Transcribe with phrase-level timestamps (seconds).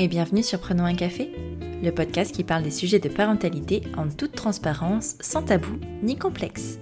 [0.00, 1.30] et bienvenue sur Prenons un café,
[1.82, 6.78] le podcast qui parle des sujets de parentalité en toute transparence, sans tabou ni complexe.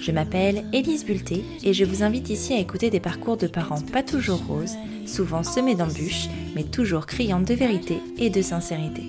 [0.00, 3.80] Je m'appelle Élise Bulté et je vous invite ici à écouter des parcours de parents
[3.80, 4.74] pas toujours roses,
[5.06, 9.04] souvent semés d'embûches, mais toujours criants de vérité et de sincérité.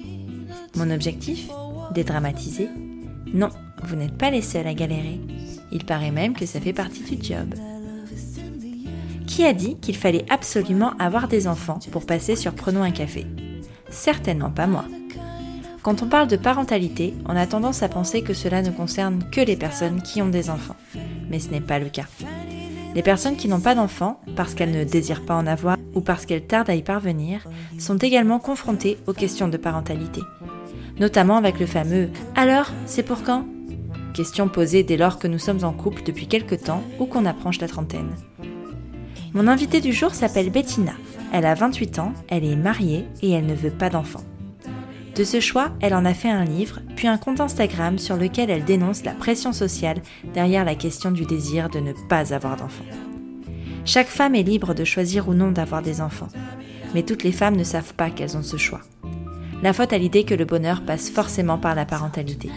[0.75, 1.49] Mon objectif?
[1.95, 2.69] Dédramatiser?
[3.33, 3.49] Non,
[3.83, 5.19] vous n'êtes pas les seuls à galérer.
[5.71, 7.55] Il paraît même que ça fait partie du job.
[9.31, 13.25] Qui a dit qu'il fallait absolument avoir des enfants pour passer sur Prenons un café?
[13.89, 14.83] Certainement pas moi.
[15.83, 19.39] Quand on parle de parentalité, on a tendance à penser que cela ne concerne que
[19.39, 20.75] les personnes qui ont des enfants.
[21.29, 22.07] Mais ce n'est pas le cas.
[22.93, 26.25] Les personnes qui n'ont pas d'enfants, parce qu'elles ne désirent pas en avoir ou parce
[26.25, 27.47] qu'elles tardent à y parvenir,
[27.79, 30.19] sont également confrontées aux questions de parentalité.
[30.99, 33.43] Notamment avec le fameux⁇ Alors, c'est pour quand?⁇
[34.13, 37.61] Question posée dès lors que nous sommes en couple depuis quelque temps ou qu'on approche
[37.61, 38.13] la trentaine.
[39.33, 40.91] Mon invitée du jour s'appelle Bettina.
[41.31, 44.25] Elle a 28 ans, elle est mariée et elle ne veut pas d'enfants.
[45.15, 48.49] De ce choix, elle en a fait un livre, puis un compte Instagram sur lequel
[48.49, 50.01] elle dénonce la pression sociale
[50.33, 52.83] derrière la question du désir de ne pas avoir d'enfants.
[53.85, 56.29] Chaque femme est libre de choisir ou non d'avoir des enfants,
[56.93, 58.81] mais toutes les femmes ne savent pas qu'elles ont ce choix.
[59.63, 62.49] La faute à l'idée que le bonheur passe forcément par la parentalité.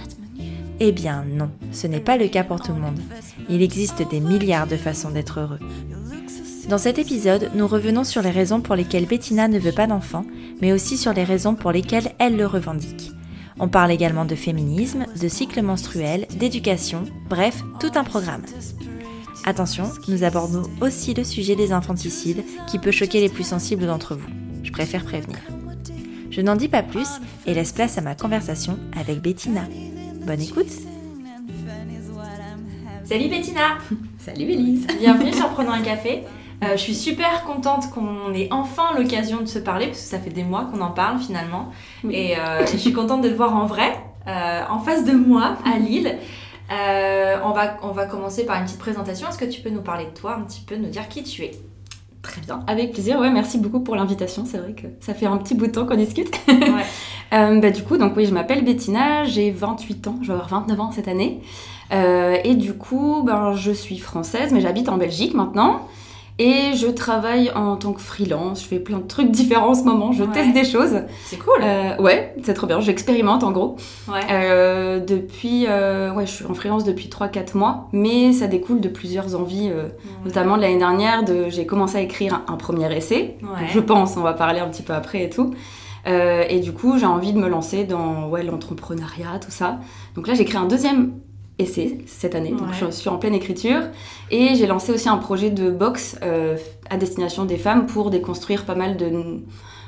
[0.81, 3.01] Eh bien non, ce n'est pas le cas pour tout le monde.
[3.49, 5.61] Il existe des milliards de façons d'être heureux.
[6.69, 10.25] Dans cet épisode, nous revenons sur les raisons pour lesquelles Bettina ne veut pas d'enfant,
[10.63, 13.11] mais aussi sur les raisons pour lesquelles elle le revendique.
[13.59, 18.43] On parle également de féminisme, de cycle menstruel, d'éducation, bref, tout un programme.
[19.45, 24.15] Attention, nous abordons aussi le sujet des infanticides qui peut choquer les plus sensibles d'entre
[24.15, 24.29] vous.
[24.63, 25.39] Je préfère prévenir.
[26.31, 27.09] Je n'en dis pas plus
[27.47, 29.65] et laisse place à ma conversation avec Bettina.
[30.27, 30.73] Bonne écoute
[33.05, 33.77] Salut Bettina
[34.19, 36.25] Salut Elise Bienvenue sur Prenons un café.
[36.65, 40.19] Euh, je suis super contente qu'on ait enfin l'occasion de se parler, parce que ça
[40.19, 41.71] fait des mois qu'on en parle finalement.
[42.11, 43.93] Et, euh, je suis contente de te voir en vrai,
[44.29, 46.17] euh, en face de moi, à Lille.
[46.71, 49.29] on, va, on va commencer par une petite présentation.
[49.29, 51.43] Est-ce que tu peux nous parler de toi un petit peu, nous dire qui tu
[51.43, 51.53] es?
[52.23, 53.19] Très bien, avec plaisir.
[53.19, 54.45] Ouais, merci beaucoup pour l'invitation.
[54.47, 56.35] C'est vrai que ça fait un petit bout de temps qu'on discute.
[56.49, 56.85] Ouais.
[57.61, 60.81] bah, du coup, donc oui, je m'appelle Bettina, j'ai 28 ans, je vais avoir 29
[60.81, 61.41] ans cette année.
[61.91, 65.89] et du coup, ben, je suis française, mais j'habite en Belgique maintenant.
[66.39, 69.85] Et je travaille en tant que freelance, je fais plein de trucs différents en ce
[69.85, 71.03] moment, je teste des choses.
[71.25, 71.63] C'est cool.
[71.63, 73.77] Euh, ouais, c'est trop bien, j'expérimente en gros.
[74.09, 74.21] Ouais.
[74.33, 78.89] Euh, depuis, euh, ouais, je suis en freelance depuis 3-4 mois, mais ça découle de
[78.89, 79.89] plusieurs envies, euh,
[80.25, 83.39] notamment de l'année dernière, de, j'ai commencé à écrire un, premier essai.
[83.73, 85.55] je pense, on va parler un petit peu après et tout.
[86.07, 89.81] Euh, et du coup, j'ai envie de me lancer dans ouais, l'entrepreneuriat, tout ça.
[90.15, 91.13] Donc là, j'ai créé un deuxième
[91.59, 93.81] essai cette année, donc je suis en pleine écriture.
[94.31, 96.57] Et j'ai lancé aussi un projet de box euh,
[96.91, 99.11] à destination des femmes pour déconstruire pas mal de,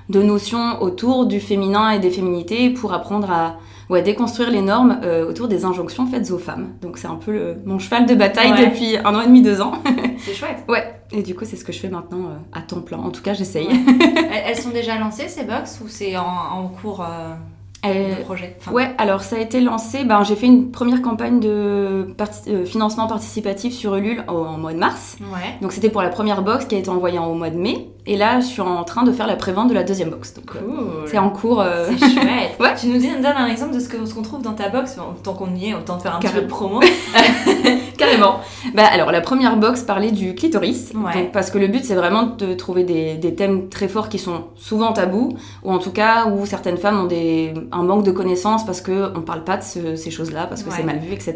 [0.08, 3.56] de, notions autour du féminin et des féminités pour apprendre à
[3.90, 6.74] ouais, déconstruire les normes euh, autour des injonctions faites aux femmes.
[6.82, 9.60] Donc c'est un peu le, mon cheval de bataille depuis un an et demi, deux
[9.60, 9.72] ans.
[10.18, 10.64] C'est chouette.
[10.68, 10.92] ouais.
[11.12, 12.98] Et du coup, c'est ce que je fais maintenant euh, à temps plein.
[12.98, 13.68] En tout cas, j'essaye.
[14.44, 17.04] Elles sont déjà lancées ces box ou c'est en, en, cours
[17.84, 22.14] euh, projet Ouais, alors ça a été lancé, ben, j'ai fait une première campagne de
[22.48, 25.16] euh, financement participatif sur Ulule en, mois de mars.
[25.20, 25.56] Ouais.
[25.60, 27.88] Donc c'était pour la première box qui a été envoyée au mois de mai.
[28.06, 30.34] Et là, je suis en train de faire la prévente de la deuxième box.
[30.34, 31.64] Donc euh, c'est en cours.
[31.88, 32.56] C'est chouette.
[32.60, 32.74] ouais.
[32.78, 35.70] Tu nous donnes un exemple de ce qu'on trouve dans ta box Tant qu'on y
[35.70, 36.80] est, autant faire un petit peu de promo.
[37.98, 38.40] Carrément.
[38.74, 40.92] Bah, alors la première box parlait du clitoris.
[40.92, 44.18] Donc, parce que le but, c'est vraiment de trouver des, des, thèmes très forts qui
[44.18, 48.12] sont souvent tabous, ou en tout cas où certaines femmes ont des un manque de
[48.12, 51.34] connaissances parce qu'on ne parle pas de ces choses-là, parce que c'est mal vu, etc.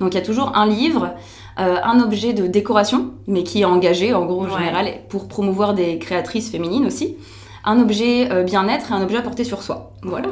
[0.00, 1.14] Donc il y a toujours un livre,
[1.58, 5.74] euh, un objet de décoration, mais qui est engagé en gros en général pour promouvoir
[5.74, 7.16] des créatrices féminines aussi,
[7.64, 9.92] un objet euh, bien-être et un objet à porter sur soi.
[10.02, 10.28] Voilà.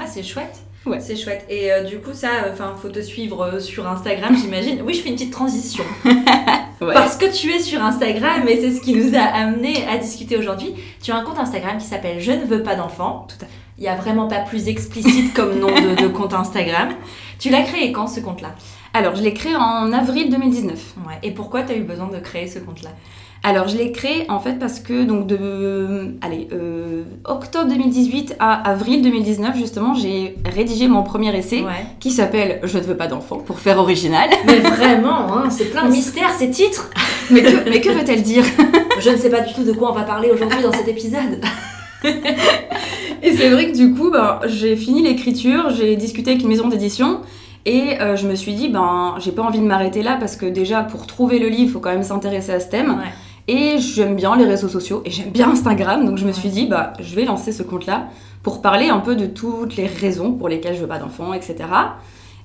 [0.00, 0.62] ah c'est chouette.
[0.86, 1.00] Ouais.
[1.00, 1.44] C'est chouette.
[1.48, 4.82] Et euh, du coup, ça, enfin, faut te suivre sur Instagram, j'imagine.
[4.84, 5.84] Oui, je fais une petite transition.
[6.80, 10.36] Parce que tu es sur Instagram et c'est ce qui nous a amené à discuter
[10.36, 10.74] aujourd'hui.
[11.02, 13.26] Tu as un compte Instagram qui s'appelle Je ne veux pas d'enfant.
[13.28, 13.52] Tout à fait.
[13.78, 16.90] Il n'y a vraiment pas plus explicite comme nom de, compte Instagram.
[17.38, 18.54] Tu l'as créé quand ce compte-là?
[18.94, 20.94] Alors, je l'ai créé en avril 2019.
[21.06, 21.14] Ouais.
[21.22, 22.90] Et pourquoi tu as eu besoin de créer ce compte-là?
[23.44, 28.68] Alors je l'ai créé en fait parce que donc de allez euh, octobre 2018 à
[28.68, 31.64] avril 2019 justement j'ai rédigé mon premier essai
[32.00, 34.28] qui s'appelle Je ne veux pas d'enfant pour faire original.
[34.44, 36.90] Mais vraiment hein, c'est plein de mystères ces titres.
[37.30, 38.44] mais que, mais que veut-elle dire?
[39.00, 41.40] Je ne sais pas du tout de quoi on va parler aujourd'hui dans cet épisode.
[43.22, 46.66] et c'est vrai que du coup, ben, j'ai fini l'écriture, j'ai discuté avec une maison
[46.66, 47.20] d'édition.
[47.66, 50.46] Et euh, je me suis dit, ben, j'ai pas envie de m'arrêter là parce que
[50.46, 52.98] déjà, pour trouver le livre, il faut quand même s'intéresser à ce thème.
[53.46, 56.66] Et j'aime bien les réseaux sociaux et j'aime bien Instagram, donc je me suis dit,
[56.66, 58.08] bah, je vais lancer ce compte-là
[58.42, 61.64] pour parler un peu de toutes les raisons pour lesquelles je veux pas d'enfant, etc.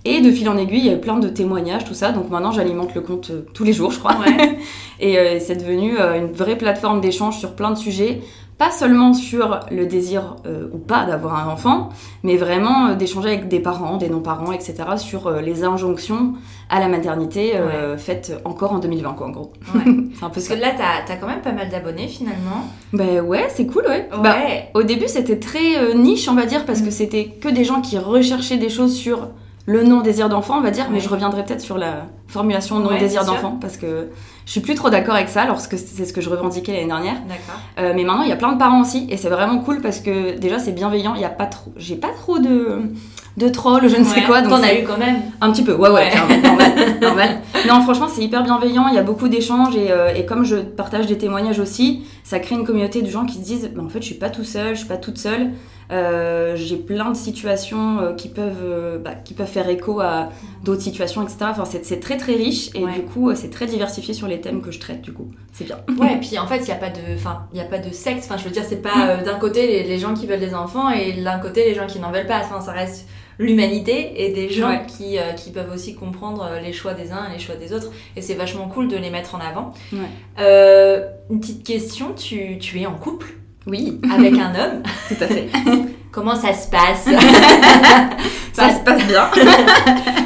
[0.05, 2.11] Et de fil en aiguille, il y a eu plein de témoignages, tout ça.
[2.11, 4.17] Donc maintenant, j'alimente le compte euh, tous les jours, je crois.
[4.99, 8.21] et euh, c'est devenu euh, une vraie plateforme d'échange sur plein de sujets.
[8.63, 10.37] Pas seulement sur le désir
[10.71, 11.89] ou pas d'avoir un enfant,
[12.23, 14.75] mais vraiment d'échanger avec des parents, des non-parents, etc.
[14.95, 16.35] sur les injonctions
[16.69, 17.59] à la maternité
[17.97, 19.51] faites encore en 2020, quoi, en gros.
[19.73, 19.79] c'est
[20.23, 22.69] un peu Parce que là, t'as as quand même pas mal d'abonnés finalement.
[22.93, 24.07] Ben ouais, c'est cool, ouais.
[24.23, 24.37] Bah,
[24.75, 26.91] au début, c'était très niche, on va dire, parce que mm.
[26.91, 29.27] c'était que des gens qui recherchaient des choses sur
[29.65, 33.57] le non-désir d'enfant, on va dire, mais je reviendrai peut-être sur la formulation non-désir d'enfant,
[33.59, 34.09] parce que
[34.45, 37.15] je suis plus trop d'accord avec ça, lorsque c'est ce que je revendiquais l'année dernière.
[37.27, 37.59] D'accord.
[37.79, 39.99] Euh, mais maintenant, il y a plein de parents aussi, et c'est vraiment cool parce
[39.99, 41.71] que déjà, c'est bienveillant, il y a pas trop...
[41.77, 42.81] J'ai pas trop de
[43.37, 44.41] de trolls, je ne sais quoi.
[44.41, 47.41] T'en as eu quand même Un petit peu, ouais, ouais, normal, normal.
[47.67, 50.57] Non, franchement, c'est hyper bienveillant, il y a beaucoup d'échanges, et, euh, et, comme je
[50.57, 53.89] partage des témoignages aussi, ça crée une communauté de gens qui se disent, bah, en
[53.89, 55.51] fait, je suis pas tout seul, je suis pas toute seule,
[55.93, 60.29] euh, j'ai plein de situations euh, qui, peuvent, euh, bah, qui peuvent faire écho à
[60.63, 61.37] d'autres situations, etc.
[61.41, 64.71] Enfin, c'est très très riche et du coup, c'est très diversifié sur les thèmes que
[64.71, 65.29] je traite, du coup.
[65.51, 65.77] C'est bien.
[65.99, 68.25] Ouais, et puis en fait, il n'y a, pas de, a pas de sexe.
[68.25, 71.13] Enfin, je veux dire, c'est pas d'un côté les, gens qui veulent des enfants et
[71.13, 72.39] d'un côté les gens qui n'en veulent pas.
[72.39, 73.07] Enfin, ça reste
[73.37, 77.39] l'humanité et des gens qui, qui, peuvent aussi comprendre les choix des uns et les
[77.39, 77.91] choix des autres.
[78.15, 79.73] Et c'est vachement cool de les mettre en avant.
[80.37, 83.35] une petite question, tu, tu es en couple?
[83.67, 83.99] Oui.
[84.13, 84.83] Avec un homme.
[85.07, 85.49] Tout à fait.
[86.11, 87.05] Comment ça se passe?
[88.53, 89.31] Ça se passe bien.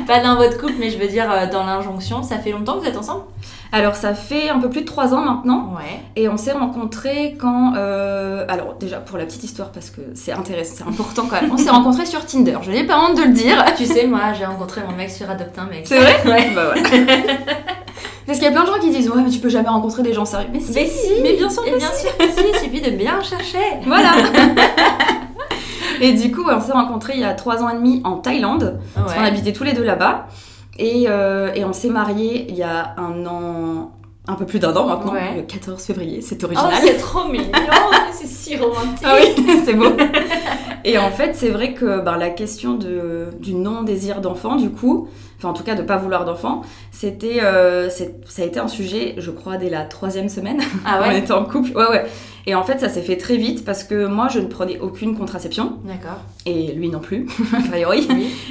[0.05, 2.23] Pas dans votre couple, mais je veux dire euh, dans l'injonction.
[2.23, 3.23] Ça fait longtemps que vous êtes ensemble?
[3.71, 5.73] Alors ça fait un peu plus de trois ans maintenant.
[5.75, 5.99] Ouais.
[6.15, 7.73] Et on s'est rencontrés quand...
[7.75, 11.51] Euh, alors déjà pour la petite histoire parce que c'est intéressant, c'est important quand même.
[11.51, 12.57] On s'est rencontrés sur Tinder.
[12.61, 13.63] Je n'ai pas honte de le dire.
[13.75, 15.81] Tu sais, moi j'ai rencontré mon mec sur Adopte un mec.
[15.85, 16.15] C'est vrai?
[16.25, 16.51] Ouais.
[16.55, 16.81] Bah ouais.
[18.25, 20.03] Parce qu'il y a plein de gens qui disent ouais mais tu peux jamais rencontrer
[20.03, 20.49] des gens sérieux.
[20.53, 20.75] Mais si,
[21.21, 23.59] mais, bien sûr que bien sûr si, il suffit de bien chercher.
[23.85, 24.11] Voilà.
[26.01, 28.79] et du coup on s'est rencontrés il y a trois ans et demi en Thaïlande.
[28.95, 30.27] Parce qu'on habitait tous les deux là-bas.
[30.79, 33.91] Et, euh, et on s'est mariés il y a un an,
[34.27, 36.71] un peu plus d'un an maintenant, le 14 février, c'est original.
[36.73, 37.51] Oh, c'est trop mignon,
[38.11, 39.03] c'est si romantique.
[39.03, 39.85] Ah oui, c'est beau.
[40.87, 45.09] Et en fait, c'est vrai que ben, la question de, du non-désir d'enfant, du coup,
[45.37, 46.61] enfin en tout cas de pas vouloir d'enfant,
[46.91, 50.61] c'était, euh, ça a été un sujet, je crois, dès la troisième semaine.
[50.85, 51.07] Ah ouais.
[51.09, 51.75] On était en couple.
[51.75, 52.05] Ouais, ouais.
[52.45, 55.17] Et en fait, ça s'est fait très vite parce que moi, je ne prenais aucune
[55.17, 55.73] contraception.
[55.83, 56.21] D'accord.
[56.45, 58.07] Et lui non plus, a priori.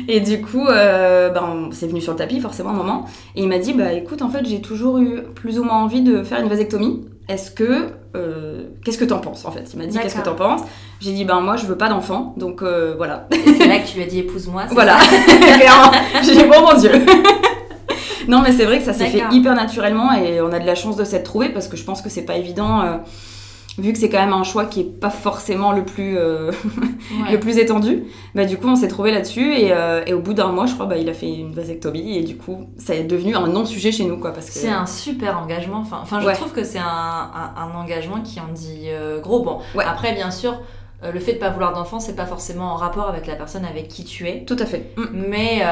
[0.07, 3.07] Et du coup, euh, ben, c'est venu sur le tapis forcément un moment.
[3.35, 6.03] Et il m'a dit, bah écoute, en fait, j'ai toujours eu plus ou moins envie
[6.03, 7.07] de faire une vasectomie.
[7.31, 9.71] Est-ce que euh, qu'est-ce que t'en penses en fait?
[9.73, 10.63] Il m'a dit qu'est-ce que t'en penses?
[11.01, 13.29] J'ai dit ben moi je veux pas d'enfant donc euh, voilà.
[13.31, 14.65] C'est là que tu lui as dit épouse-moi.
[14.71, 14.99] Voilà,
[16.23, 16.93] J'ai dit bon mon dieu.
[18.29, 20.75] non mais c'est vrai que ça s'est fait hyper naturellement et on a de la
[20.75, 22.83] chance de s'être trouvé parce que je pense que c'est pas évident.
[22.83, 22.97] Euh,
[23.79, 26.51] vu que c'est quand même un choix qui est pas forcément le plus euh,
[27.31, 30.35] le plus étendu bah du coup on s'est trouvé là-dessus et, euh, et, au bout
[30.35, 33.05] d'un mois je crois bah il a fait une vasectomie et du coup ça est
[33.05, 36.21] devenu un non sujet chez nous quoi parce que c'est un super engagement enfin enfin
[36.21, 40.31] je trouve que c'est un, un, engagement qui en dit euh, gros bon après bien
[40.31, 40.59] sûr
[41.03, 43.87] le fait de pas vouloir d'enfant, c'est pas forcément en rapport avec la personne avec
[43.87, 44.45] qui tu es.
[44.45, 44.91] Tout à fait.
[44.97, 45.05] Mm.
[45.13, 45.63] Mais,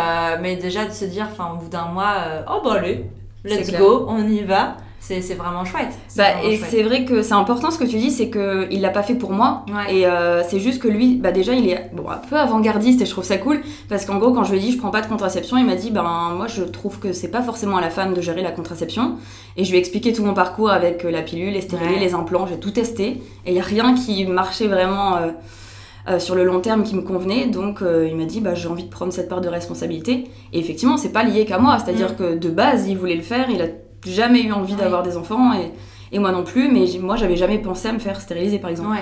[0.40, 2.14] mais déjà de se dire, enfin, au bout d'un mois,
[2.48, 3.10] oh bah allez,
[3.42, 4.76] let's go, on y va
[5.06, 5.92] c'est vraiment chouette.
[6.16, 9.02] Bah, et c'est vrai que c'est important ce que tu dis, c'est qu'il l'a pas
[9.02, 9.64] fait pour moi.
[9.90, 13.06] Et euh, c'est juste que lui, bah déjà, il est bon, un peu avant-gardiste et
[13.06, 13.60] je trouve ça cool.
[13.88, 15.76] Parce qu'en gros, quand je lui ai dit je prends pas de contraception, il m'a
[15.76, 18.50] dit ben moi je trouve que c'est pas forcément à la femme de gérer la
[18.50, 19.16] contraception.
[19.56, 22.14] Et je lui ai expliqué tout mon parcours avec euh, la pilule, les stérilés, les
[22.14, 23.20] implants, j'ai tout testé.
[23.44, 25.16] Et il y a rien qui marchait vraiment.
[25.16, 25.30] Euh,
[26.18, 27.46] sur le long terme qui me convenait.
[27.46, 30.24] Donc il m'a dit bah, j'ai envie de prendre cette part de responsabilité.
[30.52, 31.78] Et effectivement, c'est pas lié qu'à moi.
[31.78, 32.16] C'est-à-dire mm.
[32.16, 33.48] que de base, il voulait le faire.
[33.48, 33.68] Il a
[34.04, 35.72] jamais eu envie d'avoir des enfants et,
[36.12, 38.96] et, moi non plus, mais moi j'avais jamais pensé à me faire stériliser par exemple.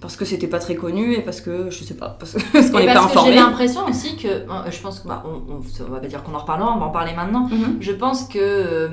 [0.00, 2.86] Parce que c'était pas très connu et parce que je sais pas, parce, qu'on n'est
[2.86, 3.32] pas informé.
[3.32, 4.28] J'ai l'impression aussi que,
[4.70, 6.90] je pense que, bah, on, on, va pas dire qu'on en reparlera, on va en
[6.90, 7.48] parler maintenant.
[7.48, 7.78] Mhm.
[7.80, 8.88] Je pense que, euh,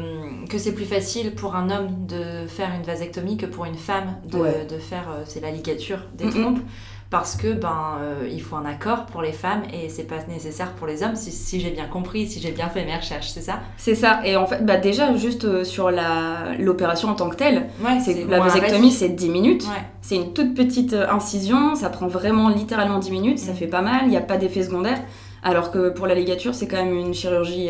[0.49, 4.15] que c'est plus facile pour un homme de faire une vasectomie que pour une femme
[4.31, 6.31] de, de faire, euh, c'est la ligature des mhm.
[6.31, 6.59] trompes
[7.09, 10.71] parce que ben euh, il faut un accord pour les femmes et c'est pas nécessaire
[10.71, 13.41] pour les hommes si, si j'ai bien compris si j'ai bien fait mes recherches c'est
[13.41, 13.59] ça?
[13.77, 14.21] C'est ça.
[14.25, 17.67] Et en fait bah déjà juste euh, sur la l'opération en tant que telle
[18.03, 19.67] c'est la vasectomie c'est 10 minutes.
[20.01, 23.55] C'est une toute petite euh, incision ça prend vraiment littéralement 10 minutes ça mm.
[23.55, 24.99] fait pas mal il n'y a pas d'effet secondaire.
[25.43, 27.69] Alors que pour la ligature c'est quand même une chirurgie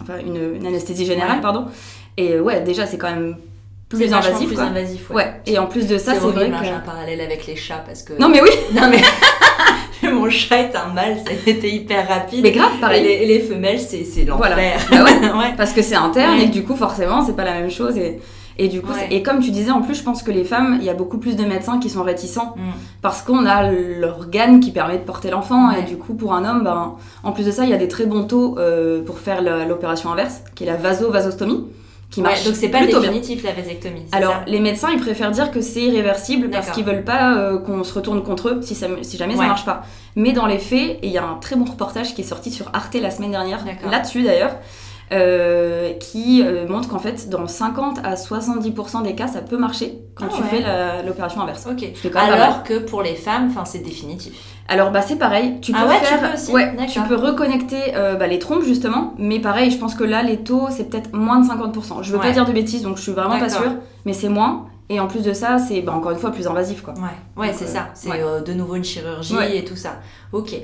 [0.00, 1.66] enfin une, anesthésie générale pardon.
[2.16, 3.36] Et ouais déjà c'est quand même
[3.88, 4.48] plus invasif.
[4.48, 5.40] Plus invasif ouais.
[5.46, 6.64] Et en plus de ça, c'est vrai que.
[6.64, 8.14] J'ai un parallèle avec les chats parce que.
[8.18, 8.50] Non mais oui.
[8.74, 9.02] non mais.
[10.02, 12.40] Mon chat est un mâle, ça a été hyper rapide.
[12.42, 13.04] Mais grave, pareil.
[13.06, 14.36] Et les, femelles, c'est l'enfer.
[14.36, 14.56] Voilà.
[14.90, 15.54] Bah ouais.
[15.56, 17.96] Parce que c'est interne et que du coup, forcément, c'est pas la même chose.
[17.96, 18.20] Et,
[18.58, 20.86] Et du coup, et comme tu disais, en plus, je pense que les femmes, il
[20.86, 22.60] y a beaucoup plus de médecins qui sont réticents mm.
[23.02, 25.70] parce qu'on a l'organe qui permet de porter l'enfant.
[25.72, 27.88] Et du coup, pour un homme, ben, en plus de ça, il y a des
[27.88, 31.64] très bons taux euh, pour faire l'opération inverse, qui est la vaso-vasostomie.
[32.10, 34.06] Qui marche donc c'est pas définitif la vasectomie.
[34.12, 37.82] Alors les médecins ils préfèrent dire que c'est irréversible parce qu'ils veulent pas euh, qu'on
[37.82, 39.82] se retourne contre eux si, ça, si jamais ça marche pas.
[40.14, 42.70] Mais dans les faits, il y a un très bon reportage qui est sorti sur
[42.72, 44.56] Arte la semaine dernière là-dessus d'ailleurs
[45.12, 45.65] euh,
[45.98, 50.26] qui euh, montre qu'en fait, dans 50 à 70% des cas, ça peut marcher quand
[50.30, 50.62] ah tu fais
[51.04, 51.66] l'opération inverse.
[51.70, 51.84] Ok.
[52.14, 54.32] Alors que pour les femmes, c'est définitif.
[54.68, 56.52] Alors bah c'est pareil, tu ah peux ouais, faire, tu peux aussi.
[56.52, 60.22] Ouais, tu peux reconnecter euh, bah, les trompes justement, mais pareil, je pense que là
[60.22, 62.02] les taux c'est peut-être moins de 50%.
[62.02, 64.66] Je veux pas dire de bêtises, donc je suis vraiment pas sûre, mais c'est moins.
[64.88, 66.94] Et en plus de ça, c'est bah, encore une fois plus invasif quoi.
[66.94, 67.88] Ouais, ouais c'est ça.
[67.94, 68.10] C'est
[68.44, 70.00] de nouveau une chirurgie et tout ça.
[70.32, 70.54] Ok.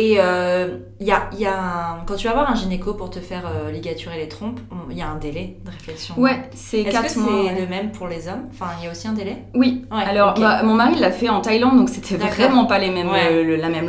[0.00, 3.18] Et il euh, y a, y a quand tu vas voir un gynéco pour te
[3.18, 6.14] faire euh, ligaturer les trompes, il y a un délai de réflexion.
[6.16, 7.02] Ouais, c'est 4 mois.
[7.02, 8.44] Est-ce que c'est le même pour les hommes?
[8.52, 9.42] Enfin, il y a aussi un délai?
[9.56, 9.86] Oui.
[9.90, 13.56] Alors, bah, mon mari l'a fait en Thaïlande, donc c'était vraiment pas les mêmes, euh,
[13.56, 13.88] la même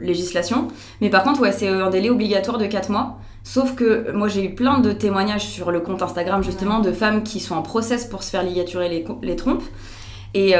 [0.00, 0.68] législation.
[1.02, 3.18] Mais par contre, ouais, c'est un délai obligatoire de 4 mois.
[3.44, 7.22] Sauf que moi j'ai eu plein de témoignages sur le compte Instagram justement de femmes
[7.22, 9.64] qui sont en process pour se faire ligaturer les, les trompes.
[10.32, 10.54] Et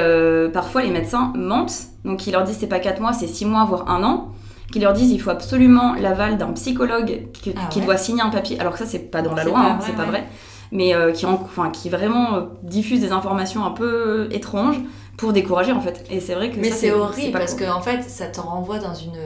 [0.53, 3.65] parfois les médecins mentent, donc ils leur disent c'est pas 4 mois, c'est 6 mois,
[3.65, 4.33] voire 1 an
[4.73, 8.59] qui leur disent il faut absolument l'aval d'un psychologue qui, ah doit signer un papier.
[8.61, 10.27] Alors que ça, c'est pas dans la loi, hein, c'est pas vrai.
[10.73, 14.81] Mais euh, qui, enfin, qui vraiment euh, diffuse des informations un peu étranges
[15.17, 16.07] pour décourager en fait.
[16.11, 18.95] Et c'est vrai que Mais c'est horrible parce que en fait, ça te renvoie dans
[18.95, 19.19] une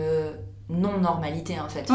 [0.71, 1.91] non-normalité en fait.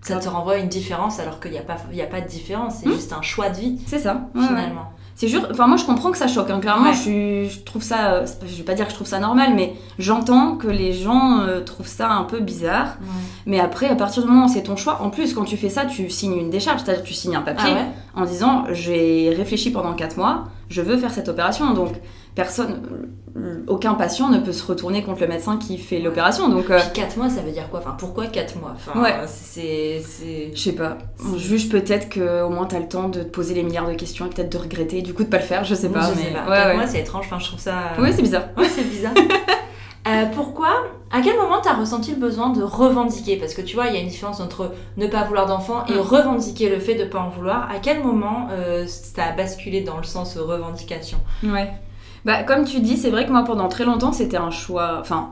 [0.00, 2.88] ça te renvoie une différence alors qu'il n'y a, pas, a pas de différence, c'est
[2.88, 2.94] hmm.
[2.94, 3.80] juste un choix de vie.
[3.86, 6.60] C'est ça, finalement c'est juste enfin moi je comprends que ça choque hein.
[6.60, 9.52] clairement je, je, trouve ça euh, je vais pas dire que je trouve ça normal
[9.56, 12.98] mais j'entends que les gens euh, trouvent ça un peu bizarre.
[13.44, 15.70] Mais après à partir du moment où c'est ton choix en plus quand tu fais
[15.70, 16.82] ça tu signes une décharge.
[16.84, 20.96] C'est-à-dire tu signes un papier ah en disant j'ai réfléchi pendant 4 mois je veux
[20.96, 21.92] faire cette opération donc
[22.38, 22.80] personne,
[23.66, 26.48] aucun patient ne peut se retourner contre le médecin qui fait l'opération.
[26.48, 27.80] Donc, 4 euh, mois, ça veut dire quoi?
[27.80, 28.74] Enfin, pourquoi 4 mois?
[28.76, 29.14] Enfin, ouais.
[29.26, 30.00] c'est,
[30.54, 30.98] Je sais pas.
[31.24, 34.26] On juge peut-être qu'au moins t'as le temps de te poser les milliards de questions
[34.26, 36.12] et peut-être de regretter, du coup de pas le faire, je sais pas.
[36.12, 36.46] Je sais pas.
[36.46, 37.74] 4 mois, c'est étrange, enfin, je trouve ça.
[37.98, 38.44] Oui, c'est bizarre.
[38.56, 39.14] Ouais, c'est bizarre.
[40.08, 40.70] Euh, pourquoi
[41.10, 43.36] À quel moment tu as ressenti le besoin de revendiquer?
[43.36, 45.94] Parce que tu vois, il y a une différence entre ne pas vouloir d'enfant et
[45.94, 46.00] mm.
[46.00, 47.68] revendiquer le fait de pas en vouloir.
[47.70, 51.18] À quel moment euh, ça a basculé dans le sens revendication?
[51.44, 51.70] Ouais.
[52.24, 54.98] Bah, comme tu dis, c'est vrai que moi, pendant très longtemps, c'était un choix.
[55.00, 55.30] Enfin,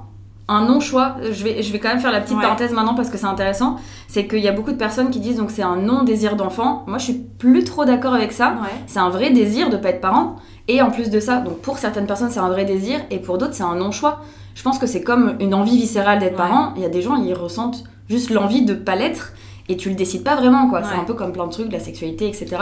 [0.48, 1.16] un non-choix.
[1.22, 3.76] Je vais, je vais quand même faire la petite parenthèse maintenant parce que c'est intéressant.
[4.08, 6.84] C'est qu'il y a beaucoup de personnes qui disent donc c'est un non-désir d'enfant.
[6.86, 8.54] Moi, je suis plus trop d'accord avec ça.
[8.86, 10.36] C'est un vrai désir de pas être parent.
[10.68, 13.38] Et en plus de ça, donc pour certaines personnes, c'est un vrai désir et pour
[13.38, 14.20] d'autres, c'est un non-choix.
[14.56, 16.72] Je pense que c'est comme une envie viscérale d'être parent.
[16.74, 19.34] Il y a des gens, ils ressentent juste l'envie de pas l'être
[19.68, 20.82] et tu le décides pas vraiment, quoi.
[20.82, 22.56] C'est un peu comme plein de trucs, la sexualité, etc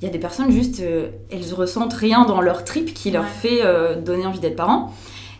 [0.00, 3.26] il y a des personnes juste, euh, elles ressentent rien dans leur trip qui leur
[3.26, 4.92] fait euh, donner envie d'être parent.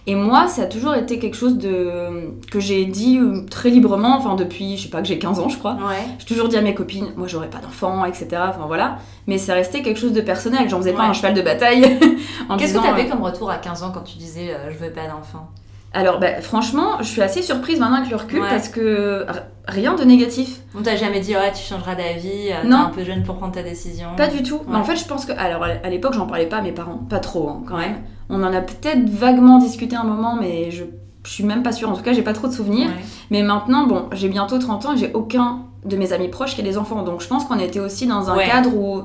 [0.07, 4.17] Et moi, ça a toujours été quelque chose de que j'ai dit euh, très librement,
[4.17, 5.79] enfin depuis, je sais pas, que j'ai 15 ans, je crois.
[6.19, 8.29] J'ai toujours dit à mes copines, moi j'aurais pas d'enfant, etc.
[8.49, 8.99] Enfin voilà.
[9.27, 10.69] Mais c'est resté quelque chose de personnel.
[10.69, 11.83] J'en faisais pas un cheval de bataille.
[12.59, 15.07] Qu'est-ce que tu avais comme retour à 15 ans quand tu disais je veux pas
[15.07, 15.49] d'enfant
[15.93, 19.27] alors, bah, franchement, je suis assez surprise maintenant avec le recul parce que
[19.67, 20.61] rien de négatif.
[20.79, 23.53] On t'a jamais dit, ouais, tu changeras d'avis, euh, t'es un peu jeune pour prendre
[23.53, 24.09] ta décision.
[24.17, 24.61] Pas du tout.
[24.69, 25.33] Mais en fait, je pense que.
[25.33, 27.97] Alors, à l'époque, j'en parlais pas à mes parents, pas trop hein, quand même.
[28.29, 30.85] On en a peut-être vaguement discuté un moment, mais je,
[31.25, 31.91] je suis même pas sûre.
[31.91, 32.91] En tout cas, j'ai pas trop de souvenirs.
[33.31, 36.61] Mais maintenant, bon, j'ai bientôt 30 ans et j'ai aucun de mes amis proches qui
[36.61, 37.03] a des enfants.
[37.03, 39.03] Donc, je pense qu'on était aussi dans un cadre où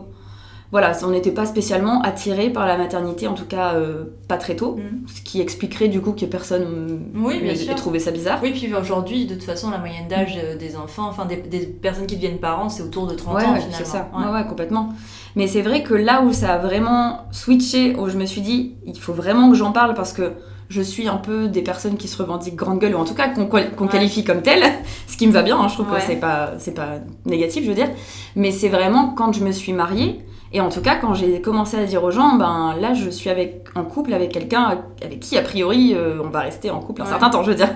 [0.71, 4.55] voilà, on n'était pas spécialement attiré par la maternité, en tout cas euh, pas très
[4.55, 5.07] tôt, mm.
[5.07, 8.39] ce qui expliquerait du coup que personne oui, ait trouvé ça bizarre.
[8.41, 10.57] Oui, puis aujourd'hui, de toute façon, la moyenne d'âge mm.
[10.57, 13.67] des enfants, enfin des, personnes qui deviennent parents, c'est autour de 30 ans finalement.
[13.71, 14.45] c'est ça, ouais.
[14.47, 14.89] complètement.
[15.35, 18.75] Mais c'est vrai que là où ça a vraiment switché, où je me suis dit,
[18.85, 20.33] il faut vraiment que j'en parle parce que
[20.69, 23.29] je suis un peu des personnes qui se revendiquent grande gueule, ou en tout cas
[23.29, 24.63] qu'on qualifie comme telles,
[25.07, 27.75] ce qui me va bien, hein, je trouve que c'est pas, pas négatif, je veux
[27.75, 27.89] dire.
[28.35, 31.77] Mais c'est vraiment quand je me suis mariée, et en tout cas, quand j'ai commencé
[31.77, 35.37] à dire aux gens, ben là, je suis avec, en couple avec quelqu'un avec qui,
[35.37, 37.73] a priori, euh, on va rester en couple un certain temps, je veux dire.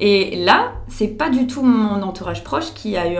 [0.00, 3.18] Et là, c'est pas du tout mon entourage proche qui a eu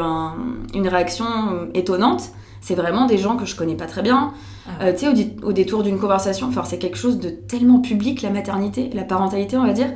[0.74, 1.26] une réaction
[1.74, 2.30] étonnante.
[2.60, 4.32] C'est vraiment des gens que je connais pas très bien.
[4.66, 8.22] Ah euh, tu sais, au, détour d'une conversation, enfin, c'est quelque chose de tellement public,
[8.22, 9.90] la maternité, la parentalité, on va dire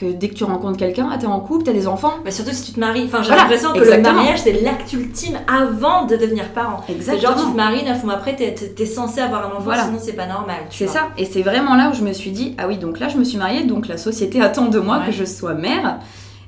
[0.00, 2.14] que dès que tu rencontres quelqu'un, ah, t'es en couple, t'as des enfants.
[2.24, 3.04] Bah surtout si tu te maries.
[3.04, 6.82] Enfin, j'ai l'impression que le mariage, c'est l'acte ultime avant de devenir parent.
[6.88, 7.34] Exactement.
[7.34, 10.14] Genre, tu te maries, neuf mois après, t'es es, censé avoir un enfant, sinon c'est
[10.14, 10.56] pas normal.
[10.70, 11.10] C'est ça.
[11.18, 13.24] Et c'est vraiment là où je me suis dit, ah oui, donc là, je me
[13.24, 15.98] suis mariée, donc la société attend de moi que je sois mère.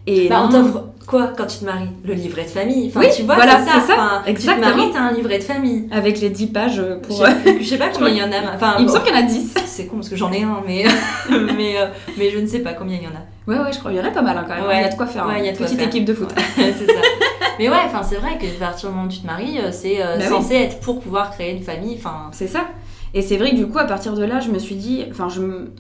[0.07, 1.91] Et bah, on t'offre quoi quand tu te maries?
[2.05, 2.89] Le livret de famille.
[2.89, 4.23] Enfin, oui, tu vois, voilà, c'est ça.
[4.27, 4.67] Exactement.
[4.67, 5.89] Tu te maries, t'as un livret de famille.
[5.93, 7.25] Avec les 10 pages pour.
[7.25, 8.55] Je sais, pas combien il y en a.
[8.55, 9.55] Enfin, il me semble qu'il y en a 10.
[9.67, 10.85] C'est con parce que j'en ai un, mais,
[11.31, 11.87] mais, euh,
[12.19, 13.23] mais je ne sais pas combien il y en a.
[13.47, 13.93] Ouais, ouais, je crois.
[13.93, 14.65] Il y en a pas mal hein, quand même.
[14.71, 15.27] Il y a de quoi faire.
[15.27, 16.31] Ouais, il y a de Petite équipe de foot.
[16.57, 17.01] c'est ça.
[17.59, 19.71] mais ouais, enfin, c'est vrai que à partir du moment où tu te maries, euh,
[19.73, 21.97] c'est euh, bah censé être pour pouvoir créer une famille.
[21.99, 22.69] Enfin, c'est ça.
[23.15, 25.29] Et c'est vrai que du coup, à partir de là, je me suis dit, enfin,
[25.29, 25.73] je me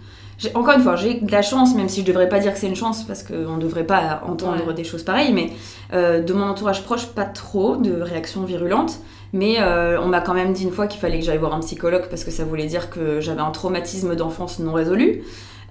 [0.55, 2.67] encore une fois, j'ai de la chance, même si je devrais pas dire que c'est
[2.67, 5.51] une chance, parce qu'on ne devrait pas entendre des choses pareilles, mais
[5.93, 8.99] euh, de mon entourage proche, pas trop de réactions virulentes.
[9.33, 11.61] Mais euh, on m'a quand même dit une fois qu'il fallait que j'aille voir un
[11.61, 15.23] psychologue parce que ça voulait dire que j'avais un traumatisme d'enfance non résolu.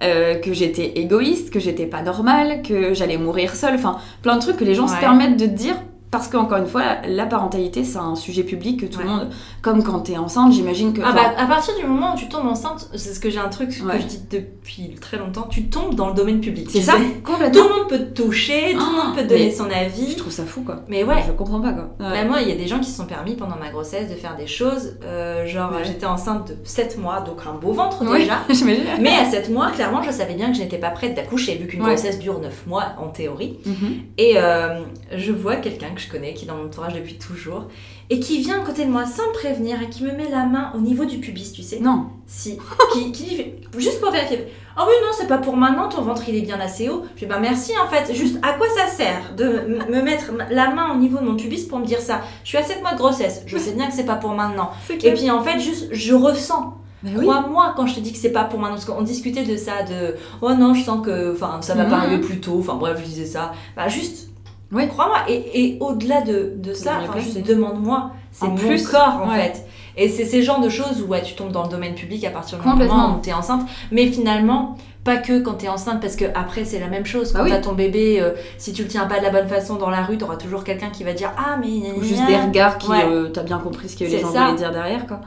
[0.04, 4.42] Euh, que j'étais égoïste, que j'étais pas normale, que j'allais mourir seule, enfin plein de
[4.42, 5.76] trucs que les gens se permettent de dire
[6.12, 9.30] parce qu'encore une fois, la parentalité, c'est un sujet public que tout le monde,
[9.62, 11.02] comme quand t'es enceinte, j'imagine que.
[11.02, 13.48] Ah bah, à partir du moment où tu tombes enceinte, c'est ce que j'ai un
[13.48, 16.68] truc que je dis depuis très longtemps, tu tombes dans le domaine public.
[16.70, 17.62] C'est ça, complètement.
[17.62, 20.12] Tout le monde peut te toucher, tout le monde peut te donner son avis.
[20.12, 20.82] Je trouve ça fou, quoi.
[20.90, 21.24] Mais ouais.
[21.26, 21.96] Je comprends pas, quoi.
[22.00, 24.16] Bah, moi, il y a des gens qui se sont permis pendant ma grossesse de
[24.16, 28.40] faire des choses, euh, genre j'étais enceinte de 7 mois, donc un beau ventre déjà.
[29.00, 31.68] Mais à 7 mois, clairement, je savais bien que je n'étais pas prête d'accoucher, vu
[31.68, 33.60] qu'une grossesse dure 9 mois en théorie.
[33.66, 34.02] Mhm.
[34.18, 34.82] Et euh,
[35.16, 37.68] je vois quelqu'un que je connais qui dans mon depuis toujours,
[38.10, 40.46] et qui vient à côté de moi sans me prévenir et qui me met la
[40.46, 41.80] main au niveau du pubis, tu sais.
[41.80, 42.08] Non.
[42.28, 42.58] Si.
[42.94, 44.48] qui, qui juste pour vérifier.
[44.78, 47.04] Oh oui, non, c'est pas pour maintenant, ton ventre il est bien assez haut.
[47.16, 49.44] Je dis, bah merci en fait, juste à quoi ça sert de
[49.90, 52.22] me mettre la main au niveau de mon pubis pour me dire ça?
[52.44, 54.72] Je suis à 7 mois de grossesse, je sais bien que c'est pas pour maintenant.
[54.90, 56.78] Et puis en fait, juste, je ressens.
[57.20, 59.84] Crois-moi quand je te dis que c'est pas pour maintenant, parce qu'on discutait de ça,
[59.84, 62.02] de oh non, je sens que enfin ça va pas mmh.
[62.02, 63.54] arriver plus tôt, enfin bref, je disais ça.
[63.76, 64.31] Bah juste
[64.72, 64.88] oui.
[64.88, 65.18] Crois-moi.
[65.28, 68.12] Et, et au-delà de, de ça, je demande-moi.
[68.32, 69.66] C'est mon plus, corps, en fait.
[69.98, 72.30] Et c'est ces genres de choses où ouais, tu tombes dans le domaine public à
[72.30, 73.68] partir du moment où tu es enceinte.
[73.92, 77.34] Mais finalement, pas que quand tu es enceinte, parce que après c'est la même chose.
[77.34, 79.48] Bah quand tu as ton bébé, euh, si tu le tiens pas de la bonne
[79.48, 81.92] façon dans la rue, tu auras toujours quelqu'un qui va dire Ah, mais.
[81.98, 82.92] Ou juste des regards qui.
[82.92, 85.22] Euh, t'as bien compris ce que les gens voulaient dire derrière, quoi.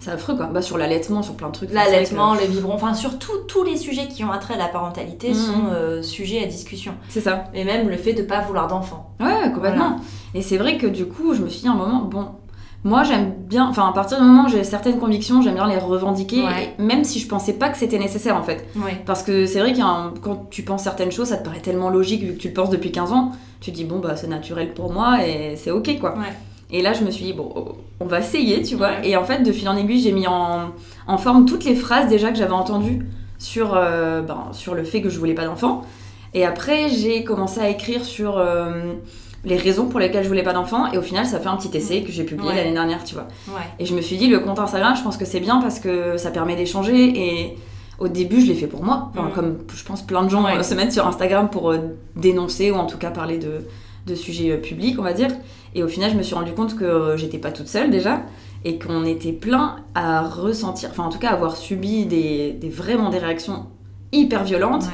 [0.00, 0.46] c'est affreux, quoi.
[0.46, 1.72] Bah, sur l'allaitement, sur plein de trucs.
[1.72, 5.34] L'allaitement, le biberon, enfin, surtout tous les sujets qui ont attrait à la parentalité mhm.
[5.34, 6.94] sont euh, sujets à discussion.
[7.08, 7.44] C'est ça.
[7.52, 9.14] Et même le fait de pas vouloir d'enfant.
[9.20, 9.96] Ouais, complètement.
[10.34, 12.28] Et c'est vrai que du coup, je me suis dit un moment, bon,
[12.84, 15.78] moi j'aime bien, enfin à partir du moment où j'ai certaines convictions, j'aime bien les
[15.78, 16.44] revendiquer,
[16.78, 18.66] même si je pensais pas que c'était nécessaire en fait.
[19.04, 19.78] Parce que c'est vrai que
[20.20, 22.70] quand tu penses certaines choses, ça te paraît tellement logique vu que tu le penses
[22.70, 25.98] depuis 15 ans, tu te dis bon bah c'est naturel pour moi et c'est ok
[25.98, 26.14] quoi.
[26.70, 27.52] Et là je me suis dit bon
[27.98, 29.04] on va essayer tu vois.
[29.04, 30.70] Et en fait de fil en aiguille j'ai mis en,
[31.06, 33.06] en, forme toutes les phrases déjà que j'avais entendues
[33.38, 35.82] sur, euh, ben, sur le fait que je voulais pas d'enfant.
[36.32, 38.38] Et après j'ai commencé à écrire sur...
[38.38, 38.92] Euh,
[39.48, 41.74] les raisons pour lesquelles je voulais pas d'enfant et au final ça fait un petit
[41.76, 43.26] essai que j'ai publié l'année dernière tu vois.
[43.78, 46.16] Et je me suis dit le compte Instagram je pense que c'est bien parce que
[46.18, 47.58] ça permet d'échanger et
[47.98, 49.10] au début je l'ai fait pour moi.
[49.14, 49.32] Mm.
[49.34, 51.78] comme je pense plein de gens euh, se mettent sur Instagram pour euh,
[52.14, 53.66] dénoncer ou en tout cas parler de,
[54.06, 55.30] de sujets euh, publics on va dire.
[55.74, 58.22] Et au final je me suis rendu compte que j'étais pas toute seule déjà
[58.64, 63.08] et qu'on était plein à ressentir enfin en tout cas avoir subi des, des vraiment
[63.08, 63.66] des réactions
[64.12, 64.84] hyper violentes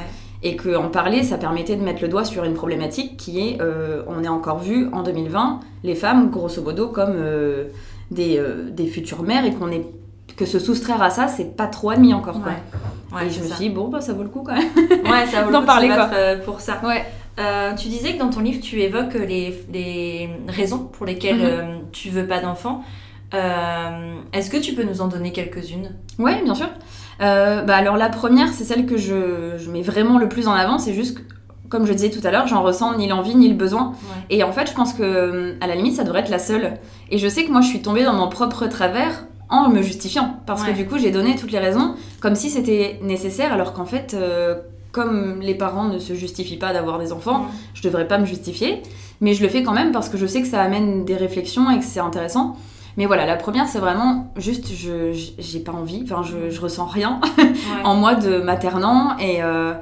[0.44, 4.02] et qu'en parler, ça permettait de mettre le doigt sur une problématique qui est, euh,
[4.06, 7.68] on est encore vu en 2020, les femmes, grosso modo, comme euh,
[8.10, 9.86] des, euh, des, futures mères, et qu'on est
[10.36, 12.40] que se soustraire à ça, c'est pas trop admis encore.
[12.42, 12.52] Quoi.
[13.22, 14.68] et je me suis dit, bon, bah, ça vaut le coup quand même.
[15.10, 16.10] Ouais, ça vaut le coup parler, quoi.
[16.44, 16.78] pour ça.
[16.84, 17.04] Ouais.
[17.76, 21.90] tu disais que dans ton livre, tu évoques les, les raisons pour lesquelles mm-hmm.
[21.92, 22.82] tu veux pas d'enfant.
[23.32, 25.92] Est-ce que tu peux nous en donner quelques-unes?
[26.18, 26.68] Oui, bien sûr.
[27.20, 30.78] Euh, bah alors la première, c'est celle que je, mets vraiment le plus en avant,
[30.78, 31.18] c'est juste
[31.68, 33.94] comme je disais tout à l'heure, j'en ressens ni l'envie ni le besoin.
[34.30, 36.74] Et en fait, je pense que à la limite, ça devrait être la seule.
[37.10, 40.36] Et je sais que moi, je suis tombée dans mon propre travers en me justifiant,
[40.46, 43.86] parce que du coup, j'ai donné toutes les raisons comme si c'était nécessaire, alors qu'en
[43.86, 44.56] fait, euh,
[44.92, 48.82] comme les parents ne se justifient pas d'avoir des enfants, je devrais pas me justifier.
[49.20, 51.70] Mais je le fais quand même parce que je sais que ça amène des réflexions
[51.70, 52.56] et que c'est intéressant.
[52.96, 56.86] Mais voilà, la première, c'est vraiment juste, je j'ai pas envie, enfin, je, je ressens
[56.86, 57.20] rien
[57.84, 59.16] en moi de maternant.
[59.18, 59.74] Et, euh,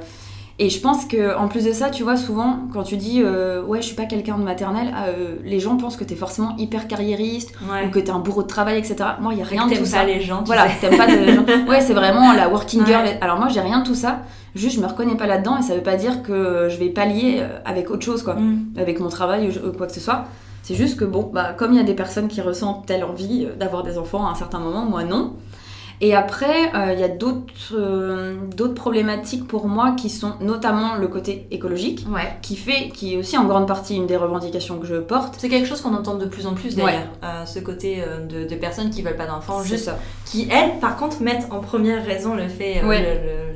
[0.58, 3.62] et je pense que en plus de ça, tu vois, souvent, quand tu dis euh,
[3.64, 6.88] ouais, je suis pas quelqu'un de maternel, euh, les gens pensent que t'es forcément hyper
[6.88, 8.96] carriériste ou que t'es un bourreau de travail, etc.
[9.20, 9.98] Moi, il y a rien de tout ça.
[9.98, 10.42] pas les gens.
[10.46, 11.44] Voilà, t'aimes pas de gens.
[11.68, 13.04] Ouais, c'est vraiment la working girl.
[13.20, 14.20] Alors moi, j'ai rien de tout ça.
[14.54, 17.42] Juste, je me reconnais pas là-dedans et ça veut pas dire que je vais pallier
[17.64, 18.74] avec autre chose, quoi, mm.
[18.78, 20.26] avec mon travail ou quoi que ce soit.
[20.62, 23.46] C'est juste que, bon, bah, comme il y a des personnes qui ressentent telle envie
[23.46, 25.34] euh, d'avoir des enfants à un certain moment, moi non.
[26.00, 27.08] Et après, euh, il y a
[27.72, 32.06] euh, d'autres problématiques pour moi qui sont notamment le côté écologique,
[32.42, 35.36] qui fait, qui est aussi en grande partie une des revendications que je porte.
[35.38, 37.08] C'est quelque chose qu'on entend de plus en plus d'ailleurs,
[37.46, 39.90] ce côté de, personnes qui veulent pas d'enfants, juste
[40.24, 42.82] qui elles, par contre, mettent en première raison le fait,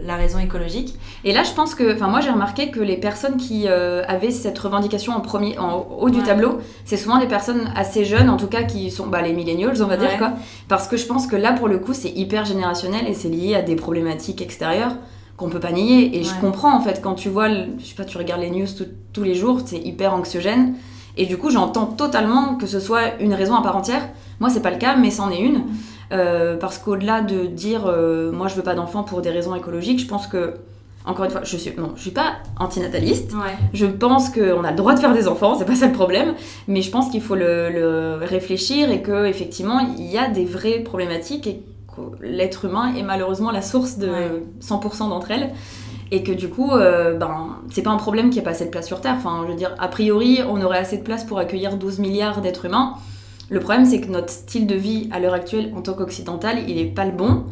[0.04, 0.94] la raison écologique.
[1.24, 4.58] Et là, je pense que, enfin, moi j'ai remarqué que les personnes qui avaient cette
[4.58, 8.48] revendication en premier, en haut du tableau, c'est souvent des personnes assez jeunes, en tout
[8.48, 10.32] cas qui sont bah, les millennials, on va dire quoi.
[10.68, 13.54] Parce que je pense que là, pour le coup, c'est hyper générationnel et c'est lié
[13.54, 14.96] à des problématiques extérieures
[15.36, 16.18] qu'on peut pas nier.
[16.18, 18.66] Et je comprends en fait quand tu vois, je sais pas, tu regardes les news
[19.12, 20.74] tous les jours, c'est hyper anxiogène.
[21.18, 24.06] Et du coup, j'entends totalement que ce soit une raison à part entière.
[24.38, 25.62] Moi, c'est pas le cas, mais c'en est une.
[26.12, 29.98] Euh, parce qu'au-delà de dire euh, moi je veux pas d'enfants pour des raisons écologiques,
[29.98, 30.54] je pense que
[31.04, 33.32] encore une fois, je suis non, je suis pas antinataliste.
[33.72, 36.34] Je pense qu'on a le droit de faire des enfants, c'est pas ça le problème,
[36.68, 40.80] mais je pense qu'il faut le, réfléchir et que effectivement il y a des vraies
[40.80, 41.62] problématiques et
[41.96, 44.10] que l'être humain est malheureusement la source de
[44.60, 45.52] 100% d'entre elles
[46.10, 48.64] et que du coup, euh, ben, c'est pas un problème qu'il n'y ait pas assez
[48.64, 49.14] de place sur Terre.
[49.16, 52.40] Enfin, je veux dire, a priori, on aurait assez de place pour accueillir 12 milliards
[52.40, 52.94] d'êtres humains.
[53.48, 56.76] Le problème, c'est que notre style de vie à l'heure actuelle, en tant qu'occidental, il
[56.76, 57.44] n'est pas le bon.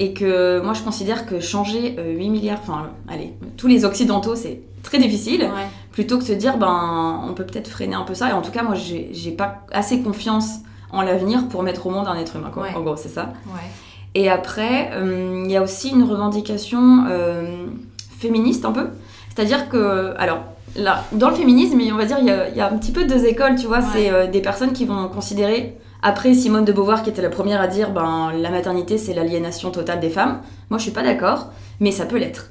[0.00, 4.36] Et que moi, je considère que changer 8 euh, milliards, enfin, allez, tous les occidentaux,
[4.36, 5.48] c'est très difficile.
[5.90, 8.30] Plutôt que de se dire, ben, on peut peut-être freiner un peu ça.
[8.30, 10.60] Et en tout cas, moi, j'ai pas assez confiance
[10.92, 12.50] en l'avenir pour mettre au monde un être humain.
[12.52, 12.68] Quoi.
[12.74, 13.32] En gros, c'est ça.
[14.14, 17.04] Et après, euh, il y a aussi une revendication
[18.18, 18.88] féministe un peu.
[19.34, 20.40] C'est-à-dire que, alors,
[20.76, 23.56] là, dans le féminisme, on va dire, il y, a, un petit peu deux écoles,
[23.56, 23.80] tu vois.
[23.82, 27.60] C'est euh, des personnes qui vont considérer, après Simone de Beauvoir, qui était la première
[27.60, 30.40] à dire, ben, la maternité, c'est l'aliénation totale des femmes.
[30.70, 31.48] Moi, je suis pas d'accord,
[31.80, 32.50] mais ça peut l'être.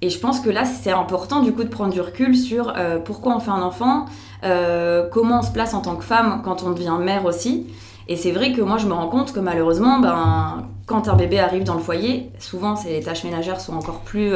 [0.00, 2.98] Et je pense que là, c'est important, du coup, de prendre du recul sur euh,
[2.98, 4.06] pourquoi on fait un enfant,
[4.42, 7.68] euh, comment on se place en tant que femme quand on devient mère aussi.
[8.08, 11.38] Et c'est vrai que moi, je me rends compte que malheureusement, ben, quand un bébé
[11.38, 14.34] arrive dans le foyer, souvent, les tâches ménagères sont encore plus...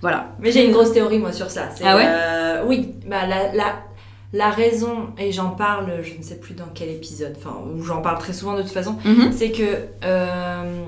[0.00, 0.28] Voilà.
[0.38, 1.68] Mais j'ai une grosse théorie, moi, sur ça.
[1.84, 3.74] Ah ouais euh, Oui, bah, la, la,
[4.32, 8.00] la raison, et j'en parle, je ne sais plus dans quel épisode, enfin, où j'en
[8.00, 9.32] parle très souvent de toute façon, mhm.
[9.32, 10.84] c'est que euh,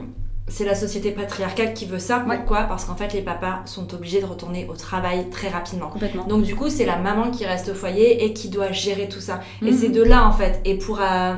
[0.50, 2.20] c'est la société patriarcale qui veut ça.
[2.26, 2.64] Pourquoi?
[2.64, 5.86] Parce qu'en fait, les papas sont obligés de retourner au travail très rapidement.
[5.86, 6.24] Complètement.
[6.24, 9.20] Donc, du coup, c'est la maman qui reste au foyer et qui doit gérer tout
[9.20, 9.40] ça.
[9.62, 9.78] Et mhm.
[9.78, 10.60] c'est de là, en fait.
[10.64, 11.00] Et pour.
[11.00, 11.34] Euh,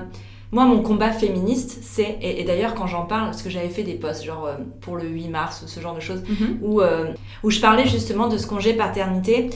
[0.50, 3.94] moi, mon combat féministe, c'est, et, d'ailleurs quand j'en parle, parce que j'avais fait des
[3.94, 6.58] posts, genre euh, pour le 8 mars ou ce genre de choses, mhm.
[6.60, 7.06] où, euh,
[7.42, 9.48] où je parlais justement de ce congé paternité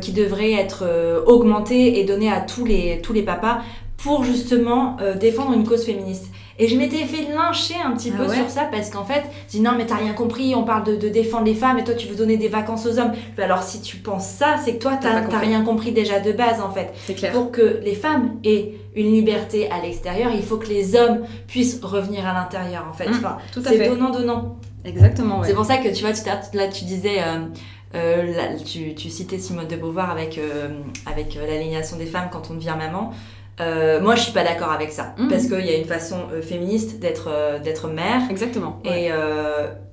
[0.00, 3.60] qui devrait être augmenté et donné à tous les, tous les papas
[3.96, 6.32] pour justement défendre une cause féministe.
[6.60, 9.52] Et je m'étais fait lyncher un petit ah peu sur ça parce qu'en fait, je
[9.52, 12.06] dis non, mais t'as rien compris, on parle de, défendre les femmes et toi tu
[12.06, 13.12] veux donner des vacances aux hommes.
[13.38, 16.70] Alors si tu penses ça, c'est que toi t'as rien compris déjà de base en
[16.70, 16.92] fait.
[17.06, 17.32] C'est clair.
[17.32, 21.80] Pour que les femmes aient une liberté à l'extérieur, il faut que les hommes puissent
[21.82, 23.08] revenir à l'intérieur en fait.
[23.08, 24.58] Mmh, enfin, c'est donnant-donnant.
[24.84, 25.42] Exactement.
[25.42, 26.22] C'est pour ça que tu vois, tu,
[26.56, 27.22] là tu disais.
[27.22, 27.46] Euh,
[27.96, 30.68] euh, tu, tu, citais Simone de Beauvoir avec, euh,
[31.06, 33.12] avec l'aliénation des femmes quand on devient maman.
[33.60, 35.28] Euh, moi, je suis pas d'accord avec ça mhm.
[35.28, 38.22] parce qu'il y a une façon euh, féministe d'être euh, d'être mère.
[38.30, 38.80] Exactement.
[38.84, 39.10] Et,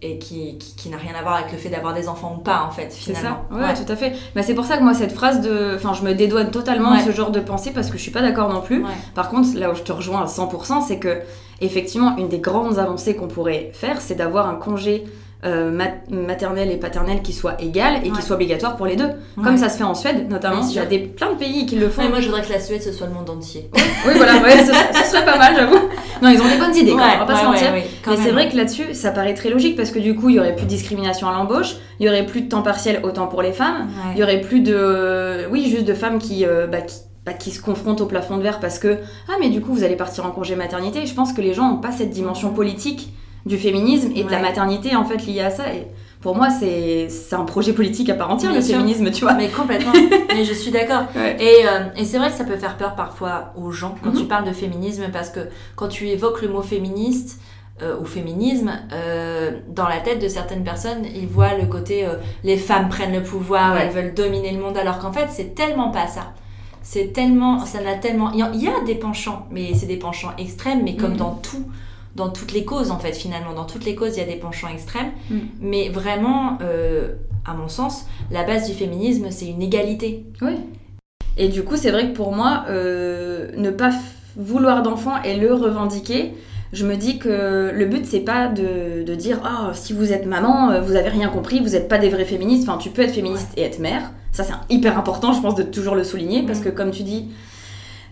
[0.02, 2.64] et qui, qui, n'a rien à voir avec le fait d'avoir des enfants ou pas
[2.68, 3.46] en fait finalement.
[3.50, 3.62] C'est ça.
[3.62, 4.14] Ouais, tout à fait.
[4.36, 7.02] Bah, c'est pour ça que moi cette phrase de, enfin, je me dédouane totalement de
[7.02, 8.86] ce genre de pensée parce que je suis pas d'accord non plus.
[9.16, 11.20] Par contre, là où je te rejoins à 100%, c'est que
[11.60, 15.06] effectivement une des grandes avancées qu'on pourrait faire, c'est d'avoir un congé
[15.46, 15.72] euh,
[16.10, 19.10] maternelle et paternelle qui soit égale et qui soit obligatoire pour les deux.
[19.44, 20.68] Comme ça se fait en Suède, notamment.
[20.68, 22.10] Il y a des, plein de pays qui le font.
[22.10, 23.70] moi, je voudrais que la Suède, ce soit le monde entier.
[23.76, 25.90] oui, voilà, ouais, ce, serait pas mal, j'avoue.
[26.22, 27.72] Non, ils ont des bonnes idées, quand on va pas se mentir.
[27.72, 30.40] Mais c'est vrai que là-dessus, ça paraît très logique parce que du coup, il y
[30.40, 33.42] aurait plus de discrimination à l'embauche, il y aurait plus de temps partiel autant pour
[33.42, 35.48] les femmes, il y aurait plus de.
[35.52, 36.96] Oui, juste de femmes qui, euh, bah, qui
[37.28, 39.84] bah, qui se confrontent au plafond de verre parce que ah mais du coup vous
[39.84, 43.12] allez partir en congé maternité je pense que les gens n'ont pas cette dimension politique
[43.48, 45.74] du féminisme et de la maternité en fait liée à ça.
[45.74, 45.88] Et
[46.22, 49.34] pour moi, c'est un projet politique à part entière, le féminisme, tu vois.
[49.34, 49.94] Mais complètement.
[50.36, 51.04] mais je suis d'accord.
[51.16, 54.18] Et, euh, et c'est vrai que ça peut faire peur parfois aux gens quand mhm.
[54.18, 55.42] tu parles de féminisme parce que
[55.76, 57.40] quand tu évoques le mot féministe,
[57.84, 62.08] euh, ou féminisme, euh, dans la tête de certaines personnes, ils voient le côté
[62.44, 65.92] les femmes prennent le pouvoir, elles veulent dominer le monde, alors qu'en fait, c'est tellement
[65.92, 66.34] pas ça.
[66.82, 68.32] C'est tellement, ça n'a tellement.
[68.34, 71.18] Il y a des penchants, mais c'est des penchants extrêmes, mais comme mhm.
[71.18, 71.66] dans tout
[72.18, 73.54] dans toutes les causes en fait finalement.
[73.54, 75.12] Dans toutes les causes, il y a des penchants extrêmes.
[75.30, 75.38] Mm.
[75.62, 77.14] Mais vraiment, euh,
[77.46, 80.26] à mon sens, la base du féminisme, c'est une égalité.
[80.42, 80.56] Oui.
[81.38, 83.92] Et du coup, c'est vrai que pour moi, euh, ne pas
[84.36, 86.34] vouloir d'enfant et le revendiquer,
[86.74, 90.26] je me dis que le but c'est pas de, de dire oh si vous êtes
[90.26, 93.04] maman euh, vous avez rien compris vous n'êtes pas des vrais féministes enfin tu peux
[93.04, 96.44] être féministe et être mère ça c'est hyper important je pense de toujours le souligner
[96.46, 96.64] parce mm.
[96.64, 97.30] que comme tu dis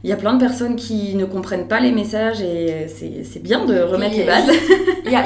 [0.06, 3.65] il y a plein de personnes qui ne comprennent pas les messages et c'est bien
[3.65, 4.52] de remettre les bases.
[5.04, 5.26] Il y a,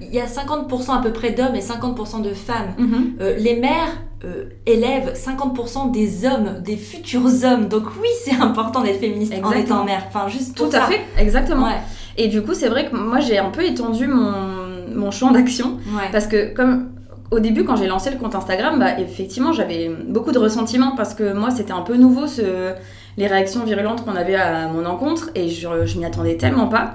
[0.00, 2.74] y, a, 50% à peu près d'hommes et 50% de femmes.
[2.78, 3.14] Mhm.
[3.20, 7.66] Euh, les mères euh, élèvent 50% des hommes, des futurs hommes.
[7.66, 10.04] Donc oui, c'est important d'être féministe en étant mère.
[10.06, 11.66] Enfin, juste Tout à fait, exactement.
[12.16, 14.34] Et du coup, c'est vrai que moi, j'ai un peu étendu mon,
[14.94, 15.78] mon champ d'action.
[16.12, 16.90] Parce que comme
[17.32, 21.14] au début, quand j'ai lancé le compte Instagram, bah, effectivement, j'avais beaucoup de ressentiment parce
[21.14, 22.74] que moi, c'était un peu nouveau ce,
[23.16, 26.94] les réactions virulentes qu'on avait à mon encontre et je, je m'y attendais tellement pas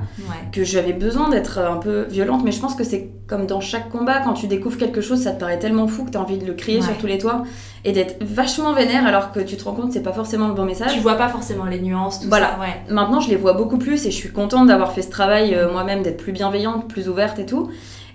[0.51, 2.41] que j'avais besoin d'être un peu violente.
[2.43, 5.31] Mais je pense que c'est comme dans chaque combat, quand tu découvres quelque chose, ça
[5.31, 7.43] te paraît tellement fou que tu as envie de le crier sur tous les toits
[7.85, 10.53] et d'être vachement vénère alors que tu te rends compte que c'est pas forcément le
[10.53, 10.93] bon message.
[10.93, 12.51] Tu vois pas forcément les nuances, tout voilà.
[12.51, 12.59] ça.
[12.59, 12.93] Ouais.
[12.93, 15.71] Maintenant, je les vois beaucoup plus et je suis contente d'avoir fait ce travail euh,
[15.71, 17.69] moi-même, d'être plus bienveillante, plus ouverte et tout.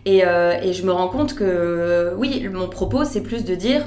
[0.05, 3.87] Et, euh, et, je me rends compte que, oui, mon propos, c'est plus de dire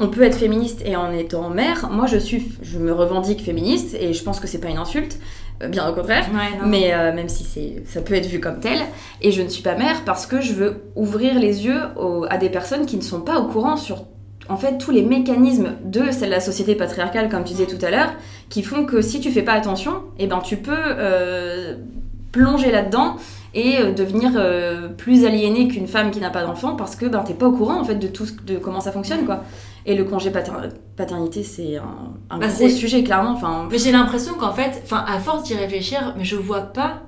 [0.00, 1.88] on peut être féministe et en étant mère.
[1.90, 5.20] Moi, je suis, je me revendique féministe et je pense que c'est pas une insulte,
[5.62, 6.26] euh, bien au contraire.
[6.66, 8.78] mais euh, même si c'est, ça peut être vu comme tel.
[9.22, 11.80] Et je ne suis pas mère parce que je veux ouvrir les yeux
[12.28, 14.04] à des personnes qui ne sont pas au courant sur
[14.48, 18.12] en fait tous les mécanismes de la société patriarcale, comme tu disais tout à l'heure,
[18.50, 21.76] qui font que si tu fais pas attention, eh ben tu peux euh,
[22.32, 23.16] plonger là-dedans
[23.54, 27.34] et devenir euh, plus aliéné qu'une femme qui n'a pas d'enfant parce que ben t'es
[27.34, 29.44] pas au courant en fait de tout de comment ça fonctionne quoi.
[29.86, 33.32] Et le congé paternité c'est un, un bah, gros sujet clairement.
[33.32, 33.68] Enfin.
[33.70, 37.02] Mais j'ai l'impression qu'en fait, enfin à force d'y réfléchir, mais je vois pas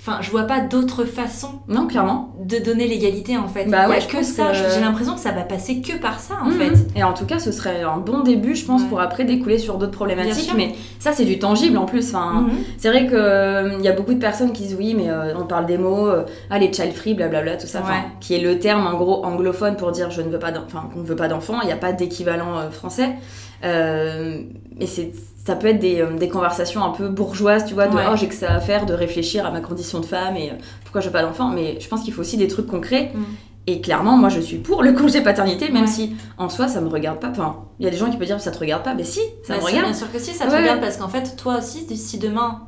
[0.00, 1.60] Enfin, je vois pas d'autre façon.
[1.68, 2.34] Non, clairement.
[2.42, 3.66] De donner l'égalité en fait.
[3.66, 4.54] Bah Il ouais, a que ça.
[4.54, 6.58] J'ai l'impression que ça va passer que par ça en mhm.
[6.58, 6.72] fait.
[6.96, 9.76] Et en tout cas, ce serait un bon début, je pense, pour après découler sur
[9.76, 10.52] d'autres problématiques.
[10.56, 12.14] Mais ça, c'est du tangible en plus.
[12.14, 12.50] Enfin, mhm.
[12.78, 15.44] C'est vrai qu'il euh, y a beaucoup de personnes qui disent oui, mais euh, on
[15.44, 17.82] parle des mots, euh, ah, les child free, blablabla, tout ça.
[18.20, 21.00] Qui est le terme en gros anglophone pour dire je ne veux pas d'enfant, qu'on
[21.00, 21.60] ne veut pas d'enfant.
[21.62, 23.16] Il n'y a pas d'équivalent français.
[23.62, 25.12] mais c'est
[25.44, 28.28] ça peut être des, euh, des, conversations un peu bourgeoises, tu vois, de oh j'ai
[28.28, 31.06] que ça à faire, de réfléchir à ma condition de femme et euh, pourquoi je
[31.06, 31.48] veux pas d'enfant.
[31.48, 33.12] Mais je pense qu'il faut aussi des trucs concrets.
[33.14, 33.22] Mm.
[33.66, 36.88] Et clairement, moi je suis pour le congé paternité, même si en soi ça me
[36.88, 37.28] regarde pas.
[37.30, 39.20] Enfin, il y a des gens qui peuvent dire ça te regarde pas, mais si,
[39.42, 39.84] ça me regarde.
[39.84, 42.62] Bien sûr que si, ça te regarde parce qu'en fait, toi aussi, si demain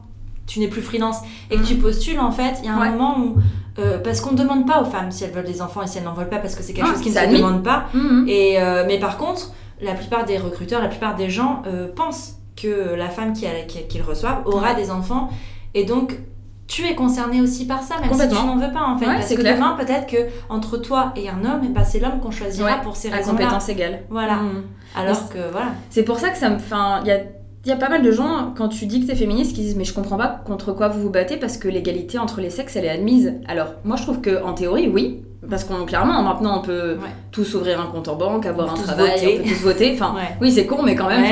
[0.46, 1.18] tu n'es plus freelance
[1.50, 1.80] et que tu mm.
[1.80, 3.36] postules, en fait, il y a un moment où.
[3.78, 5.96] Euh, parce qu'on ne demande pas aux femmes si elles veulent des enfants et si
[5.96, 7.86] elles n'en veulent pas parce que c'est quelque ah, chose qui ne se demande pas.
[7.94, 11.62] Mm, et, mais par contre, la plupart des recruteurs, la plupart des gens
[11.96, 13.46] pensent que la femme qui,
[13.88, 15.30] qui, le reçoive aura des enfants.
[15.74, 16.18] Et donc,
[16.66, 19.06] tu es concerné aussi par ça, même si tu n'en veux pas en fait.
[19.06, 22.76] parce que demain, peut-être que entre toi et un homme, bah, c'est l'homme qu'on choisira
[22.76, 23.38] pour ces raisons-là.
[23.38, 24.00] À compétence égale.
[24.08, 24.36] Voilà.
[24.36, 24.62] Mmh.
[24.96, 25.68] Alors que voilà.
[25.90, 26.56] C'est pour ça que ça me.
[26.56, 27.20] Enfin, il y a.
[27.64, 29.60] Il y a pas mal de gens, quand tu dis que tu es féministe, qui
[29.60, 32.50] disent Mais je comprends pas contre quoi vous vous battez parce que l'égalité entre les
[32.50, 33.34] sexes, elle est admise.
[33.46, 35.22] Alors, moi, je trouve que en théorie, oui.
[35.48, 36.98] Parce qu'on, clairement, maintenant, on peut
[37.30, 39.92] tous ouvrir un compte en banque, avoir un travail, on peut tous voter.
[39.94, 41.24] Enfin, oui, c'est con, mais quand même,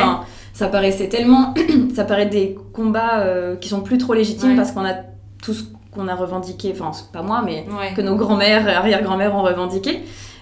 [0.52, 1.54] ça paraissait tellement.
[1.94, 4.94] ça paraît des combats euh, qui sont plus trop légitimes parce qu'on a
[5.42, 10.00] tout ce qu'on a revendiqué, enfin, pas moi, mais que nos grands-mères, arrière-grand-mères ont revendiqué.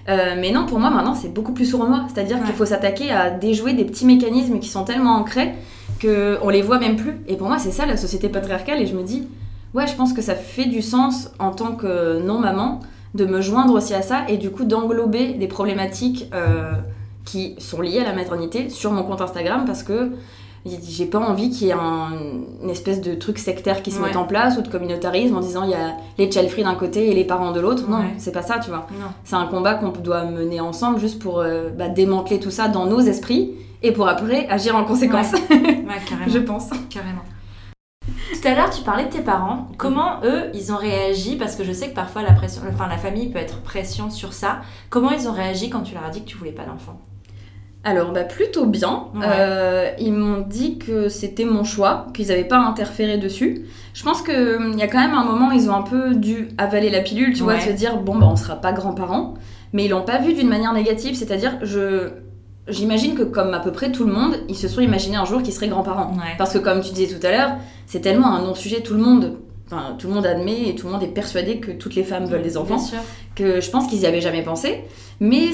[0.08, 2.06] Euh, mais non, pour moi, maintenant, c'est beaucoup plus sournois.
[2.12, 5.52] C'est-à-dire qu'il faut s'attaquer à déjouer des petits mécanismes qui sont tellement ancrés
[6.00, 7.20] qu'on les voit même plus.
[7.28, 8.80] Et pour moi, c'est ça la société patriarcale.
[8.80, 9.28] Et je me dis,
[9.74, 12.80] ouais, je pense que ça fait du sens en tant que non-maman
[13.14, 16.30] de me joindre aussi à ça et du coup d'englober des problématiques.
[16.34, 16.72] Euh,
[17.28, 20.12] qui sont liées à la maternité sur mon compte Instagram parce que
[20.66, 22.10] j'ai pas envie qu'il y ait un,
[22.62, 25.64] une espèce de truc sectaire qui se mette en place ou de communautarisme en disant
[25.64, 27.88] il y a les child free d'un côté et les parents de l'autre.
[27.88, 28.86] Non, c'est pas ça, tu vois.
[29.24, 32.86] C'est un combat qu'on doit mener ensemble juste pour euh, bah, démanteler tout ça dans
[32.86, 35.32] nos esprits et pour après agir en conséquence.
[35.50, 36.28] carrément.
[36.28, 36.70] Je pense.
[36.90, 37.22] Carrément.
[38.32, 39.68] Tout à l'heure, tu parlais de tes parents.
[39.76, 41.36] Comment eux, ils ont réagi?
[41.36, 44.32] Parce que je sais que parfois la pression, enfin la famille peut être pression sur
[44.32, 44.60] ça.
[44.90, 47.00] Comment ils ont réagi quand tu leur as dit que tu voulais pas d'enfant
[47.84, 49.04] alors, bah, plutôt bien.
[49.22, 53.66] Euh, ils m'ont dit que c'était mon choix, qu'ils n'avaient pas interféré dessus.
[53.94, 56.48] Je pense qu'il hum, y a quand même un moment, ils ont un peu dû
[56.58, 59.34] avaler la pilule, tu vois, de se dire, bon, bah, on sera pas grands-parents.
[59.72, 62.10] Mais ils l'ont pas vu d'une manière négative, c'est-à-dire, je.
[62.70, 65.42] J'imagine que comme à peu près tout le monde, ils se sont imaginés un jour
[65.42, 66.12] qu'ils seraient grands-parents.
[66.36, 67.52] Parce que comme tu disais tout à l'heure,
[67.86, 69.38] c'est tellement un non-sujet, tout le monde
[69.70, 72.24] Enfin, tout le monde admet et tout le monde est persuadé que toutes les femmes
[72.24, 72.82] veulent des enfants,
[73.34, 74.84] que je pense qu'ils y avaient jamais pensé.
[75.20, 75.50] Mais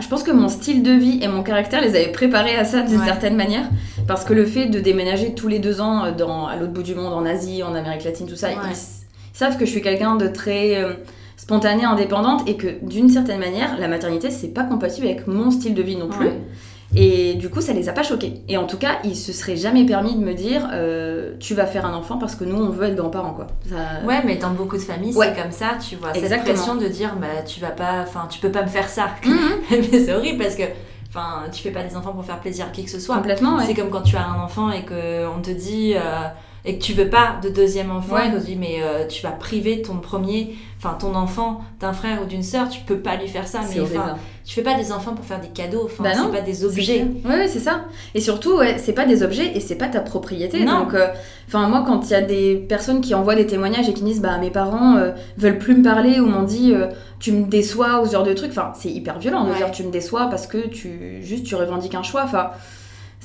[0.00, 2.82] je pense que mon style de vie et mon caractère les avaient préparés à ça
[2.82, 3.68] d'une certaine manière.
[4.06, 6.82] Parce que le fait de déménager tous les deux ans euh, dans, à l'autre bout
[6.82, 8.76] du monde, en Asie, en Amérique latine, tout ça, ils,
[9.32, 10.94] savent que je suis quelqu'un de très euh,
[11.36, 15.74] spontané, indépendante et que d'une certaine manière, la maternité, c'est pas compatible avec mon style
[15.74, 16.28] de vie non plus.
[16.94, 18.42] Et du coup, ça les a pas choqués.
[18.48, 21.66] Et en tout cas, ils se seraient jamais permis de me dire euh, tu vas
[21.66, 23.46] faire un enfant parce que nous, on veut être grands-parents, quoi.
[24.06, 26.14] Ouais, mais dans beaucoup de familles, c'est comme ça, tu vois.
[26.14, 29.08] Cette pression de dire bah, tu vas pas, enfin, tu peux pas me faire ça.
[29.24, 29.36] Mhm.
[29.70, 30.64] mais c'est horrible parce que.
[31.10, 33.16] Enfin, tu fais pas des enfants pour faire plaisir à qui que ce soit.
[33.16, 36.28] Complètement, C'est comme quand tu as un enfant et qu'on te dit, euh,
[36.64, 39.22] et que tu veux pas de deuxième enfant et que tu dis mais euh, tu
[39.22, 42.68] vas priver ton premier enfin ton enfant d'un frère ou d'une sœur.
[42.68, 45.40] Tu peux pas lui faire ça mais enfin tu fais pas des enfants pour faire
[45.40, 45.82] des cadeaux.
[45.84, 47.06] Enfin bah c'est pas des objets.
[47.24, 47.84] ouais, c'est ça.
[48.14, 50.64] Et surtout ouais, c'est pas des objets et c'est pas ta propriété.
[50.64, 51.08] Donc euh,
[51.46, 54.20] enfin moi quand il y a des personnes qui envoient des témoignages et qui disent
[54.20, 56.74] bah mes parents euh, veulent plus me parler ou m'ont dit
[57.20, 59.44] tu me déçois ou ce genre de trucs enfin c'est hyper violent.
[59.44, 62.22] De dire tu me déçois parce que tu juste tu revendiques un choix.
[62.24, 62.50] Enfin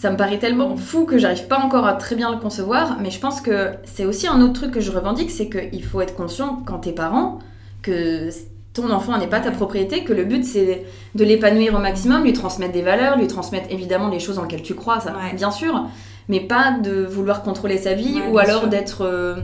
[0.03, 3.09] ça me paraît tellement fou que j'arrive pas encore à très bien le concevoir, mais
[3.09, 6.13] je pense que c'est aussi un autre truc que je revendique, c'est qu'il faut être
[6.13, 7.39] conscient quand t'es parent
[7.81, 8.27] que
[8.73, 10.83] ton enfant n'est pas ta propriété, que le but c'est
[11.15, 14.61] de l'épanouir au maximum, lui transmettre des valeurs, lui transmettre évidemment les choses en lesquelles
[14.61, 15.85] tu crois, ça bien sûr,
[16.27, 19.37] mais pas de vouloir contrôler sa vie ou alors d'être, euh,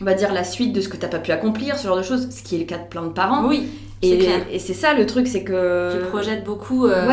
[0.00, 2.02] on va dire, la suite de ce que t'as pas pu accomplir, ce genre de
[2.02, 3.46] choses, ce qui est le cas de plein de parents.
[3.46, 3.68] Oui.
[4.02, 6.00] Et, c'est ça le truc, c'est que.
[6.00, 7.06] Tu projettes beaucoup, euh,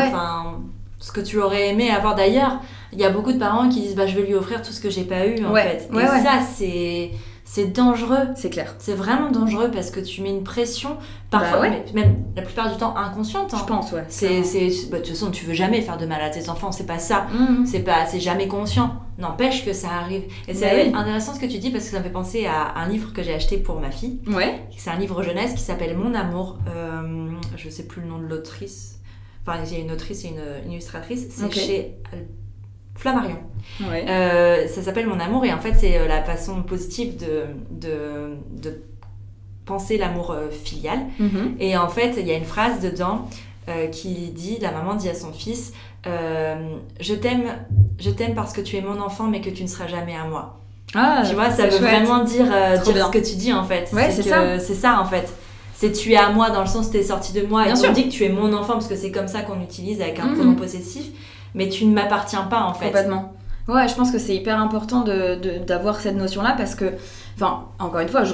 [0.98, 2.60] ce que tu aurais aimé avoir d'ailleurs
[2.92, 4.80] il y a beaucoup de parents qui disent bah je vais lui offrir tout ce
[4.80, 5.88] que j'ai pas eu en fait.
[5.92, 7.10] et ça c'est
[7.48, 8.28] c'est dangereux.
[8.36, 8.74] C'est clair.
[8.78, 10.98] C'est vraiment dangereux parce que tu mets une pression,
[11.30, 13.54] parfois, bah même la plupart du temps inconsciente.
[13.54, 13.58] Hein.
[13.58, 14.04] Je pense, ouais.
[14.08, 16.72] C'est, c'est, bah, de toute façon, tu veux jamais faire de mal à tes enfants,
[16.72, 17.26] c'est pas ça.
[17.32, 17.64] Mhm.
[17.64, 18.96] C'est pas, c'est jamais conscient.
[19.16, 20.24] N'empêche que ça arrive.
[20.46, 22.78] Et c'est bah intéressant ce que tu dis parce que ça me fait penser à
[22.78, 24.20] un livre que j'ai acheté pour ma fille.
[24.26, 24.60] Ouais.
[24.76, 26.58] C'est un livre jeunesse qui s'appelle Mon amour.
[26.68, 28.97] Euh, je sais plus le nom de l'autrice.
[29.48, 31.26] Enfin, il y a une autrice et une, illustratrice.
[31.30, 31.94] C'est chez
[32.94, 33.38] Flammarion.
[33.82, 38.82] Euh, ça s'appelle Mon amour et en fait c'est euh, la façon positive de, de,
[39.64, 40.98] penser l'amour euh, filial.
[41.18, 41.56] Mhm.
[41.60, 43.28] Et en fait il y a une phrase dedans
[43.92, 45.74] qui dit, la maman dit à son fils,
[46.06, 47.44] je t'aime,
[47.98, 50.24] je t'aime parce que tu es mon enfant mais que tu ne seras jamais à
[50.24, 50.60] moi.
[50.94, 53.90] Ah, tu vois, ça veut vraiment dire, dire ce que tu dis en fait.
[53.92, 54.58] Ouais, c'est ça.
[54.58, 55.28] C'est ça en fait
[55.78, 57.92] c'est tu es à moi dans le sens tu es sorti de moi et on
[57.92, 60.26] dit que tu es mon enfant parce que c'est comme ça qu'on utilise avec un
[60.26, 60.34] mhm.
[60.34, 61.06] pronom possessif
[61.54, 62.86] mais tu ne m'appartiens pas en fait.
[62.86, 63.32] Complètement.
[63.68, 65.04] Ouais, je pense que c'est hyper important
[65.66, 66.94] d'avoir de, cette notion-là parce que,
[67.36, 68.32] enfin, encore une fois, je,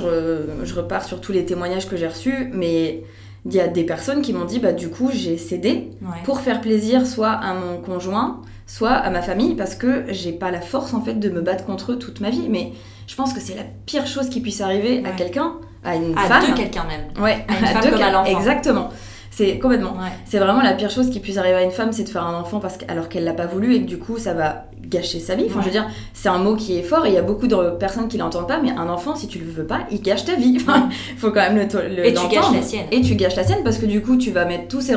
[0.63, 3.03] je, repars sur tous les témoignages que j'ai reçus, mais
[3.45, 5.91] il y a des personnes qui m'ont dit, bah du coup, j'ai cédé
[6.25, 10.51] pour faire plaisir soit à mon conjoint, soit à ma famille parce que j'ai pas
[10.51, 12.49] la force en fait de me battre contre eux toute ma vie.
[12.49, 12.73] Mais
[13.09, 16.23] je pense que c'est la pire chose qui puisse arriver à quelqu'un, à une à
[16.23, 16.45] femme.
[16.45, 17.23] À deux quelqu'un même.
[17.23, 18.29] Ouais, à une femme comme à.
[18.29, 18.91] Exactement.
[19.37, 19.97] C'est complètement.
[20.27, 22.39] C'est vraiment la pire chose qui puisse arriver à une femme, c'est de faire un
[22.39, 25.19] enfant parce que, alors qu'elle l'a pas voulu et que du coup ça va gâcher
[25.19, 25.47] sa vie.
[25.47, 27.49] Enfin, je veux dire, c'est un mot qui est fort et il y a beaucoup
[27.49, 30.25] de personnes qui l'entendent pas, mais un enfant, si tu le veux pas, il gâche
[30.25, 30.59] ta vie.
[30.61, 32.87] Enfin, faut quand même le, le Et tu gâches la sienne.
[32.93, 34.95] Et tu gâches la sienne parce que du coup, tu vas mettre tous tes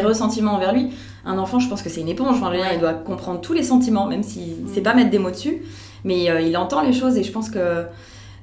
[0.00, 0.06] mm.
[0.06, 0.90] ressentiments envers lui.
[1.24, 2.36] Un enfant, je pense que c'est une éponge.
[2.36, 4.68] Enfin, il doit comprendre tous les sentiments, même si mm.
[4.74, 5.62] c'est pas mettre des mots dessus,
[6.04, 7.86] mais euh, il entend les choses et je pense que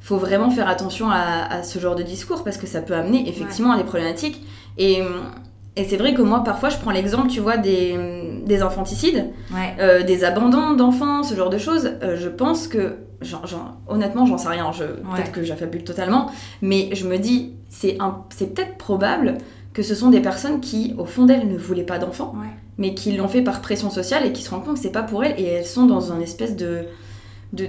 [0.06, 3.72] faut vraiment faire attention à, ce genre de discours parce que ça peut amener effectivement
[3.72, 4.46] à des problématiques.
[4.78, 5.02] Et
[5.78, 7.98] et c'est vrai que moi, parfois, je prends l'exemple, tu vois, des,
[8.46, 9.32] des infanticides,
[9.80, 11.92] euh, des abandons d'enfants, ce genre de choses.
[12.02, 14.72] Euh, je pense que, genre, genre, honnêtement, j'en sais rien.
[14.72, 16.32] Je, Peut-être que j'affabule totalement.
[16.62, 19.38] Mais je me dis, c'est peut-être probable
[19.74, 22.36] que ce sont des personnes qui, au fond d'elles, ne voulaient pas d'enfants,
[22.78, 25.04] mais qui l'ont fait par pression sociale et qui se rendent compte que c'est pas
[25.04, 25.38] pour elles.
[25.38, 26.86] Et elles sont dans un espèce de,
[27.52, 27.68] de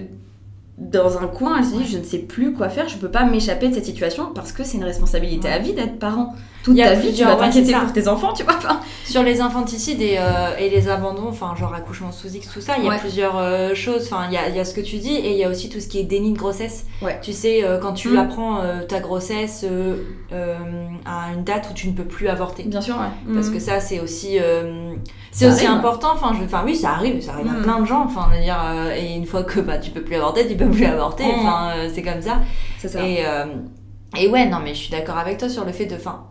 [0.78, 3.24] dans un coin, elles se disent je ne sais plus quoi faire, je peux pas
[3.24, 6.34] m'échapper de cette situation parce que c'est une responsabilité à vie d'être parent
[6.66, 8.58] toute ta vie, tu vas t'inquiéter pour tes enfants, tu vois.
[9.04, 12.74] Sur les infanticides et, euh, et, les abandons, enfin, genre accouchement sous X, tout ça,
[12.78, 14.08] il y a plusieurs euh, choses.
[14.10, 15.68] Enfin, il y a, y a, ce que tu dis et il y a aussi
[15.68, 16.86] tout ce qui est déni de grossesse.
[17.22, 18.18] Tu sais, euh, quand tu mm.
[18.18, 19.64] apprends ta grossesse
[20.32, 22.64] à une date où tu ne peux plus avorter.
[22.64, 23.34] Bien sûr, ouais.
[23.34, 23.52] Parce mm.
[23.52, 24.38] que ça, c'est aussi,
[25.30, 26.08] c'est aussi important.
[26.14, 27.62] Enfin, je, enfin, oui, ça arrive, ça arrive à mm.
[27.62, 28.04] plein de gens.
[28.04, 28.58] Enfin, dire,
[28.96, 31.24] et une fois que bah, tu peux plus avorter, tu peux plus avorter.
[31.32, 32.40] Enfin, c'est comme ça.
[32.78, 33.06] C'est ça.
[33.06, 33.24] Et,
[34.18, 36.26] et ouais, non, mais je suis d'accord avec toi sur le fait de, enfin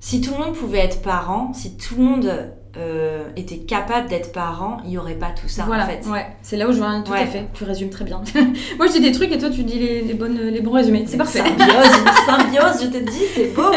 [0.00, 2.32] si tout le monde pouvait être parent, si tout le monde
[2.76, 6.06] euh, était capable d'être parent, il n'y aurait pas tout ça voilà, en fait.
[6.08, 7.46] Ouais, c'est là où je vois tout à fait.
[7.52, 8.22] Tu résumes très bien.
[8.78, 11.04] Moi je dis des trucs et toi tu dis les, bonnes, les bons résumés.
[11.06, 11.40] C'est parfait.
[11.40, 13.70] Symbiose, symbiose, je te dis, c'est beau.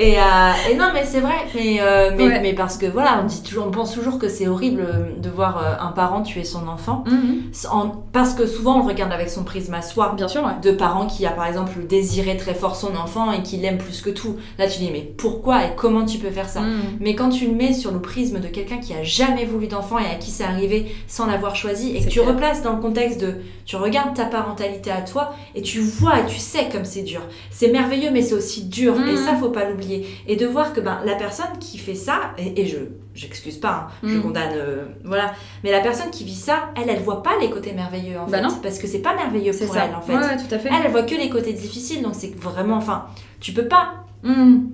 [0.00, 0.22] Et, euh,
[0.70, 3.66] et, non, mais c'est vrai, mais, euh, mais, mais, parce que voilà, on, dit toujours,
[3.66, 4.86] on pense toujours que c'est horrible
[5.20, 7.02] de voir euh, un parent tuer son enfant.
[7.04, 7.50] Mhm.
[7.72, 10.12] en, parce que souvent on le regarde avec son prisme à soi.
[10.16, 13.56] Bien sûr, De parents qui a par exemple désiré très fort son enfant et qui
[13.56, 14.36] l'aime plus que tout.
[14.56, 16.98] Là, tu dis, mais pourquoi et comment tu peux faire ça mhm.
[17.00, 19.98] Mais quand tu le mets sur le prisme de quelqu'un qui a jamais voulu d'enfant
[19.98, 23.20] et à qui c'est arrivé sans l'avoir choisi et que tu replaces dans le contexte
[23.20, 23.34] de.
[23.66, 27.20] Tu regardes ta parentalité à toi et tu vois et tu sais comme c'est dur.
[27.50, 28.94] C'est merveilleux, mais c'est aussi dur.
[28.96, 29.16] Et mhm.
[29.16, 29.87] ça, faut pas l'oublier.
[30.26, 32.78] Et de voir que ben, la personne qui fait ça, et, je
[33.14, 34.22] j'excuse pas, hein, je mm.
[34.22, 35.32] condamne, euh, voilà,
[35.64, 38.38] mais la personne qui vit ça, elle, elle voit pas les côtés merveilleux en bah
[38.38, 38.44] fait.
[38.44, 38.58] Non.
[38.62, 40.14] Parce que c'est pas merveilleux pour elle en fait.
[40.14, 40.68] Ouais, tout à fait.
[40.68, 43.06] Elle, elle voit que les côtés difficiles, donc c'est vraiment, enfin,
[43.40, 44.04] tu peux pas.
[44.22, 44.68] Mm.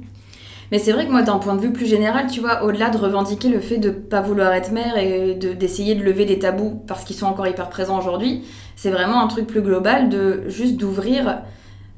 [0.73, 2.97] Mais c'est vrai que moi, d'un point de vue plus général, tu vois, au-delà de
[2.97, 7.05] revendiquer le fait de pas vouloir être mère et d'essayer de, lever des tabous parce
[7.05, 8.45] qu'ils sont encore hyper présents aujourd'hui,
[8.77, 11.43] c'est vraiment un truc plus global de juste d'ouvrir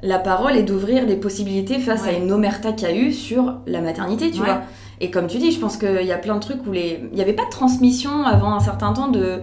[0.03, 3.61] la parole et d'ouvrir des possibilités face à une omerta qu'il y a eu sur
[3.66, 4.62] la maternité, tu vois.
[5.01, 7.01] Et comme tu dis, je pense qu'il y a plein de trucs où les...
[7.11, 9.40] il n'y avait pas de transmission avant un certain temps de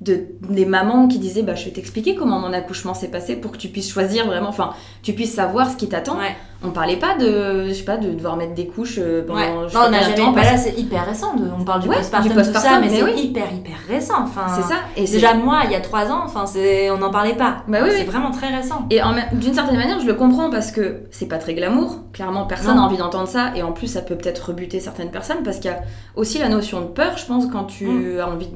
[0.00, 3.52] de, des mamans qui disaient bah, je vais t'expliquer comment mon accouchement s'est passé pour
[3.52, 6.18] que tu puisses choisir vraiment, enfin, tu puisses savoir ce qui t'attend.
[6.64, 9.38] On parlait pas de, je sais pas, de devoir mettre des couches euh, pendant.
[9.38, 9.48] Ouais.
[9.72, 10.32] Non, on a jamais.
[10.34, 11.32] Bah là, c'est hyper récent.
[11.56, 14.24] on parle du postpartum, post tout ça, mais, c'est hyper, hyper récent.
[14.24, 14.80] Enfin, c'est ça.
[14.96, 17.58] Et déjà, moi, il y a trois ans, enfin, c'est, on n'en parlait pas.
[17.68, 18.86] Bah oui, c'est vraiment très récent.
[18.90, 19.00] Et
[19.32, 22.00] d'une certaine manière, je le comprends parce que c'est pas très glamour.
[22.12, 23.52] Clairement, personne n'a envie d'entendre ça.
[23.54, 25.80] Et en plus, ça peut peut-être rebuter certaines personnes parce qu'il y a
[26.16, 28.20] aussi la notion de peur, je pense, quand tu mm.
[28.20, 28.48] as envie,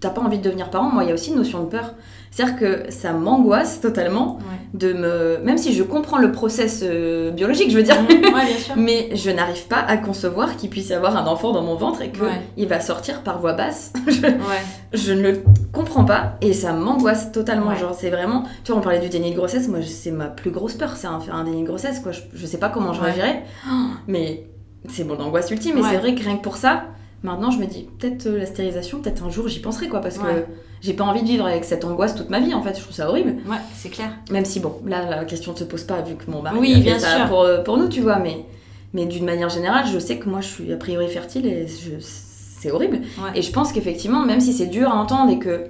[0.00, 0.90] t'as pas envie de devenir parent.
[0.90, 1.94] Moi, il y a aussi une notion de peur.
[2.36, 4.38] C'est-à-dire que ça m'angoisse totalement
[4.74, 5.38] de me.
[5.42, 7.96] Même si je comprends le process euh, biologique, je veux dire.
[8.76, 12.02] mais je n'arrive pas à concevoir qu'il puisse y avoir un enfant dans mon ventre
[12.02, 13.94] et qu'il va sortir par voix basse.
[14.92, 17.74] je, ne le comprends pas et ça m'angoisse totalement.
[17.74, 18.42] Genre, c'est vraiment.
[18.64, 19.66] Tu vois, on parlait du déni de grossesse.
[19.68, 22.12] Moi, c'est ma plus grosse peur, c'est un, faire un déni de grossesse, quoi.
[22.12, 23.44] Je, je sais pas comment je réagirais.
[24.08, 24.46] Mais
[24.90, 25.78] c'est mon angoisse ultime.
[25.78, 26.84] Et c'est vrai que rien que pour ça
[27.22, 30.18] Maintenant, je me dis, peut-être euh, la stérilisation, peut-être un jour j'y penserai, quoi, parce
[30.18, 30.44] que
[30.80, 32.94] j'ai pas envie de vivre avec cette angoisse toute ma vie, en fait, je trouve
[32.94, 33.36] ça horrible.
[33.48, 34.10] Ouais, c'est clair.
[34.30, 36.80] Même si, bon, là, la question ne se pose pas, vu que mon mari oui,
[36.80, 38.44] bien ça Pour, euh, pour nous, tu vois, mais,
[38.92, 41.66] mais d'une manière générale, je sais que moi, je suis a priori fertile et
[42.00, 43.00] c'est horrible.
[43.34, 45.66] Et je pense qu'effectivement, même si c'est dur à entendre et que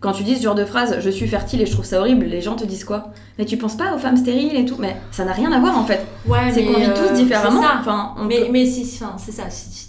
[0.00, 2.26] quand tu dis ce genre de phrase, je suis fertile et je trouve ça horrible,
[2.26, 3.12] les gens te disent quoi?
[3.38, 4.76] Mais tu penses pas aux femmes stériles et tout?
[4.78, 6.04] Mais ça n'a rien à voir en fait.
[6.26, 7.62] Ouais, c'est qu'on vit tous euh, différemment.
[7.78, 9.48] Enfin, mais, mais si, c'est ça.
[9.48, 9.86] Si, si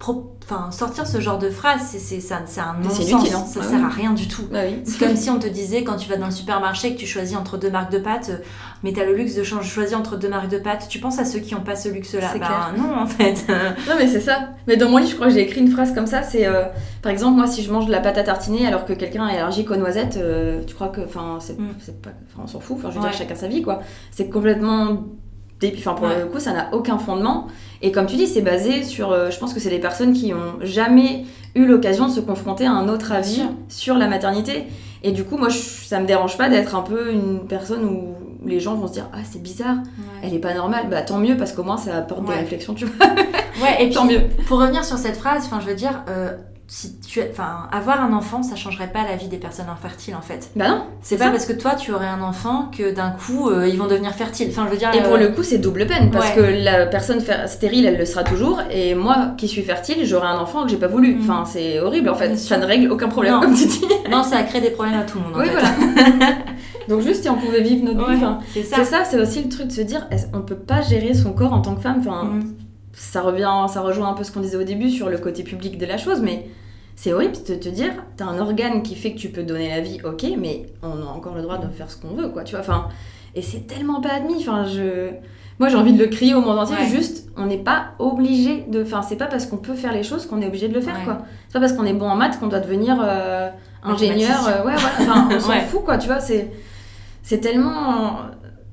[0.00, 3.12] enfin, sortir ce genre de phrase, c'est ça, c'est un non-sens.
[3.12, 3.44] Hein.
[3.46, 4.42] Ça sert à rien du tout.
[4.50, 7.06] Bah c'est comme si on te disait quand tu vas dans le supermarché que tu
[7.06, 8.44] choisis entre deux marques de pâtes, euh,
[8.82, 10.86] mais tu as le luxe de choisir entre deux marques de pâtes.
[10.88, 13.46] Tu penses à ceux qui n'ont pas ce luxe-là Bah non, en fait.
[13.48, 14.50] non, mais c'est ça.
[14.66, 16.22] Mais dans mon livre, je crois que j'ai écrit une phrase comme ça.
[16.22, 16.64] C'est euh,
[17.02, 19.38] par exemple, moi, si je mange de la pâte à tartiner alors que quelqu'un est
[19.38, 21.74] allergique aux noisettes, euh, tu crois que, enfin, c'est, mm.
[22.02, 22.10] pas,
[22.42, 22.76] on s'en fout.
[22.78, 23.80] Enfin, je veux dire, chacun sa vie, quoi.
[24.10, 25.04] C'est complètement
[25.78, 27.46] Enfin, pour le coup, ça n'a aucun fondement.
[27.80, 29.12] Et comme tu dis, c'est basé sur.
[29.12, 31.24] Euh, je pense que c'est des personnes qui ont jamais
[31.54, 34.64] eu l'occasion de se confronter à un autre avis sur la maternité.
[35.02, 38.14] Et du coup, moi, ça me dérange pas d'être un peu une personne où
[38.46, 39.76] les gens vont se dire Ah, c'est bizarre,
[40.22, 40.88] elle est pas normale.
[40.90, 43.06] Bah, tant mieux, parce qu'au moins, ça apporte des réflexions, tu vois.
[43.62, 44.22] ouais, et tant mieux.
[44.48, 46.02] Pour revenir sur cette phrase, enfin, je veux dire.
[46.08, 46.36] Euh,
[46.66, 50.22] si tu enfin avoir un enfant ça changerait pas la vie des personnes infertiles en
[50.22, 50.50] fait.
[50.56, 53.68] Bah non c'est pas parce que toi tu aurais un enfant que d'un coup euh,
[53.68, 54.48] ils vont devenir fertiles.
[54.50, 56.86] Enfin je veux dire et pour euh, le coup c'est double peine parce que la
[56.86, 60.70] personne stérile elle le sera toujours et moi qui suis fertile j'aurai un enfant que
[60.70, 61.14] j'ai pas voulu.
[61.14, 61.20] Mm.
[61.22, 62.34] enfin c'est horrible en fait.
[62.36, 63.84] Ça ne règle aucun problème comme tu dis.
[64.10, 65.68] Non ça crée des problèmes à tout le monde en oui, voilà.
[66.88, 68.20] Donc juste si on pouvait vivre notre vie
[68.52, 69.04] c'est ça.
[69.04, 71.74] c'est aussi le truc de se dire on peut pas gérer son corps en tant
[71.74, 72.63] que femme enfin mm
[72.94, 75.78] ça revient, ça rejoint un peu ce qu'on disait au début sur le côté public
[75.78, 76.46] de la chose, mais
[76.96, 79.80] c'est horrible de te dire, t'as un organe qui fait que tu peux donner la
[79.80, 82.52] vie, ok, mais on a encore le droit de faire ce qu'on veut, quoi, tu
[82.52, 82.88] vois, enfin,
[83.34, 85.10] et c'est tellement pas admis, enfin, je...
[85.60, 88.82] Moi, j'ai envie de le crier au monde entier, juste, on n'est pas obligé de...
[88.82, 91.04] Enfin, c'est pas parce qu'on peut faire les choses qu'on est obligé de le faire,
[91.04, 91.18] quoi.
[91.46, 93.50] C'est pas parce qu'on est bon en maths qu'on doit devenir euh,
[93.84, 96.50] ingénieur, euh, ouais, ouais, enfin, on s'en fout, quoi, tu vois, c'est...
[97.22, 98.18] C'est tellement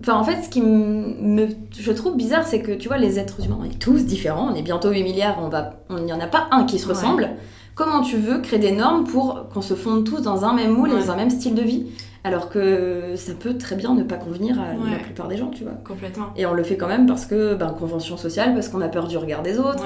[0.02, 1.47] Enfin, en fait, ce qui me,
[1.78, 4.56] je trouve bizarre, c'est que tu vois, les êtres humains, on est tous différents, on
[4.56, 7.30] est bientôt 8 milliards, on va, il n'y en a pas un qui se ressemble.
[7.76, 10.89] Comment tu veux créer des normes pour qu'on se fonde tous dans un même moule
[10.89, 11.86] et dans un même style de vie?
[12.24, 15.64] Alors que ça peut très bien ne pas convenir à la plupart des gens, tu
[15.64, 15.74] vois.
[15.88, 16.28] Complètement.
[16.36, 19.08] Et on le fait quand même parce que, ben, convention sociale, parce qu'on a peur
[19.08, 19.84] du regard des autres,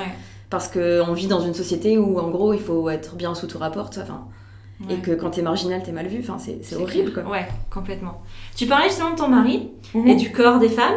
[0.49, 3.57] parce qu'on vit dans une société où, en gros, il faut être bien sous tout
[3.57, 4.25] rapport, enfin...
[4.89, 6.19] Et que quand t'es marginal, t'es mal vu.
[6.19, 7.23] Enfin, c'est horrible, quoi.
[7.23, 8.21] Ouais, complètement.
[8.55, 10.07] Tu parlais justement de ton mari mhm.
[10.07, 10.95] et du corps des femmes.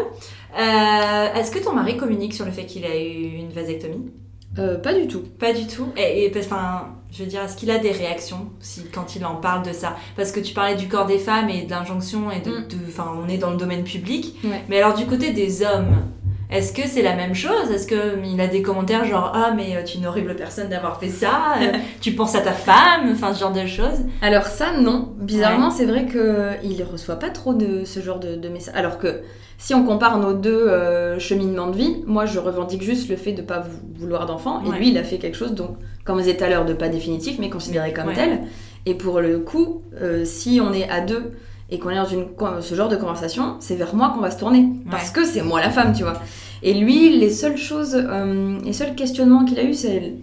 [0.59, 4.11] Euh, est-ce que ton mari communique sur le fait qu'il a eu une vasectomie?
[4.59, 5.23] Euh, Pas du tout.
[5.39, 5.89] Pas du tout.
[5.97, 9.65] Et, enfin, je veux dire, est-ce qu'il a des réactions si, quand il en parle
[9.65, 9.97] de ça?
[10.17, 12.89] Parce que tu parlais du corps des femmes et de l'injonction et de, mm.
[12.89, 14.37] enfin, on est dans le domaine public.
[14.69, 16.03] Mais alors du côté des hommes,
[16.51, 17.71] est-ce que c'est la même chose?
[17.71, 20.99] Est-ce qu'il a des commentaires genre Ah, mais euh, tu es une horrible personne d'avoir
[20.99, 24.79] fait ça euh, Tu penses à ta femme Enfin, ce genre de choses Alors, ça,
[24.79, 25.15] non.
[25.19, 28.75] Bizarrement, c'est vrai qu'il ne reçoit pas trop de ce genre de, messages.
[28.75, 29.21] Alors que
[29.59, 33.33] si on compare nos deux euh, cheminements de vie, moi, je revendique juste le fait
[33.33, 33.65] de ne pas
[33.99, 34.63] vouloir d'enfant.
[34.65, 36.73] Et lui, il a fait quelque chose, donc, comme vous disait tout à l'heure, de
[36.73, 38.45] pas définitif, mais considéré comme tel.
[38.87, 39.83] Et pour le coup,
[40.25, 41.33] si on est à deux
[41.71, 42.27] et qu'on est dans une,
[42.61, 44.67] ce genre de conversation, c'est vers moi qu'on va se tourner.
[44.91, 46.15] Parce que c'est moi la femme, tu vois.
[46.63, 50.15] Et lui, les seules choses, euh, les seuls questionnements qu'il a eu, c'est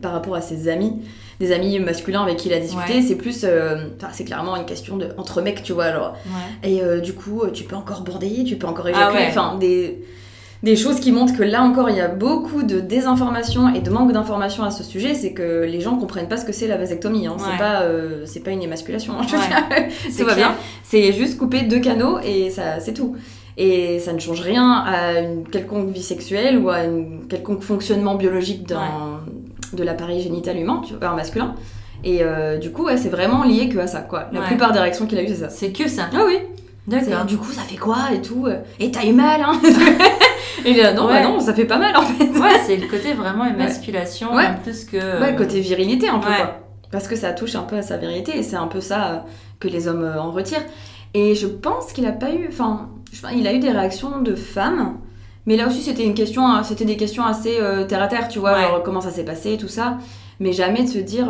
[0.00, 1.02] par, rapport à ses amis,
[1.40, 4.96] des amis masculins avec qui il a discuté, c'est plus, euh, c'est clairement une question
[4.96, 5.84] de entre mecs, tu vois.
[5.84, 6.16] Alors,
[6.62, 10.04] Et euh, du coup, tu peux encore border, tu peux encore ah éjaculer, enfin des
[10.64, 13.90] des choses qui montrent que là encore, il y a beaucoup de désinformation et de
[13.90, 16.78] manque d'information à ce sujet, c'est que les gens comprennent pas ce que c'est la
[16.78, 17.26] vasectomie.
[17.26, 17.36] Hein.
[17.38, 19.12] C'est pas, euh, c'est pas une émasculation.
[19.20, 19.26] Hein.
[19.28, 20.54] tout va bien.
[20.82, 23.14] C'est juste couper deux canaux et ça, c'est tout.
[23.58, 28.14] Et ça ne change rien à une quelconque vie sexuelle ou à un quelconque fonctionnement
[28.14, 31.54] biologique de l'appareil génital humain, tu vois, masculin.
[32.04, 34.30] Et euh, du coup, c'est vraiment lié que à ça, quoi.
[34.32, 35.50] La plupart des réactions qu'il a eues, c'est ça.
[35.50, 36.08] C'est que ça.
[36.14, 36.38] Ah oui.
[36.86, 37.24] D'accord.
[37.24, 38.46] Du coup, ça fait quoi et tout
[38.78, 39.60] Et t'as eu mal, hein
[40.64, 42.24] Et là, non, bah non, ça fait pas mal en fait.
[42.38, 45.20] Ouais, c'est le côté vraiment émasculation, en plus que.
[45.20, 46.60] Ouais, côté virilité un peu quoi.
[46.94, 49.18] Parce que ça touche un peu à sa virilité et c'est un peu ça euh,
[49.58, 50.64] que les hommes euh, en retirent.
[51.12, 52.46] Et je pense qu'il a pas eu.
[52.48, 52.88] Enfin,
[53.34, 54.98] il a eu des réactions de femmes.
[55.44, 58.28] Mais là aussi, c'était une question, hein, c'était des questions assez euh, terre à terre,
[58.28, 59.98] tu vois, comment ça s'est passé, tout ça.
[60.38, 61.26] Mais jamais de se dire,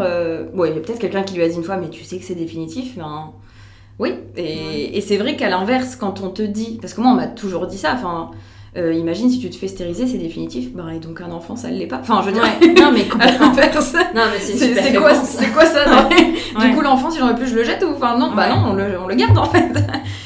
[0.53, 2.19] bon, il y a peut-être quelqu'un qui lui a dit une fois, mais tu sais
[2.19, 3.33] que c'est définitif, ben,
[3.99, 4.15] oui.
[4.37, 7.27] Et, et c'est vrai qu'à l'inverse, quand on te dit, parce que moi, on m'a
[7.27, 8.31] toujours dit ça, enfin,
[8.77, 10.73] euh, imagine si tu te fais stériliser, c'est définitif.
[10.73, 12.01] Bah, et donc un enfant, ça ne l'est pas.
[12.01, 12.43] Enfin, je veux dire,
[12.83, 13.53] non, mais complètement.
[13.55, 16.09] c'est quoi, c'est quoi ça
[16.61, 18.71] Du coup, l'enfant, si j'en veux plus, je le jette ou Enfin, non, bah non,
[18.71, 19.73] on le, on le, garde en fait.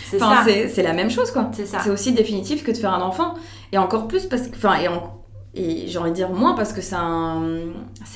[0.07, 1.51] C'est enfin, C'est la même chose, quoi.
[1.53, 3.35] C'est aussi définitif que de faire un enfant.
[3.73, 4.57] Et encore plus parce que.
[4.57, 4.89] Enfin, et,
[5.55, 6.97] et j'ai envie de dire moins parce que c'est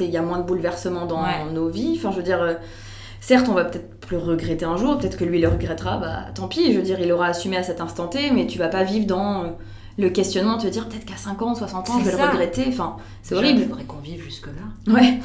[0.00, 1.96] Il y a moins de bouleversements dans nos vies.
[1.98, 2.56] Enfin, je veux dire.
[3.22, 6.48] Certes, on va peut-être le regretter un jour, peut-être que lui le regrettera, bah tant
[6.48, 8.82] pis, je veux dire, il aura assumé à cet instant T, mais tu vas pas
[8.82, 9.46] vivre dans euh,
[9.96, 12.64] le questionnement, te dire peut-être qu'à 50, 60 ans, je vais le regretter.
[12.66, 13.60] Enfin, c'est horrible.
[13.60, 14.92] Il faudrait qu'on vive jusque-là.
[14.92, 15.20] Ouais.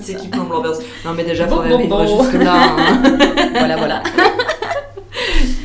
[0.00, 0.78] c'est qui plombe l'ambiance.
[1.04, 2.54] Non, mais déjà, il faudrait vivre jusque-là.
[2.54, 3.02] Hein.
[3.54, 4.02] voilà, voilà.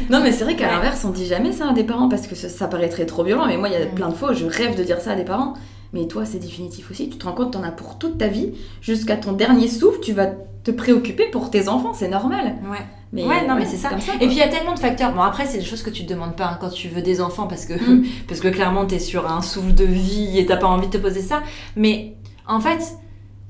[0.10, 2.34] non, mais c'est vrai qu'à l'inverse, on dit jamais ça à des parents parce que
[2.34, 3.45] ça, paraîtrait trop violent.
[3.45, 5.24] Mais moi, il y a plein de fois, je rêve de dire ça à des
[5.24, 5.53] parents.
[5.94, 7.10] Mais toi, c'est définitif aussi.
[7.10, 8.54] Tu te rends compte, t'en as pour toute ta vie.
[8.82, 10.28] Jusqu'à ton dernier souffle, tu vas
[10.64, 11.94] te préoccuper pour tes enfants.
[11.94, 12.56] C'est normal.
[12.70, 12.86] Ouais.
[13.12, 13.90] Mais ouais, non, mais c'est ça.
[14.22, 15.14] et puis il y a tellement de facteurs.
[15.14, 17.22] Bon, après, c'est des choses que tu te demandes pas hein, quand tu veux des
[17.22, 18.06] enfants parce que, mm.
[18.28, 20.92] parce que clairement, tu es sur un souffle de vie et t'as pas envie de
[20.92, 21.42] te poser ça.
[21.76, 22.18] Mais
[22.48, 22.80] en fait,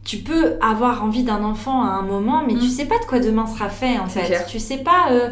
[0.06, 2.60] tu peux avoir envie d'un enfant à un moment, mais mm.
[2.60, 4.46] tu sais pas de quoi demain sera fait en fait.
[4.48, 5.12] Tu sais pas.
[5.12, 5.32] Euh,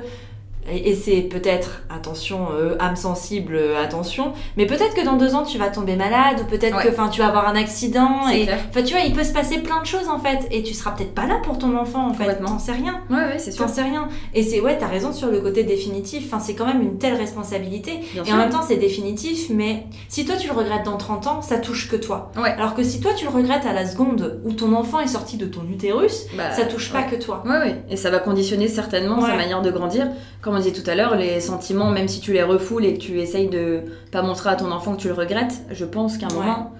[0.69, 5.43] et, c'est peut-être, attention, euh, âme sensible, euh, attention, mais peut-être que dans deux ans
[5.43, 8.93] tu vas tomber malade, ou peut-être que tu vas avoir un accident, et enfin tu
[8.93, 11.25] vois, il peut se passer plein de choses en fait, et tu seras peut-être pas
[11.25, 13.01] là pour ton enfant en fait, t'en sais rien.
[13.09, 13.65] Ouais, ouais, c'est sûr.
[13.65, 14.09] T'en sais rien.
[14.33, 17.15] Et c'est, ouais, t'as raison sur le côté définitif, enfin c'est quand même une telle
[17.15, 21.27] responsabilité, et en même temps c'est définitif, mais si toi tu le regrettes dans 30
[21.27, 22.31] ans, ça touche que toi.
[22.37, 22.51] Ouais.
[22.51, 25.37] Alors que si toi tu le regrettes à la seconde où ton enfant est sorti
[25.37, 27.43] de ton utérus, bah, ça touche pas que toi.
[27.45, 30.07] Ouais, ouais, et ça va conditionner certainement sa manière de grandir.
[30.41, 32.99] Comme on disait tout à l'heure, les sentiments, même si tu les refoules et que
[32.99, 36.27] tu essayes de pas montrer à ton enfant que tu le regrettes, je pense qu'à
[36.27, 36.73] un moment,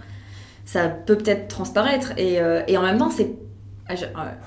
[0.66, 2.12] ça peut peut-être transparaître.
[2.18, 3.34] Et, euh, et, en même temps, c'est.
[3.90, 3.96] Ah,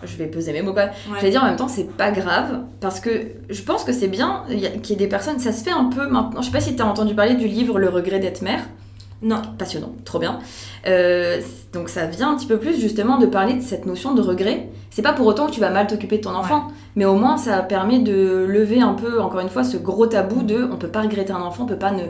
[0.05, 0.91] je, vais peser mes mots pas.
[1.17, 4.09] Je vais dire en même temps, c'est pas grave parce que je pense que c'est
[4.09, 4.45] bien
[4.83, 5.39] qu'il y ait des personnes.
[5.39, 6.43] Ça se fait un peu maintenant.
[6.43, 8.69] Je sais pas si tu as entendu parler du livre Le regret d'être mère.
[9.23, 9.43] Non.
[9.59, 10.39] Passionnant, trop bien.
[10.87, 11.41] Euh,
[11.73, 14.71] donc ça vient un petit peu plus justement de parler de cette notion de regret.
[14.91, 17.37] C'est pas pour autant que tu vas mal t'occuper de ton enfant, mais au moins
[17.37, 20.89] ça permet de lever un peu, encore une fois, ce gros tabou de on peut
[20.89, 22.05] pas regretter un enfant, on peut pas ne,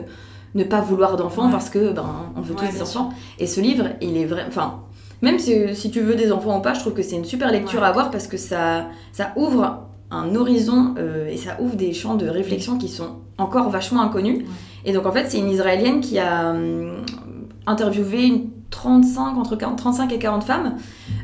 [0.55, 3.09] ne pas vouloir d'enfant parce que ben on veut tous des enfants.
[3.39, 4.79] Et ce livre, il est vrai, enfin
[5.21, 7.51] même si, si, tu veux des enfants ou pas, je trouve que c'est une super
[7.51, 11.93] lecture à avoir parce que ça, ça ouvre un horizon euh, et ça ouvre des
[11.93, 14.45] champs de réflexion qui sont encore vachement inconnus.
[14.85, 17.03] Et donc en fait, c'est une Israélienne qui a hum,
[17.65, 20.77] interviewé une 35, entre 35 et 40 femmes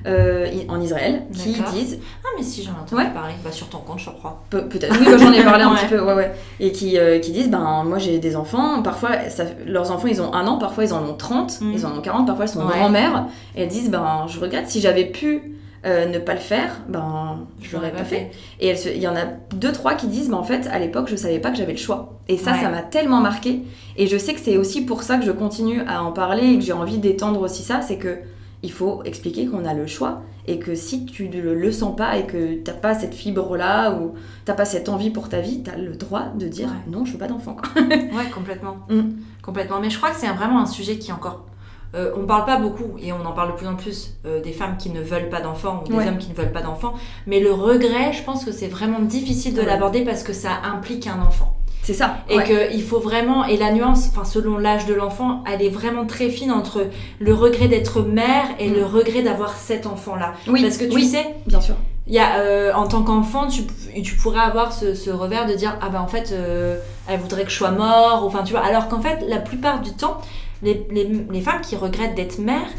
[0.05, 1.99] euh, en Israël qui disent.
[2.23, 4.43] Ah, mais si j'en ai entendu parler, bah, sur ton compte, je crois.
[4.49, 6.35] Peut-être, oui, j'en ai parlé un petit peu, ouais, ouais.
[6.59, 9.11] Et qui, euh, qui disent ben, moi j'ai des enfants, parfois
[9.65, 11.71] leurs enfants ils ont un an, parfois ils en ont 30, mm.
[11.73, 14.81] ils en ont 40, parfois ils sont grand-mères, et elles disent ben, je regrette si
[14.81, 18.31] j'avais pu euh, ne pas le faire, ben je l'aurais pas fait.
[18.59, 19.25] Et il y en a
[19.55, 21.77] deux trois qui disent, ben en fait à l'époque je savais pas que j'avais le
[21.77, 22.19] choix.
[22.27, 23.61] Et ça, ça m'a tellement marqué.
[23.95, 26.55] Et je sais que c'est aussi pour ça que je continue à en parler et
[26.57, 28.19] que j'ai envie d'étendre aussi ça, c'est que
[28.63, 32.17] il faut expliquer qu'on a le choix et que si tu ne le, sens pas
[32.17, 34.13] et que t'as pas cette fibre là ou
[34.45, 37.11] t'as pas cette envie pour ta vie, tu as le droit de dire non, je
[37.11, 37.57] veux pas d'enfant.
[37.75, 38.77] ouais, complètement.
[38.89, 39.17] Mm.
[39.41, 39.79] Complètement.
[39.81, 41.45] Mais je crois que c'est vraiment un sujet qui est encore
[41.97, 44.51] euh, on parle pas beaucoup, et on en parle de plus en plus, euh, des
[44.51, 46.93] femmes qui ne veulent pas d'enfants ou des hommes qui ne veulent pas d'enfants.
[47.25, 51.07] Mais le regret, je pense que c'est vraiment difficile de l'aborder parce que ça implique
[51.07, 51.57] un enfant.
[51.81, 52.17] C'est ça.
[52.29, 56.05] Et qu'il faut vraiment, et la nuance, enfin selon l'âge de l'enfant, elle est vraiment
[56.05, 56.87] très fine entre
[57.19, 58.85] le regret d'être mère et le mm.
[58.85, 60.33] regret d'avoir cet enfant-là.
[60.47, 60.61] Oui.
[60.61, 61.75] Parce que tu sais, bien sûr.
[62.05, 63.63] Il y a, euh, en tant qu'enfant, tu,
[64.01, 66.33] tu, pourrais avoir ce, revers de dire ah ben en fait,
[67.07, 68.63] elle voudrait que je sois mort, enfin tu vois.
[68.63, 70.21] Alors qu'en fait, la plupart du temps,
[70.63, 72.69] les, les, les femmes qui regrettent d'être mères,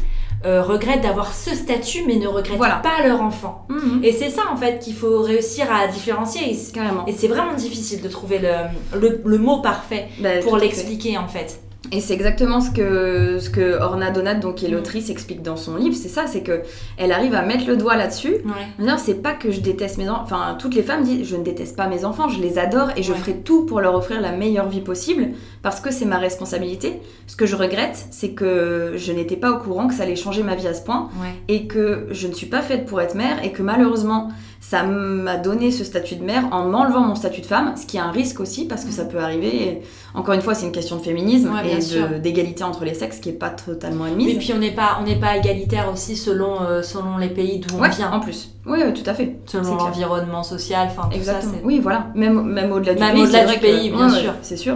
[0.45, 3.67] euh, regrettent d'avoir ce statut mais ne regrettent pas leur enfant.
[3.69, 4.01] Mhm.
[4.03, 6.57] Et c'est ça en fait qu'il faut réussir à différencier.
[6.73, 7.05] Carrément.
[7.07, 11.59] Et c'est vraiment difficile de trouver le, le, mot parfait bah, pour l'expliquer en fait.
[11.91, 14.73] Et c'est exactement ce que, ce que Orna Donat, donc, qui est mm.
[14.73, 15.95] l'autrice, explique dans son livre.
[15.95, 16.61] C'est ça, c'est que
[16.97, 18.37] elle arrive à mettre le doigt là-dessus.
[18.45, 18.97] Ouais.
[18.97, 20.21] C'est pas que je déteste mes enfants.
[20.23, 23.03] Enfin, toutes les femmes disent Je ne déteste pas mes enfants, je les adore et
[23.03, 25.29] je ferai tout pour leur offrir la meilleure vie possible
[25.61, 27.01] parce que c'est ma responsabilité.
[27.27, 30.43] Ce que je regrette, c'est que je n'étais pas au courant que ça allait changer
[30.43, 31.09] ma vie à ce point
[31.47, 34.29] et que je ne suis pas faite pour être mère et que malheureusement,
[34.61, 37.97] ça m'a donné ce statut de mère en m'enlevant mon statut de femme, ce qui
[37.97, 39.81] est un risque aussi parce que ça peut arriver.
[40.13, 43.33] encore une fois, c'est une question de féminisme et d'égalité entre les sexes qui est
[43.33, 44.35] pas totalement admise.
[44.35, 47.59] Et puis on n'est pas on n'est pas égalitaire aussi selon euh, selon les pays
[47.59, 48.11] d'où on vient.
[48.11, 48.53] En plus.
[48.65, 49.37] Oui, tout à fait.
[49.45, 51.53] Selon l'environnement social, enfin Exactement.
[51.63, 52.07] oui, voilà.
[52.15, 53.23] Même même au-delà du même pays.
[53.23, 54.33] Au-delà du pays, bien sûr.
[54.41, 54.75] C'est sûr.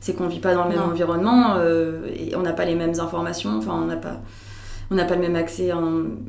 [0.00, 2.98] C'est qu'on vit pas dans le même environnement euh, et on n'a pas les mêmes
[2.98, 3.58] informations.
[3.58, 4.20] Enfin, on n'a pas
[4.90, 5.78] on n'a pas le même accès, à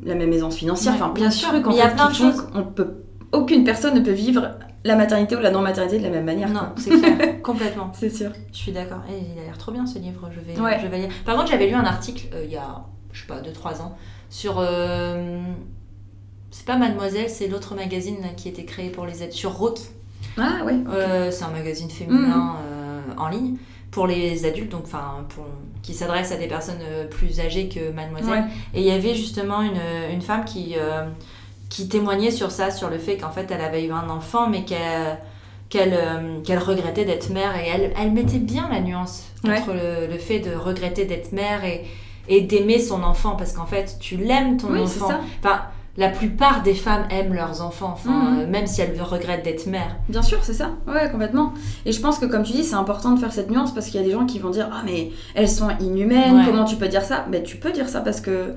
[0.04, 0.94] la même aisance financière.
[0.94, 2.46] enfin, bien sûr, il y a plein de choses.
[2.54, 3.02] On peut,
[3.32, 4.52] aucune personne ne peut vivre
[4.84, 6.48] la maternité ou la non-maternité de la même manière.
[6.48, 7.90] Non, c'est clair, complètement.
[7.94, 8.30] C'est sûr.
[8.52, 9.00] Je suis d'accord.
[9.10, 11.10] Et il a l'air trop bien ce livre, je vais, je vais lire.
[11.24, 13.96] Par contre, j'avais lu un article euh, il y a, je sais pas, 2-3 ans,
[14.30, 14.56] sur.
[14.58, 15.40] Euh,
[16.50, 19.88] c'est pas Mademoiselle, c'est l'autre magazine qui a été créé pour les aides, sur Rocky.
[20.36, 20.84] Ah oui.
[20.88, 22.56] Euh, c'est un magazine féminin
[23.08, 23.18] mhm.
[23.18, 23.56] en ligne
[23.90, 25.46] pour les adultes, donc enfin pour
[25.82, 28.44] qui s'adresse à des personnes euh, plus âgées que Mademoiselle.
[28.74, 29.80] Et il y avait justement une,
[30.12, 31.04] une femme qui, euh,
[31.68, 34.64] qui témoignait sur ça, sur le fait qu'en fait elle avait eu un enfant, mais
[34.64, 35.18] qu'elle
[35.94, 37.56] euh, regrettait d'être mère.
[37.56, 41.64] Et elle, elle mettait bien la nuance entre le, le, fait de regretter d'être mère
[41.64, 41.84] et,
[42.28, 45.10] et d'aimer son enfant, parce qu'en fait tu l'aimes ton enfant.
[45.40, 45.62] Enfin,
[45.96, 48.12] la plupart des femmes aiment leurs enfants, mhm.
[48.12, 49.96] euh, même si elles regrettent d'être mères.
[50.08, 50.70] Bien sûr, c'est ça.
[50.86, 51.52] Ouais, complètement.
[51.84, 54.00] Et je pense que, comme tu dis, c'est important de faire cette nuance parce qu'il
[54.00, 56.88] y a des gens qui vont dire Ah, mais elles sont inhumaines, comment tu peux
[56.88, 57.26] dire ça?
[57.30, 58.54] Mais tu peux dire ça parce que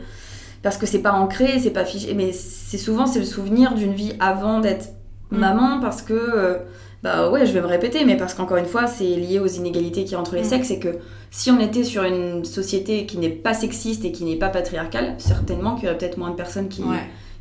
[0.63, 2.13] parce que c'est pas ancré, c'est pas fiché.
[2.13, 4.89] Mais c'est souvent c'est le souvenir d'une vie avant d'être
[5.31, 5.39] mhm.
[5.39, 6.13] maman parce que.
[6.13, 6.57] Euh,
[7.03, 10.05] bah ouais, je vais me répéter, mais parce qu'encore une fois, c'est lié aux inégalités
[10.05, 10.49] qui y a entre les mhm.
[10.49, 10.97] sexes, et que
[11.29, 15.13] si on était sur une société qui n'est pas sexiste et qui n'est pas patriarcale,
[15.19, 16.81] certainement qu'il y aurait peut-être moins de personnes qui,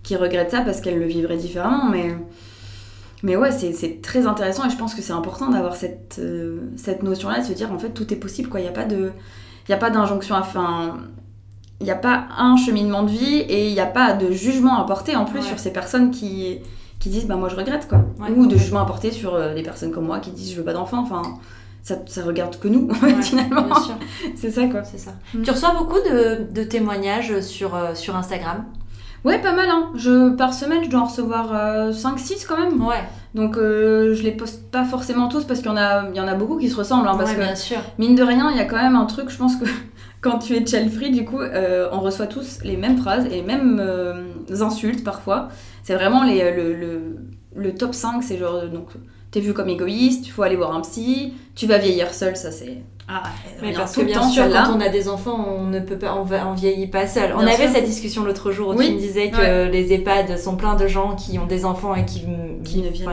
[0.05, 1.89] qui regrettent ça parce qu'elles le vivraient différemment.
[1.91, 2.15] Mais,
[3.25, 7.03] mais ouais, c'est très intéressant et je pense que c'est important d'avoir cette, euh, cette
[7.03, 8.49] notion-là, de se dire en fait tout est possible.
[8.49, 8.61] quoi.
[8.61, 9.11] Il n'y a pas de
[9.69, 10.99] il a pas d'injonction à fin.
[11.81, 14.79] Il n'y a pas un cheminement de vie et il n'y a pas de jugement
[14.79, 16.59] à porter en plus sur ces personnes qui,
[17.01, 18.05] qui disent bah moi je regrette quoi.
[18.37, 20.65] Ou de jugement à porter sur euh, des personnes comme moi qui disent je veux
[20.65, 20.99] pas d'enfant.
[20.99, 21.23] Enfin,
[21.83, 22.89] ça, ça, regarde que nous,
[23.23, 23.67] finalement.
[24.37, 24.85] C'est ça, quoi.
[24.85, 25.13] C'est ça.
[25.33, 28.65] Tu reçois beaucoup de, de témoignages sur, euh, sur Instagram?
[29.25, 29.68] Ouais, pas mal.
[29.70, 29.91] Hein.
[29.95, 31.53] Je, par semaine, je dois en recevoir
[31.91, 32.85] 5-6 euh, quand même.
[32.85, 33.03] Ouais.
[33.35, 36.20] Donc euh, je les poste pas forcément tous parce qu'il y, en a, il y
[36.20, 37.09] en a beaucoup qui se ressemblent.
[37.09, 37.79] Hein, parce ouais, que, bien sûr.
[37.99, 39.64] mine de rien, il y a quand même un truc, je pense que
[40.20, 43.31] quand tu es child free, du coup, euh, on reçoit tous les mêmes phrases et
[43.31, 43.83] les mêmes
[44.61, 45.49] insultes parfois.
[45.83, 47.16] C'est vraiment les, le, le,
[47.57, 48.89] le, top 5, c'est genre, donc,
[49.31, 52.51] t'es vu comme égoïste, il faut aller voir un psy, tu vas vieillir seul, ça
[52.51, 53.23] c'est ah,
[53.61, 56.23] mais parce que bien sûr, quand on a des enfants, on ne peut pas, on,
[56.23, 57.35] va, on vieillit pas seul.
[57.37, 60.75] on avait cette discussion l'autre jour où tu me disais que les EHPAD sont pleins
[60.75, 62.25] de gens qui ont des enfants et qui,
[62.65, 63.05] qui, qui,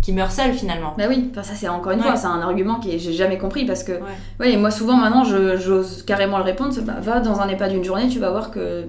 [0.00, 0.94] qui, meurent seuls finalement.
[0.96, 3.66] Bah oui, enfin, ça c'est encore une fois, c'est un argument que j'ai jamais compris
[3.66, 3.92] parce que,
[4.40, 4.56] ouais.
[4.56, 8.18] moi souvent maintenant j'ose carrément le répondre, bah, va dans un EHPAD d'une journée, tu
[8.18, 8.86] vas voir que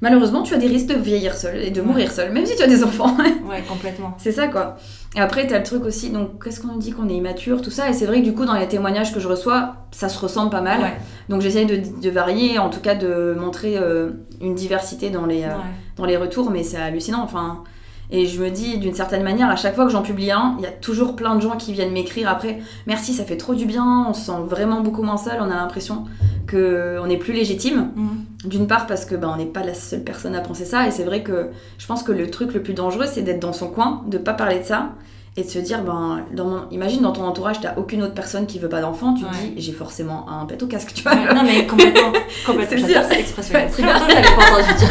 [0.00, 2.62] malheureusement, tu as des risques de vieillir seul et de mourir seul, même si tu
[2.62, 3.16] as des enfants.
[3.18, 4.14] ouais, complètement.
[4.18, 4.76] C'est ça, quoi.
[5.16, 7.62] Et après, tu as le truc aussi, donc qu'est-ce qu'on nous dit qu'on est immature,
[7.62, 7.88] tout ça.
[7.88, 10.50] Et c'est vrai que du coup, dans les témoignages que je reçois, ça se ressemble
[10.50, 10.92] pas mal.
[11.30, 14.10] Donc j'essaye de, varier, en tout cas de montrer euh,
[14.42, 15.54] une diversité dans les, euh,
[15.96, 17.22] dans les retours, mais c'est hallucinant.
[17.22, 17.64] Enfin,
[18.10, 20.62] et je me dis, d'une certaine manière, à chaque fois que j'en publie un, il
[20.62, 23.66] y a toujours plein de gens qui viennent m'écrire après Merci, ça fait trop du
[23.66, 26.04] bien, on se sent vraiment beaucoup moins seul, on a l'impression
[26.48, 27.90] qu'on est plus légitime.
[27.96, 28.24] Mhm.
[28.44, 30.90] D'une part, parce que ben, on n'est pas la seule personne à penser ça, et
[30.92, 33.68] c'est vrai que je pense que le truc le plus dangereux, c'est d'être dans son
[33.68, 34.92] coin, de pas parler de ça,
[35.36, 36.62] et de se dire ben dans mon...
[36.70, 39.52] imagine dans ton entourage t'as aucune autre personne qui veut pas d'enfant tu te dis
[39.58, 41.14] j'ai forcément un pet au casque tu vois.
[41.14, 42.10] non mais complètement
[42.46, 43.58] complètement c'est cette expression.
[43.78, 44.88] J'avais pas entendu dire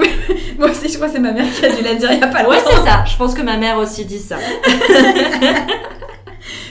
[0.58, 2.24] Moi aussi, je crois que c'est ma mère qui a dû la dire il n'y
[2.24, 2.56] a pas longtemps.
[2.56, 3.04] Ouais, c'est ça.
[3.04, 4.36] Je pense que ma mère aussi dit ça.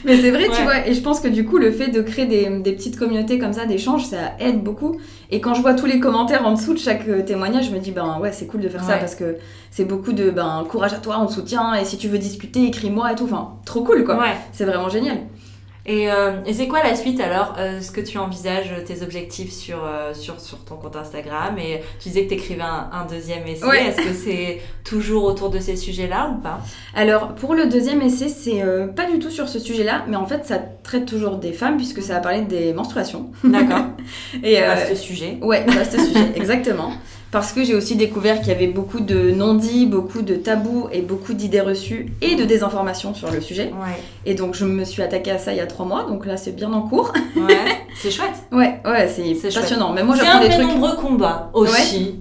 [0.06, 2.28] Mais c'est vrai, tu vois, et je pense que du coup, le fait de créer
[2.28, 5.00] des, des petites communautés comme ça, d'échanges, ça aide beaucoup.
[5.32, 7.80] Et quand je vois tous les commentaires en dessous de chaque euh, témoignage, je me
[7.80, 9.38] dis, ben ouais, c'est cool de faire ça parce que
[9.72, 12.66] c'est beaucoup de, ben, courage à toi, on te soutient, et si tu veux discuter,
[12.66, 13.24] écris-moi et tout.
[13.26, 14.24] Enfin, trop cool, quoi.
[14.54, 15.18] C'est vraiment génial.
[15.88, 19.52] Et, euh, et c'est quoi la suite alors euh, Ce que tu envisages, tes objectifs
[19.52, 23.06] sur, euh, sur, sur ton compte Instagram Et tu disais que tu écrivais un, un,
[23.06, 23.66] deuxième essai.
[23.66, 23.86] Ouais.
[23.88, 26.60] Est-ce que c'est toujours autour de ces sujets-là ou pas?
[26.96, 30.26] Alors, pour le deuxième essai, c'est euh, pas du tout sur ce sujet-là, mais en
[30.26, 33.32] fait, ça traite toujours des femmes puisque ça va parler des menstruations.
[33.44, 33.86] D'accord.
[34.44, 35.38] Et euh, Vaste sujet.
[35.42, 36.94] Ouais, vaste sujet, exactement.
[37.32, 41.02] Parce que j'ai aussi découvert qu'il y avait beaucoup de non-dits, beaucoup de tabous et
[41.02, 43.74] beaucoup d'idées reçues et de désinformation sur le sujet.
[43.74, 44.02] Ouais.
[44.26, 46.38] Et donc je me suis attaquée à ça il y a trois mois, donc là
[46.38, 47.12] c'est bien en cours.
[47.36, 47.58] Ouais.
[47.96, 48.36] c'est chouette.
[48.54, 49.92] Ouais, ouais, c'est passionnant.
[49.92, 50.62] Mais moi j'apprends des trucs.
[50.68, 52.20] nombreux combats aussi.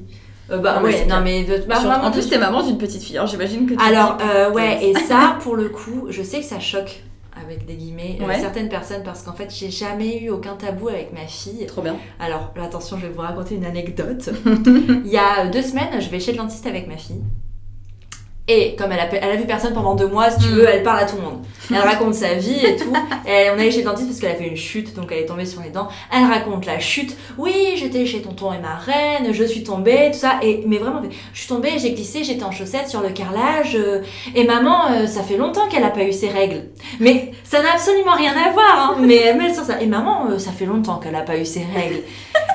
[0.50, 3.16] Euh, bah ouais, non mais de- bah, Sur- en plus, t'es maman d'une petite fille,
[3.16, 6.60] alors j'imagine que Alors, euh, ouais, et ça, pour le coup, je sais que ça
[6.60, 7.02] choque,
[7.44, 11.12] avec des guillemets, euh, certaines personnes parce qu'en fait, j'ai jamais eu aucun tabou avec
[11.12, 11.64] ma fille.
[11.66, 11.96] Trop bien.
[12.18, 14.30] Alors, attention, je vais vous raconter une anecdote.
[15.04, 17.22] Il y a deux semaines, je vais chez le dentiste avec ma fille.
[18.46, 20.54] Et comme elle a, elle a vu personne pendant deux mois, si tu Mm.
[20.56, 21.38] veux, elle parle à tout le monde.
[21.70, 22.92] Elle raconte sa vie et tout.
[23.26, 25.24] Et on allait chez le dentiste parce qu'elle a fait une chute, donc elle est
[25.24, 25.88] tombée sur les dents.
[26.14, 27.16] Elle raconte la chute.
[27.38, 30.34] Oui, j'étais chez tonton et ma reine, je suis tombée, tout ça.
[30.42, 31.00] Et, mais vraiment,
[31.32, 33.76] je suis tombée, j'ai glissé, j'étais en chaussettes sur le carrelage.
[33.76, 34.02] euh,
[34.34, 36.64] et maman, euh, ça fait longtemps qu'elle a pas eu ses règles.
[37.00, 38.96] Mais ça n'a absolument rien à voir, hein.
[39.00, 39.80] Mais elle met sur ça.
[39.80, 42.00] Et maman, euh, ça fait longtemps qu'elle a pas eu ses règles.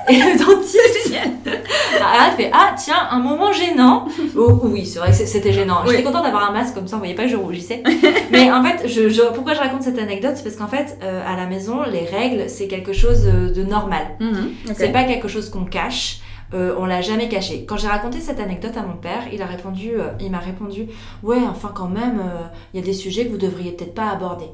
[0.07, 1.13] Et le dentiste,
[1.45, 4.07] elle fait Ah, tiens, un moment gênant.
[4.37, 5.78] Oh, oui, c'est vrai que c'était gênant.
[5.85, 5.91] Oui.
[5.91, 7.83] J'étais contente d'avoir un masque comme ça, vous voyez pas que je rougissais.
[8.31, 11.21] Mais en fait, je, je- pourquoi je raconte cette anecdote C'est parce qu'en fait, euh,
[11.27, 14.03] à la maison, les règles, c'est quelque chose euh, de normal.
[14.19, 14.73] Mhm, ok.
[14.75, 16.19] C'est pas quelque chose qu'on cache.
[16.53, 17.63] Euh, on l'a jamais caché.
[17.67, 20.87] Quand j'ai raconté cette anecdote à mon père, il a répondu, euh, il m'a répondu,
[21.21, 22.41] ouais, enfin quand même, euh,
[22.73, 24.45] il y a des sujets que vous devriez peut-être pas aborder.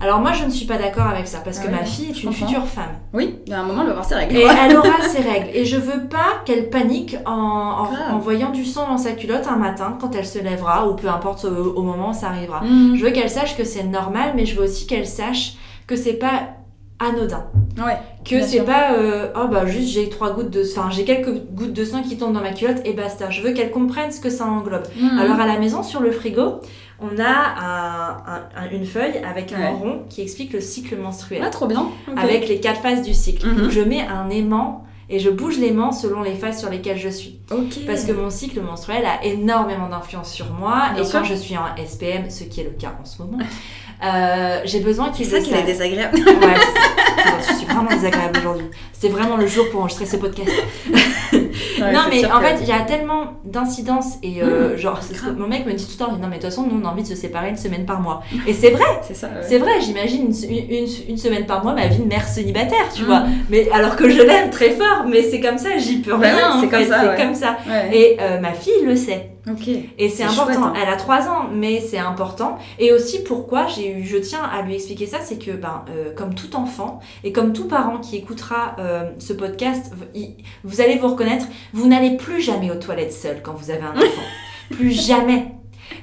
[0.00, 2.10] Alors moi, je ne suis pas d'accord avec ça parce Ah que ouais, ma fille
[2.10, 2.46] est une comprends.
[2.46, 2.90] future femme.
[3.14, 4.36] Oui, a un moment, elle va voir ses règles.
[4.36, 5.48] Et elle aura ses règles.
[5.54, 9.56] Et je veux pas qu'elle panique en, en, voyant du sang dans sa culotte un
[9.56, 12.60] matin quand elle se lèvera ou peu importe au, au moment où ça arrivera.
[12.62, 12.96] Mhm.
[12.96, 15.54] Je veux qu'elle sache que c'est normal, mais je veux aussi qu'elle sache
[15.86, 16.48] que c'est pas
[16.98, 17.44] anodin.
[17.78, 17.98] Ouais.
[18.28, 21.72] Que c'est pas euh, oh bah juste j'ai trois gouttes de enfin j'ai quelques gouttes
[21.72, 23.30] de sang qui tombent dans ma culotte et basta.
[23.30, 24.82] Je veux qu'elle comprenne ce que ça englobe.
[25.00, 25.18] Mhm.
[25.18, 26.60] Alors à la maison sur le frigo,
[27.00, 29.68] on a un- un- un- une feuille avec un Ouais.
[29.70, 31.86] rond qui explique le cycle menstruel Ah, trop bien.
[32.16, 33.46] Avec les quatre phases du cycle.
[33.46, 33.70] Mhm.
[33.70, 37.38] Je mets un aimant et je bouge l'aimant selon les phases sur lesquelles je suis.
[37.52, 37.84] Ok.
[37.86, 41.20] Parce que mon cycle menstruel a énormément d'influence sur moi Bien et sûr.
[41.20, 43.38] quand je suis en SPM, ce qui est le cas en ce moment,
[44.04, 46.16] euh, j'ai besoin c'est qu'il ça le qui est désagréable.
[46.16, 47.52] Ouais, c'est ça.
[47.52, 48.66] Je suis vraiment désagréable aujourd'hui.
[48.92, 50.50] C'est vraiment le jour pour enregistrer ce podcast.
[51.80, 54.76] non, mais en fait, il y a tellement d'incidences et euh, Mhm.
[54.76, 55.00] genre,
[55.38, 56.90] mon mec me dit tout le temps non, mais de toute façon, nous on a
[56.90, 58.22] envie de se séparer une semaine par mois.
[58.46, 59.28] Et c'est vrai, c'est ça.
[59.28, 59.42] ouais.
[59.46, 63.02] c'est vrai, j'imagine une, une, une semaine par mois ma vie de mère célibataire, tu
[63.02, 63.06] Mhm.
[63.08, 63.22] vois.
[63.50, 66.60] Mais alors que je l'aime très fort, mais c'est comme ça, j'y peux Bah rien.
[66.60, 67.16] c'est comme ça, c'est ouais.
[67.16, 67.56] comme ça.
[67.68, 67.96] Ouais.
[67.96, 69.30] Et euh, ma fille le sait.
[69.96, 70.44] Et c'est important.
[70.54, 70.72] chouette, hein.
[70.82, 72.58] Elle a 3 ans, mais c'est important.
[72.80, 76.12] Et aussi pourquoi j'ai eu, je tiens à lui expliquer ça, c'est que ben, euh,
[76.16, 79.92] comme tout enfant et comme tout parent qui écoutera euh, ce podcast,
[80.64, 81.45] vous allez vous reconnaître.
[81.72, 84.22] Vous n'allez plus jamais aux toilettes seul quand vous avez un enfant,
[84.70, 85.46] plus jamais.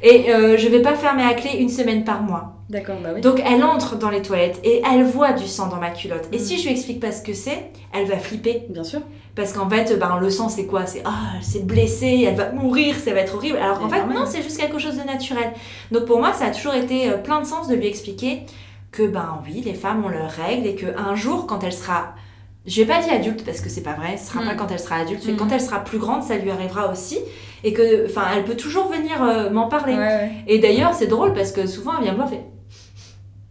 [0.01, 2.49] Et euh, je vais pas fermer à clé une semaine par mois.
[2.69, 3.21] D'accord, bah oui.
[3.21, 6.27] Donc elle entre dans les toilettes et elle voit du sang dans ma culotte.
[6.31, 6.39] Et Mm.
[6.39, 8.63] si je lui explique pas ce que c'est, elle va flipper.
[8.69, 9.01] Bien sûr.
[9.35, 10.85] Parce qu'en fait, ben, le sang, c'est quoi?
[10.85, 13.57] C'est ah, c'est blessé, elle va mourir, ça va être horrible.
[13.57, 14.17] Alors qu'en fait, normal.
[14.19, 15.51] non, c'est juste quelque chose de naturel.
[15.91, 18.43] Donc pour moi, ça a toujours été euh, plein de sens de lui expliquer
[18.91, 22.13] que, ben oui, les femmes ont leurs règles et qu'un jour, quand elle sera.
[22.65, 24.47] Je vais pas dire adulte parce que c'est pas vrai, ce sera Mm.
[24.47, 25.37] pas quand elle sera adulte, mais Mm.
[25.37, 27.19] quand elle sera plus grande, ça lui arrivera aussi.
[27.65, 29.93] Et que, enfin, elle peut toujours venir euh, m'en parler.
[29.93, 30.31] Ouais, ouais.
[30.47, 32.45] Et d'ailleurs, c'est drôle parce que souvent, elle vient me voir, elle fait.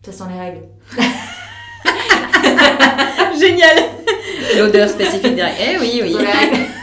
[0.05, 0.63] Ça sent les règles.
[3.39, 3.77] Génial.
[4.59, 5.55] L'odeur spécifique derrière.
[5.75, 6.17] Eh oui, oui.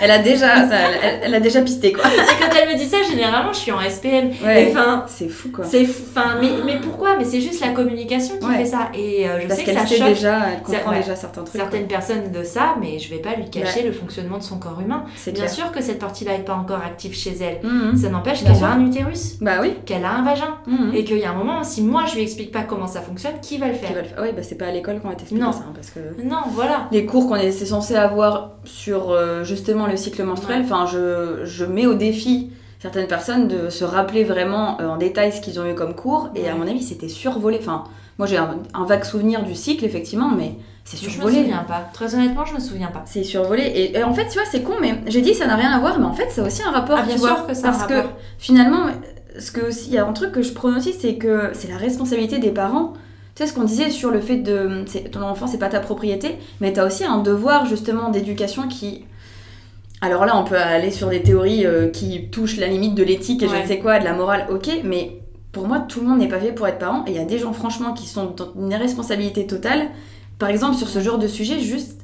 [0.01, 2.03] Elle a déjà, ça, elle, elle a déjà pisté quoi.
[2.05, 4.29] Et quand elle me dit ça, généralement, je suis en SPM.
[4.43, 4.73] Ouais.
[5.07, 5.65] C'est fou quoi.
[5.65, 7.15] C'est enfin mais, mais pourquoi?
[7.17, 8.57] Mais c'est juste la communication qui Ouais.
[8.59, 10.91] fait ça et euh, je Parce sais que qu'elle ça sait choque déjà, elle comprend
[10.91, 10.99] ouais.
[11.01, 11.59] déjà certains trucs.
[11.59, 14.79] certaines personnes de ça, mais je vais pas lui cacher le fonctionnement de son corps
[14.83, 15.03] humain.
[15.17, 15.53] C'est Bien clair.
[15.55, 17.59] sûr que cette partie-là est pas encore active chez elle.
[17.69, 17.97] Mhm.
[17.97, 19.73] Ça n'empêche qu'elle a un utérus, Bah oui.
[19.85, 20.91] qu'elle a un vagin Mhm.
[20.95, 23.33] et qu'il y a un moment si moi je lui explique pas comment ça fonctionne,
[23.41, 23.91] qui va le faire?
[24.19, 26.87] Ouais, bah c'est pas à l'école qu'on va t'expliquer ça, hein, parce que Non, voilà.
[26.91, 31.65] les cours qu'on est censé avoir sur euh, justement le cycle menstruel, enfin je, je
[31.65, 35.69] mets au défi certaines personnes de se rappeler vraiment euh, en détail ce qu'ils ont
[35.69, 37.57] eu comme cours et à mon avis c'était survolé.
[37.59, 37.83] Enfin
[38.17, 41.41] moi j'ai un, un vague souvenir du cycle effectivement mais c'est Je me survolé.
[41.41, 41.87] souviens pas.
[41.93, 43.03] Très honnêtement, je me souviens pas.
[43.05, 45.55] C'est survolé et, et en fait tu vois c'est con mais j'ai dit ça n'a
[45.55, 47.29] rien à voir mais en fait ça a aussi un rapport Ah, bien tu sûr
[47.35, 48.11] vois, que ça a un parce que rapport.
[48.37, 48.85] finalement
[49.37, 51.69] ce que aussi il y a un truc que je prône aussi c'est que c'est
[51.69, 52.93] la responsabilité des parents
[53.35, 56.37] tu sais ce qu'on disait sur le fait de ton enfant c'est pas ta propriété
[56.61, 59.05] mais t'as aussi un devoir justement d'éducation qui
[60.01, 63.43] alors là on peut aller sur des théories euh, qui touchent la limite de l'éthique
[63.43, 65.19] et je ne sais quoi de la morale ok mais
[65.51, 67.03] pour moi, tout le monde n'est pas fait pour être parent.
[67.07, 69.89] Et il y a des gens, franchement, qui sont dans une irresponsabilité totale.
[70.37, 72.01] Par exemple, sur ce genre de sujet, juste,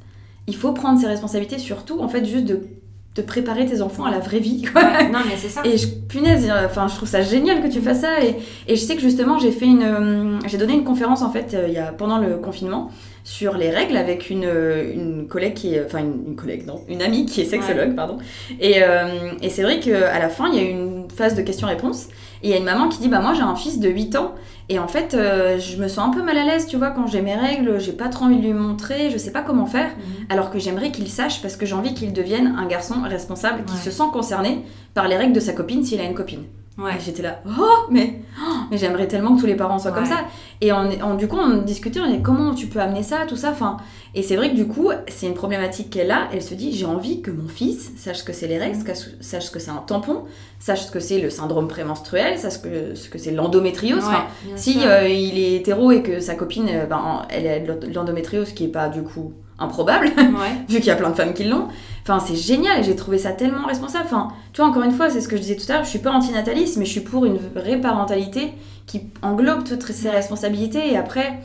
[0.47, 2.67] il faut prendre ses responsabilités, surtout, en fait, juste de,
[3.15, 4.63] de préparer tes enfants à la vraie vie.
[4.63, 4.81] Quoi.
[5.11, 5.61] non, mais c'est ça.
[5.63, 8.21] Et je, punaise, euh, enfin, je trouve ça génial que tu fasses ça.
[8.21, 8.35] Et,
[8.67, 11.53] et je sais que justement, j'ai fait une, euh, j'ai donné une conférence en fait
[11.53, 12.91] euh, il y a, pendant le confinement
[13.23, 17.01] sur les règles avec une, une collègue qui est, enfin une, une collègue non, une
[17.01, 17.95] amie qui est sexologue Ouais.
[17.95, 18.17] pardon.
[18.59, 22.07] Et, euh, et c'est vrai qu'à la fin, il y a une phase de questions-réponses.
[22.43, 24.15] Et il y a une maman qui dit Bah, moi j'ai un fils de 8
[24.17, 24.35] ans.
[24.67, 27.05] Et en fait, euh, je me sens un peu mal à l'aise, tu vois, quand
[27.05, 29.89] j'ai mes règles, j'ai pas trop envie de lui montrer, je sais pas comment faire.
[29.95, 30.25] Mhm.
[30.29, 33.73] Alors que j'aimerais qu'il sache parce que j'ai envie qu'il devienne un garçon responsable qui
[33.73, 33.79] Ouais.
[33.79, 34.63] se sent concerné
[34.95, 36.43] par les règles de sa copine s'il a une copine.
[36.77, 36.91] Ouais.
[36.99, 40.25] J'étais là, oh, mais, oh, mais j'aimerais tellement que tous les parents soient comme ça.
[40.59, 43.37] Et on, on- du coup, on discutait, on dit comment tu peux amener ça, tout
[43.37, 43.51] ça.
[43.51, 43.77] Enfin,
[44.13, 46.27] et c'est vrai que du coup, c'est une problématique qu'elle a.
[46.33, 49.15] Elle se dit, j'ai envie que mon fils sache ce que c'est les règles, sache-
[49.21, 50.23] sache ce que c'est un tampon,
[50.59, 54.03] sache ce que c'est le syndrome prémenstruel, sache ce que, ce que c'est l'endométriose.
[54.05, 57.93] Ouais, si euh, il est hétéro et que sa copine, euh, ben, elle a de
[57.93, 60.23] l'endométriose, qui est pas du coup improbable, Ouais.
[60.67, 61.67] vu qu'il y a plein de femmes qui l'ont.
[62.07, 64.05] Enfin, c'est génial et j'ai trouvé ça tellement responsable.
[64.05, 65.89] Enfin, tu vois, encore une fois, c'est ce que je disais tout à l'heure, je
[65.89, 68.53] suis pas antinataliste, mais je suis pour une vraie parentalité
[68.85, 70.91] qui englobe toutes ces responsabilités.
[70.91, 71.39] Et après,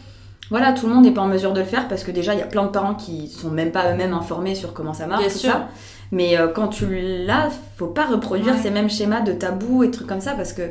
[0.50, 2.40] voilà, tout le monde n'est pas en mesure de le faire parce que déjà, il
[2.40, 5.22] y a plein de parents qui sont même pas eux-mêmes informés sur comment ça marche,
[5.22, 5.50] Bien tout sûr.
[5.52, 5.68] ça.
[6.12, 6.86] Mais euh, quand tu
[7.24, 7.48] l'as,
[7.78, 8.61] faut pas reproduire Ouais.
[8.61, 10.62] ces mêmes schémas de tabous et trucs comme ça parce que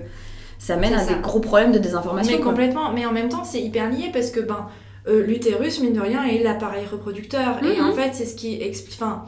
[0.60, 1.14] ça mène à ça.
[1.14, 2.34] des gros problèmes de désinformation.
[2.34, 2.52] Mais quoi.
[2.52, 4.68] complètement, mais en même temps, c'est hyper lié parce que ben,
[5.08, 7.60] euh, l'utérus, mine de rien, est l'appareil reproducteur.
[7.64, 7.90] Et Mhm.
[7.90, 9.00] en fait, c'est ce qui explique.
[9.02, 9.24] Enfin,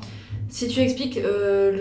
[0.50, 1.72] si tu expliques euh,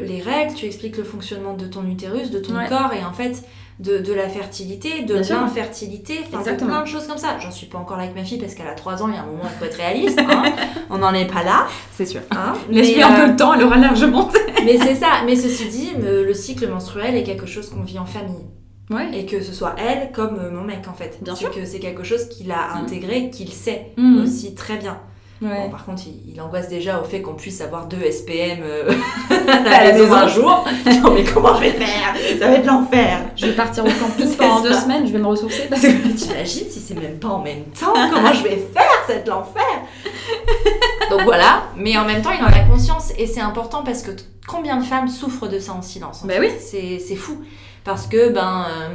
[0.00, 2.68] le- les règles, tu expliques le fonctionnement de ton utérus, de ton Ouais.
[2.68, 3.42] corps, et en fait,
[3.80, 7.38] de, de la fertilité, de l'infertilité, enfin, de plein de choses comme ça.
[7.40, 9.16] J'en suis pas encore là avec ma fille parce qu'elle a 3 ans, il y
[9.16, 10.18] a un moment, il faut être réaliste.
[10.18, 10.42] hein.
[10.90, 11.68] On n'en est pas là.
[11.92, 12.20] C'est sûr.
[12.32, 12.54] hein.
[12.70, 14.28] Laisse-lui un euh, peu le temps, elle aura largement.
[14.64, 15.22] mais c'est ça.
[15.26, 18.46] Mais ceci dit, le cycle menstruel est quelque chose qu'on vit en famille.
[18.90, 19.08] Ouais.
[19.12, 21.18] Et que ce soit elle comme euh, mon mec en fait.
[21.20, 21.50] Bien sûr.
[21.50, 22.84] que c'est quelque chose qu'il a Mhm.
[22.84, 24.22] intégré, qu'il sait Mhm.
[24.22, 24.98] aussi très bien.
[25.40, 28.90] Bon, par contre, il, il angoisse déjà au fait qu'on puisse avoir deux SPM euh,
[29.70, 30.64] À la maison un jour.
[31.04, 32.12] non mais comment je vais faire?
[32.40, 33.20] Ça va être l'enfer.
[33.36, 35.88] Je vais partir au campus pendant deux semaines, je vais me ressourcer parce que.
[36.16, 37.92] T'imagines si c'est même pas en même temps?
[38.12, 39.62] Comment je vais faire C'est l'enfer
[41.10, 44.10] Donc voilà, mais en même temps, il en a conscience et c'est important parce que
[44.48, 46.48] combien de femmes souffrent de ça en silence en Bah oui.
[46.58, 47.38] C'est fou.
[47.84, 48.88] Parce que, ben, euh,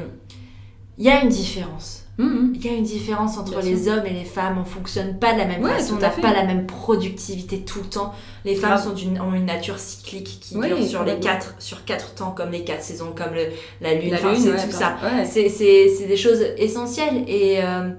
[0.98, 2.00] il y a une différence.
[2.20, 4.60] Il y a une différence entre Bien les hommes et les femmes.
[4.62, 5.96] On fonctionne pas de la même Ouais, façon.
[5.96, 8.14] On n'a pas la même productivité tout le temps.
[8.46, 11.84] Les femmes sont d'une- ont une nature cyclique qui Oui, dure sur les quatre, sur
[11.86, 13.48] quatre temps, comme les quatre saisons, comme le-
[13.82, 14.12] la lune.
[14.12, 14.96] La Enfin, lune, c'est ouais, tout attends.
[15.02, 15.16] ça.
[15.18, 15.26] Ouais.
[15.26, 17.24] C'est des choses essentielles.
[17.28, 17.90] Et euh,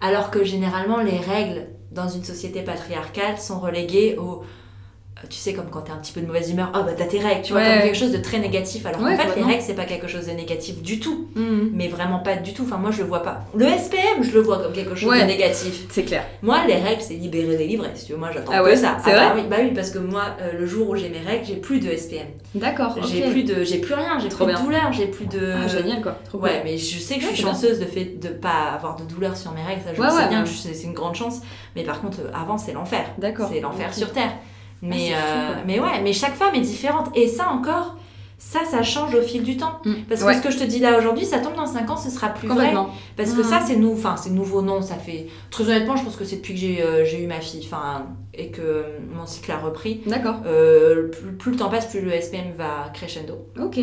[0.00, 4.42] alors que généralement, les règles dans une société patriarcale sont reléguées au.
[5.28, 7.18] Tu sais, comme quand t'es un petit peu de mauvaise humeur, ah bah t'as tes
[7.18, 7.72] règles, tu vois, Ouais.
[7.74, 8.86] comme quelque chose de très négatif.
[8.86, 11.70] Alors Ouais, qu'en fait, les règles, c'est pas quelque chose de négatif du tout, Mhm.
[11.74, 12.62] mais vraiment pas du tout.
[12.62, 13.40] Enfin, moi, je le vois pas.
[13.54, 15.22] Le SPM, je le vois comme quelque chose Ouais.
[15.22, 15.86] de négatif.
[15.90, 16.24] C'est clair.
[16.42, 17.90] Moi, les règles, c'est libérer, délivrer.
[17.96, 18.96] Si tu veux, moi, j'attends Ah que ouais, ça.
[19.04, 21.18] c'est bah vrai oui, bah oui, parce que moi, euh, le jour où j'ai mes
[21.20, 22.26] règles, j'ai plus de SPM.
[22.54, 22.96] D'accord.
[23.02, 23.30] J'ai ok.
[23.32, 25.52] plus de, j'ai plus rien, j'ai plus de douleur, j'ai plus de.
[25.64, 26.16] Ah, génial quoi.
[26.26, 29.02] Trop Ouais, mais je sais que je suis chanceuse de fait de pas avoir de
[29.04, 31.40] douleur sur mes règles, ça je le sais bien, c'est une grande chance.
[31.74, 33.04] Mais par contre, euh, avant c'est l'enfer.
[33.18, 33.50] D'accord.
[33.52, 34.30] C'est l'enfer sur terre.
[34.82, 37.08] Mais, c'est fou, euh, mais ouais, mais chaque femme est différente.
[37.14, 37.96] Et ça encore,
[38.40, 39.80] ça, ça change au fil du temps.
[39.84, 39.92] Mm.
[40.08, 40.32] Parce Ouais.
[40.34, 42.28] que ce que je te dis là aujourd'hui, ça tombe dans 5 ans, ce sera
[42.28, 42.72] plus vrai.
[43.16, 43.44] Parce que Mm.
[43.44, 45.26] ça, c'est nou enfin, c'est nouveau, non, ça fait.
[45.50, 48.50] Très honnêtement, je pense que c'est depuis que j'ai euh, eu ma fille, enfin, et
[48.52, 48.82] que euh,
[49.16, 50.02] mon cycle a repris.
[50.06, 50.36] D'accord.
[50.46, 53.34] Euh, plus, plus le temps passe, plus le SPM va crescendo.
[53.60, 53.78] Ok.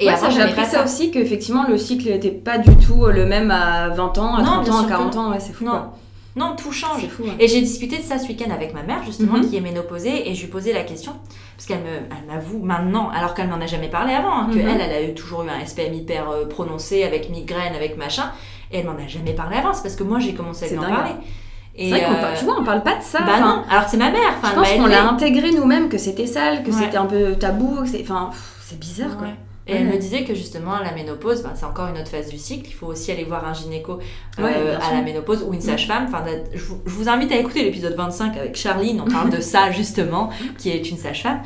[0.00, 3.26] Et avant, ça, j'ai appris ça, aussi qu'effectivement le cycle n'était pas du tout le
[3.26, 5.30] même à 20 ans, à Non, 30 bien ans, à sûr que 40 ans.
[5.32, 5.64] Ouais, c'est fou.
[5.66, 5.92] Non, quoi.
[6.38, 7.06] Non, tout change.
[7.08, 7.24] Fou.
[7.24, 7.34] ouais.
[7.38, 9.48] Et j'ai discuté de ça ce week-end avec ma mère, justement, Mhm.
[9.50, 11.12] qui est ménopausée, et je lui posais la question,
[11.56, 14.58] parce qu'elle me, elle m'avoue maintenant, alors qu'elle m'en a jamais parlé avant, hein, que
[14.58, 14.68] Mhm.
[14.68, 18.30] elle, elle a eu, toujours eu un SPM hyper euh, prononcé, avec migraine, avec machin,
[18.72, 20.78] et elle m'en a jamais parlé avant, c'est parce que moi j'ai commencé à lui
[20.78, 21.12] en parler.
[21.76, 23.20] C'est Et vrai qu'on euh, parle- tu vois, on parle pas de ça.
[23.20, 26.26] Bah enfin, non, alors c'est ma mère, Je pense qu'on l'a intégré nous-mêmes, que c'était
[26.26, 26.76] sale, que Ouais.
[26.84, 28.02] c'était un peu tabou, que c'est.
[28.02, 28.30] Enfin,
[28.66, 29.28] c'est bizarre quoi.
[29.68, 29.74] Ouais.
[29.74, 32.38] Et elle me disait que justement, la ménopause, ben, c'est encore une autre phase du
[32.38, 32.68] cycle.
[32.68, 33.98] Il faut aussi aller voir un gynéco
[34.38, 36.06] euh, Ouais, à la ménopause ou une sage-femme.
[36.08, 39.00] Enfin, je, vous, invite à écouter l'épisode 25 avec Charline.
[39.00, 41.42] On parle de ça justement, qui est une sage-femme.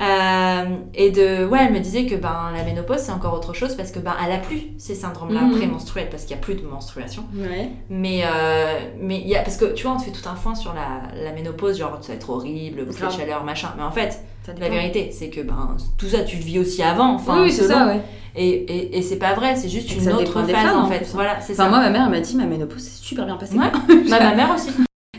[0.00, 3.74] Euh, et de, ouais, elle me disait que ben, la ménopause, c'est encore autre chose
[3.74, 5.58] parce que ben, elle a plus ces syndromes-là Mhm.
[5.58, 7.24] prémenstruels parce qu'il n'y a plus de menstruation.
[7.34, 7.68] Ouais.
[7.90, 10.36] Mais, euh, mais il y a, parce que tu vois, on te fait tout un
[10.36, 13.74] foin sur la, la ménopause, genre ça va être horrible, bouffée de chaleur, machin.
[13.76, 14.24] Mais en fait,
[14.58, 17.14] la vérité, c'est que ben, tout ça, tu le vis aussi avant.
[17.14, 17.74] Enfin, oui, oui, c'est selon.
[17.74, 18.00] ça, ouais.
[18.36, 21.04] Et, et, et c'est pas vrai, c'est juste une autre phase femmes, en fait.
[21.04, 21.08] hein.
[21.14, 21.68] Voilà, Enfin, ça.
[21.68, 23.56] moi, ma mère, m'a dit, ma ménopause, c'est super bien passé.
[23.56, 23.70] Ouais.
[24.10, 24.70] Bah, ma mère aussi.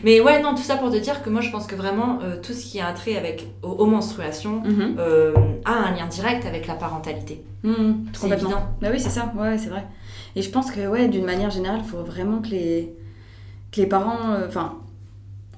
[0.04, 2.36] Mais ouais, non, tout ça pour te dire que moi, je pense que vraiment, euh,
[2.42, 4.96] tout ce qui a un trait avec, aux, aux menstruations Mhm.
[4.98, 5.32] euh,
[5.64, 7.44] a un lien direct avec la parentalité.
[7.62, 8.62] Mhm, C'est évident.
[8.80, 9.84] Bah oui, c'est ça, ouais, c'est vrai.
[10.34, 12.92] Et je pense que, ouais, d'une manière générale, il faut vraiment que les,
[13.70, 14.46] que les parents, euh,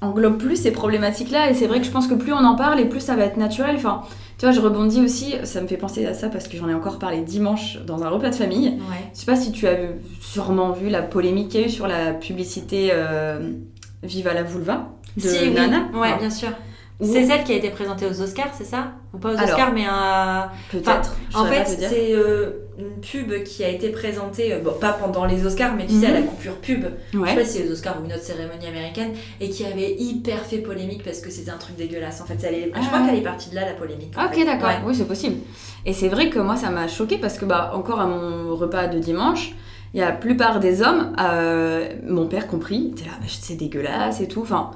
[0.05, 1.51] enfin, englobent plus ces problématiques-là.
[1.51, 3.25] Et c'est vrai que je pense que plus on en parle et plus ça va
[3.25, 3.77] être naturel.
[3.77, 4.03] Enfin,
[4.39, 6.75] tu vois, je rebondis aussi, ça me fait penser à ça parce que j'en ai
[6.75, 8.69] encore parlé dimanche dans un repas de famille.
[8.69, 9.05] Ouais.
[9.15, 9.77] Je sais pas si tu as
[10.21, 13.53] sûrement vu la polémique qu'il y a eu sur la publicité euh,
[14.03, 15.51] Viva la vulva de Si, oui.
[15.51, 15.85] Nana.
[15.95, 16.49] Ouais, Enfin, bien sûr.
[17.01, 18.89] où- C'est celle qui a été présentée aux Oscars, c'est ça?
[19.21, 20.51] Pas aux Alors, Oscars, mais un.
[20.71, 21.17] Peut-être.
[21.35, 25.45] En fait, c'est euh, une pub qui a été présentée, euh, bon, pas pendant les
[25.47, 26.27] Oscars, mais tu sais, à la Mhm.
[26.27, 26.85] coupure pub.
[27.13, 27.35] Je sais Ouais.
[27.35, 31.03] pas si les Oscars ou une autre cérémonie américaine, et qui avait hyper fait polémique
[31.05, 32.21] parce que c'était un truc dégueulasse.
[32.21, 32.87] En fait, ça allait- je Ah.
[32.87, 34.15] crois qu'elle est partie de là, la polémique.
[34.19, 34.69] Ok, d'accord.
[34.69, 34.79] Ouais.
[34.85, 35.37] Oui, c'est possible.
[35.87, 38.87] Et c'est vrai que moi, ça m'a choqué parce que, bah, encore à mon repas
[38.89, 39.53] de dimanche,
[39.93, 43.55] il y a la plupart des hommes, euh, mon père compris, étaient là, bah, c'est
[43.55, 44.43] dégueulasse et tout.
[44.43, 44.73] Enfin,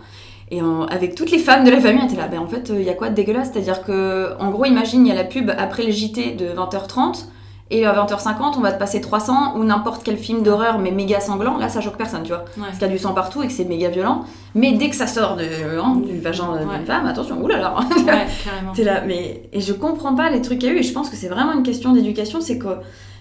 [0.51, 2.83] et en- avec toutes les femmes de la famille, étaient là, ben en fait, il
[2.83, 3.51] y a quoi de dégueulasse?
[3.53, 7.27] C'est-à-dire que, en gros, imagine, il y a la pub après le JT de 20h30.
[7.71, 11.21] Et à 20h50, on va te passer 300 ou n'importe quel film d'horreur mais méga
[11.21, 11.59] sanglant.
[11.59, 12.39] Là, ça choque personne, tu vois.
[12.57, 12.63] Ouais.
[12.63, 14.25] Parce qu'il y a du sang partout et que c'est méga violent.
[14.55, 15.45] Mais dès que ça sort de,
[15.79, 16.87] hein, du vagin d'une Ouais.
[16.87, 17.75] femme, attention, oulala.
[17.77, 18.73] Ouais, carrément.
[18.75, 20.79] T'es là, mais et je comprends pas les trucs qu'il y a eu.
[20.79, 22.41] Et je pense que c'est vraiment une question d'éducation.
[22.41, 22.69] C'est que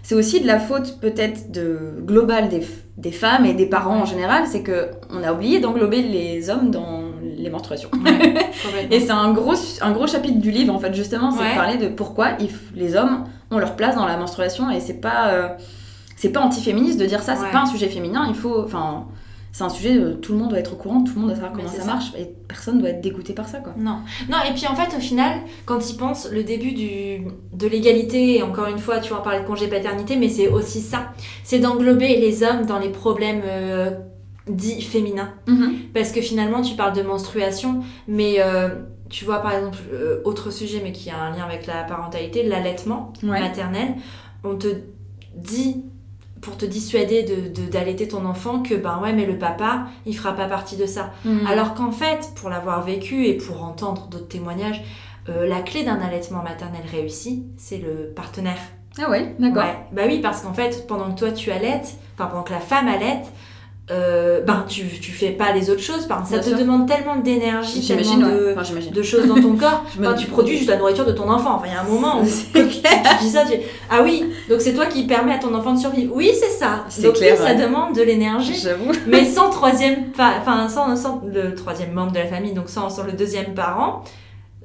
[0.02, 2.66] c'est aussi de la faute peut-être de globale des,
[2.96, 4.44] des femmes et des parents en général.
[4.48, 7.90] C'est que on a oublié d'englober les hommes dans les menstruations.
[8.04, 8.88] Ouais.
[8.92, 11.52] Et c'est un gros, un gros chapitre du livre en fait justement, c'est Ouais.
[11.52, 15.00] de parler de pourquoi il les hommes ont leur place dans la menstruation et c'est
[15.02, 15.48] pas euh,
[16.16, 17.34] c'est pas anti-féministe de dire ça.
[17.34, 17.40] Ouais.
[17.44, 18.26] C'est pas un sujet féminin.
[18.28, 19.06] Il faut, enfin,
[19.52, 19.96] c'est un sujet.
[19.98, 21.04] euh, tout le monde doit être au courant.
[21.04, 21.86] Tout le monde doit savoir comment ça, ça.
[21.86, 23.74] marche et personne doit être dégoûté par ça quoi.
[23.78, 23.98] Non.
[24.30, 25.34] non, et puis en fait, au final,
[25.66, 29.22] quand ils pensent, le début du, de l'égalité, et encore une fois, tu vas en
[29.22, 31.12] parler de congé paternité, mais c'est aussi ça.
[31.44, 33.92] C'est d'englober les hommes dans les problèmes euh,
[34.50, 35.34] dits féminins.
[35.94, 38.70] Parce que finalement, tu parles de menstruation, mais euh,
[39.10, 42.44] tu vois, par exemple, euh, autre sujet, mais qui a un lien avec la parentalité,
[42.44, 43.40] l'allaitement Ouais.
[43.40, 43.96] maternel.
[44.44, 44.68] On te
[45.36, 45.84] dit,
[46.42, 50.16] pour te dissuader de, de- d'allaiter ton enfant, que ben ouais, mais le papa, il
[50.16, 51.12] fera pas partie de ça.
[51.26, 51.46] Mhm.
[51.48, 54.82] Alors qu'en fait, pour l'avoir vécu et pour entendre d'autres témoignages,
[55.30, 58.60] euh, la clé d'un allaitement maternel réussi, c'est le partenaire.
[59.00, 59.64] Ah ouais, d'accord.
[59.64, 59.76] Ouais.
[59.92, 62.88] Bah oui, parce qu'en fait, pendant que toi tu allaites, enfin pendant que la femme
[62.88, 63.26] allaite,
[63.90, 66.08] euh, ben tu, tu fais pas les autres choses.
[66.08, 66.58] Ben, ça Bien te sûr.
[66.58, 68.32] demande tellement d'énergie, tellement ouais.
[68.34, 68.92] de, Enfin, j'imagine.
[68.92, 69.86] de choses dans ton corps.
[70.00, 71.56] Enfin, tu produis juste la nourriture de ton enfant.
[71.56, 72.70] Enfin, il y a un moment où tu, tu
[73.22, 73.54] dis ça, tu
[73.90, 76.14] ah oui, donc c'est toi qui permets à ton enfant de survivre.
[76.16, 76.84] Oui, c'est ça.
[76.90, 78.92] C'est Donc clair, oui, ça demande de l'énergie J'avoue.
[79.08, 83.04] mais sans troisième enfin sans, sans le troisième membre de la famille donc sans, sans
[83.04, 84.04] le deuxième parent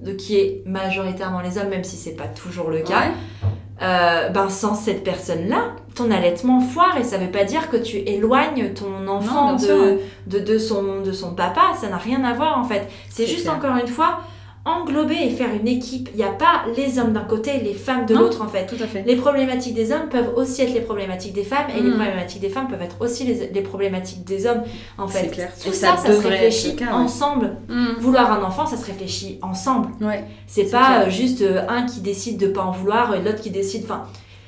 [0.00, 3.48] de qui est majoritairement les hommes même si c'est pas toujours le cas Ouais.
[3.82, 7.76] Euh, ben sans cette personne là ton allaitement foire et ça veut pas dire que
[7.76, 12.32] tu éloignes ton enfant de, de, de son, de son papa ça n'a rien à
[12.32, 13.56] voir en fait c'est C'est juste clair.
[13.56, 14.20] encore une fois
[14.64, 17.74] englober et faire une équipe il n'y a pas les hommes d'un côté et les
[17.74, 19.02] femmes de l'autre en fait Tout à fait.
[19.04, 21.94] les problématiques des hommes peuvent aussi être les problématiques des femmes et les Mm.
[21.94, 24.62] problématiques des femmes peuvent être aussi les, les problématiques des hommes
[24.98, 25.20] en fait.
[25.24, 25.52] C'est clair.
[25.60, 27.56] Tout Et ça, ça ça, se réfléchit cas, ensemble.
[27.68, 27.96] Mhm.
[27.98, 29.88] Vouloir un enfant, ça se réfléchit ensemble.
[30.00, 30.24] Ouais.
[30.46, 31.06] C'est pas clair.
[31.06, 33.82] euh, juste euh, un qui décide de pas en vouloir et l'autre qui décide.
[33.84, 34.04] Enfin,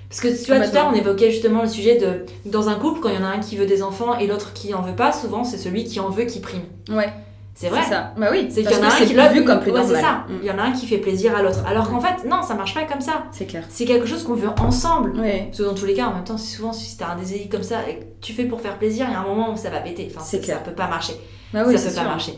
[0.08, 2.76] parce que tu vois, tout à l'heure, on évoquait justement le sujet de dans un
[2.76, 4.80] couple, quand il y en a un qui veut des enfants et l'autre qui en
[4.82, 6.62] veut pas, souvent c'est celui qui en veut qui prime.
[6.88, 7.12] Ouais.
[7.54, 7.82] C'est vrai.
[7.82, 8.12] ça.
[8.18, 8.48] Bah oui.
[8.50, 10.24] C'est qu'il y en a un qui l'autre vu comme plus ouais, c'est ça.
[10.28, 10.38] Mhm.
[10.42, 11.60] Il y en a un qui fait plaisir à l'autre.
[11.66, 13.24] Alors qu'en fait, non, ça marche pas comme ça.
[13.30, 13.64] C'est clair.
[13.68, 15.12] C'est quelque chose qu'on veut ensemble.
[15.20, 15.44] Ouais.
[15.46, 17.62] Parce que dans tous les cas, en même temps, souvent, si t'as un désir comme
[17.62, 19.70] ça et que tu fais pour faire plaisir, il y a un moment où ça
[19.70, 20.08] va péter.
[20.10, 20.56] Enfin, C'est ça, clair.
[20.58, 21.12] ça peut pas marcher.
[21.52, 22.34] Bah oui, ça peut pas marcher.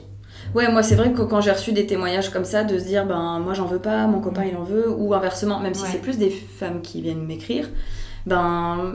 [0.55, 3.05] Ouais, moi c'est vrai que quand j'ai reçu des témoignages comme ça, de se dire
[3.05, 5.89] ben moi j'en veux pas, mon copain il en veut, ou inversement, même si Ouais.
[5.93, 7.69] c'est plus des femmes qui viennent m'écrire,
[8.27, 8.95] ben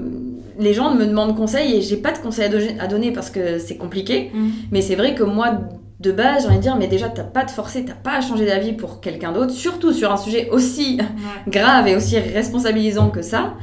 [0.59, 3.29] les gens me demandent conseil et j'ai pas de conseil à, do- à donner parce
[3.29, 4.31] que c'est compliqué.
[4.71, 5.59] Mais c'est vrai que moi
[6.01, 8.21] de base j'ai envie de dire mais déjà t'as pas de forcer, t'as pas à
[8.21, 10.99] changer d'avis pour quelqu'un d'autre, surtout sur un sujet aussi
[11.47, 13.53] grave et aussi responsabilisant que ça.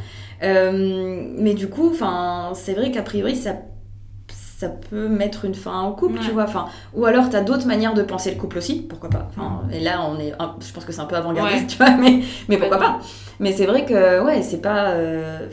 [0.43, 1.93] Euh, mais du coup,
[2.55, 3.57] c'est vrai qu'a priori, ça,
[4.31, 6.25] ça peut mettre une fin au couple, Ouais.
[6.25, 6.45] tu vois.
[6.45, 9.29] Enfin, ou alors, t'as d'autres manières de penser le couple aussi, pourquoi pas.
[9.31, 11.67] Enfin, et là, on est, un- je pense que c'est un peu avant-gardiste, Ouais.
[11.67, 12.99] tu vois, mais, mais pourquoi pas.
[13.41, 15.49] Mais c'est vrai que, ouais, c'est pas, euh,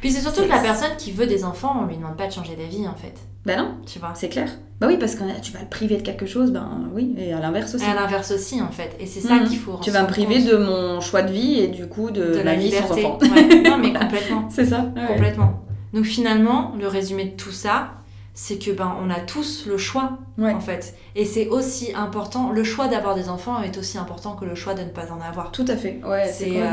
[0.00, 2.32] Puis c'est surtout que la personne qui veut des enfants, on lui demande pas de
[2.32, 3.14] changer d'avis en fait.
[3.46, 4.12] Bah non, Tu vois.
[4.14, 4.48] c'est clair.
[4.80, 7.40] Bah oui, parce que tu vas le priver de quelque chose, ben oui, et à
[7.40, 7.84] l'inverse aussi.
[7.84, 8.96] Et à l'inverse aussi en fait.
[8.98, 9.44] Et c'est ça Mhm.
[9.48, 9.78] qu'il faut.
[9.82, 10.46] Tu vas me priver compte.
[10.50, 13.04] de mon choix de vie et du coup de, de ma la vie sans liberté.
[13.06, 13.18] enfant.
[13.34, 13.62] Ouais.
[13.62, 14.48] Non mais complètement.
[14.50, 14.86] C'est ça.
[15.08, 15.60] Complètement.
[15.92, 17.92] Donc finalement, le résumé de tout ça,
[18.36, 20.52] c'est que ben on a tous le choix Ouais.
[20.52, 20.96] en fait.
[21.14, 24.74] Et c'est aussi important, le choix d'avoir des enfants est aussi important que le choix
[24.74, 25.52] de ne pas en avoir.
[25.52, 26.00] Tout à fait.
[26.04, 26.66] Ouais, c'est euh,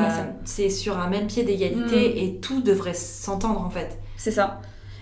[0.44, 4.00] c'est sur un même pied d'égalité et tout devrait s'entendre en fait.
[4.18, 4.60] C'est ça.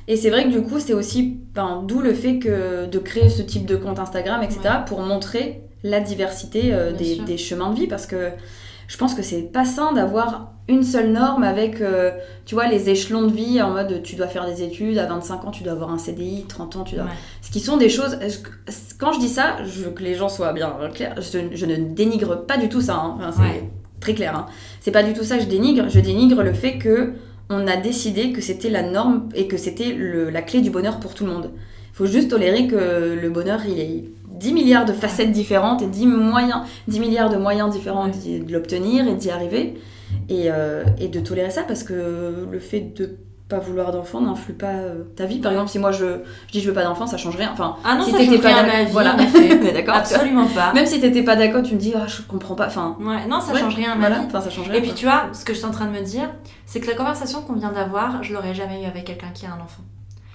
[0.10, 3.30] Et c'est vrai que du coup, c'est aussi ben, d'où le fait que de créer
[3.30, 7.86] ce type de compte Instagram, etc., pour montrer la diversité euh, des, chemins de vie.
[7.86, 8.32] Parce que
[8.88, 12.10] je pense que c'est pas sain d'avoir une seule norme avec, euh,
[12.46, 15.46] tu vois, les échelons de vie en mode tu dois faire des études, à 25
[15.46, 17.06] ans tu dois avoir un CDI, 30 ans tu dois...
[17.44, 18.18] Ce qui sont des choses...
[18.98, 22.46] Quand je dis ça, je veux que les gens soient bien clairs, je, ne dénigre
[22.48, 23.32] pas du tout ça, hein.
[23.32, 24.36] c'est très clair.
[24.36, 24.46] Hein.
[24.82, 27.14] C'est pas du tout ça que je dénigre, je dénigre le fait que
[27.50, 31.14] on a décidé que c'était la norme et que c'était la clé du bonheur pour
[31.14, 31.52] tout le monde.
[31.92, 34.06] Il faut juste tolérer que le bonheur, il est
[34.40, 39.08] 10 milliards de facettes différentes et 10, moyens, 10 milliards de moyens différents de l'obtenir
[39.08, 39.76] et d'y arriver.
[40.32, 43.18] Euh, et, de tolérer ça parce que le fait de
[43.50, 45.40] pas vouloir d'enfant n'influe pas euh, ta vie.
[45.40, 46.22] Par exemple, si moi je,
[46.52, 47.50] dis je veux pas d'enfant, ça change rien.
[47.52, 48.92] Enfin, ah non, si ça change rien à ma vie.
[48.92, 49.16] Voilà,
[49.74, 49.96] d'accord.
[49.96, 50.72] Absolument pas.
[50.74, 52.68] Même si t'étais pas d'accord, tu me dis ah, je comprends pas.
[52.68, 54.26] Enfin, ouais, non, ça change rien à ma vie.
[54.28, 54.78] Enfin, ça change rien.
[54.78, 56.30] Et puis tu vois, ce que je suis en train de me dire,
[56.66, 59.50] c'est que la conversation qu'on vient d'avoir, je l'aurais jamais eu avec quelqu'un qui a
[59.50, 59.84] un enfant.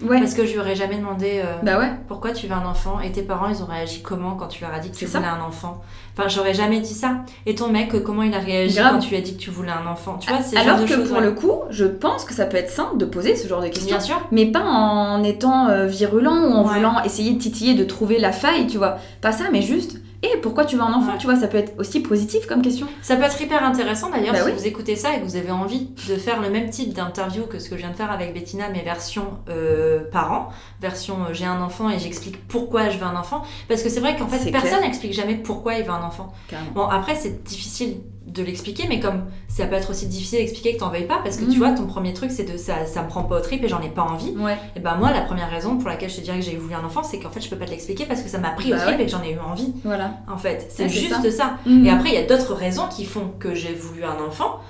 [0.00, 1.90] Parce que je lui aurais jamais demandé euh, bah ouais.
[2.08, 4.74] pourquoi tu veux un enfant et tes parents ils ont réagi comment quand tu leur
[4.74, 5.82] as dit que tu voulais un enfant?
[6.16, 7.24] Enfin, j'aurais jamais dit ça.
[7.46, 9.72] Et ton mec, comment il a réagi quand tu lui as dit que tu voulais
[9.72, 10.18] un enfant?
[10.20, 12.98] Tu vois, c'est Alors que pour le coup, je pense que ça peut être simple
[12.98, 13.86] de poser ce genre de questions.
[13.96, 14.20] Bien sûr.
[14.30, 18.32] Mais pas en étant euh, virulent ou en voulant essayer de titiller, de trouver la
[18.32, 18.98] faille, tu vois.
[19.20, 21.78] Pas ça, mais juste et pourquoi tu veux un enfant Tu vois, ça peut être
[21.78, 22.86] aussi positif comme question.
[23.02, 25.50] Ça peut être hyper intéressant d'ailleurs bah si vous écoutez ça et que vous avez
[25.50, 28.32] envie de faire le même type d'interview que ce que je viens de faire avec
[28.32, 30.50] Bettina, mais version euh, parent,
[30.80, 33.42] version euh, j'ai un enfant et j'explique pourquoi je veux un enfant.
[33.68, 36.32] Parce que c'est vrai qu'en fait, personne n'explique jamais pourquoi il veut un enfant.
[36.74, 37.96] Bon, après, c'est difficile
[38.34, 41.36] de l'expliquer, mais comme ça peut être aussi difficile d'expliquer que t'en veuilles pas, parce
[41.36, 41.58] que tu mhm.
[41.58, 43.80] vois, ton premier truc, c'est de ça, ça me prend pas au trip et j'en
[43.80, 44.34] ai pas envie.
[44.76, 46.84] Et ben moi, la première raison pour laquelle je te dirais que j'ai voulu un
[46.84, 48.76] enfant, c'est qu'en fait, je peux pas te l'expliquer parce que ça m'a pris au
[48.76, 49.72] bah trip et que j'en ai eu envie.
[49.84, 50.18] Voilà.
[50.28, 51.58] En fait, c'est juste ça.
[51.66, 51.86] Mhm.
[51.86, 54.60] Et après, il y a d'autres raisons qui font que j'ai voulu un enfant,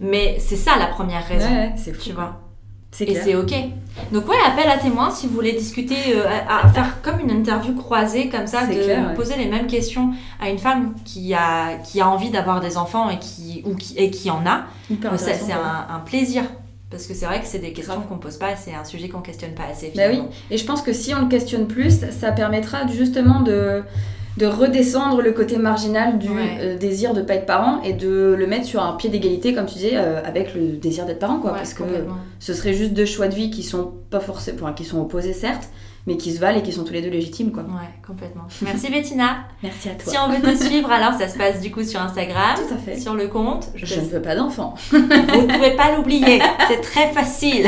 [0.00, 1.48] mais c'est ça la première raison.
[1.76, 2.40] c'est Tu vois.
[2.98, 3.52] Et c'est ok.
[4.12, 7.74] Donc ouais, appel à témoins si vous voulez discuter, euh, à, faire comme une interview
[7.74, 10.10] croisée comme ça, de poser les mêmes questions
[10.40, 13.96] à une femme qui a, qui a envie d'avoir des enfants et qui, ou qui,
[13.96, 14.64] et qui en a.
[14.90, 16.42] Euh, c'est un, plaisir.
[16.90, 19.20] Parce que c'est vrai que c'est des questions qu'on pose pas, c'est un sujet qu'on
[19.20, 19.92] questionne pas assez.
[19.94, 23.84] Bah oui, et je pense que si on le questionne plus, ça permettra justement de
[24.40, 28.46] de redescendre le côté marginal du euh, désir de pas être parent et de le
[28.46, 31.52] mettre sur un pied d'égalité, comme tu disais, euh, avec le désir d'être parent, quoi.
[31.52, 31.84] parce que
[32.38, 35.34] ce serait juste deux choix de vie qui sont pas forcément, enfin, qui sont opposés
[35.34, 35.68] certes,
[36.06, 37.64] mais qui se valent et qui sont tous les deux légitimes, quoi.
[37.64, 38.44] Ouais, complètement.
[38.62, 39.40] Merci Bettina.
[39.62, 40.10] Merci à toi.
[40.10, 42.56] Si on veut te suivre, alors ça se passe du coup sur Instagram.
[42.56, 42.98] Tout à fait.
[42.98, 43.68] Sur le compte.
[43.74, 44.74] Je, ne veux pas d'enfant.
[44.90, 46.40] Vous ne pouvez pas l'oublier.
[46.68, 47.66] C'est très facile.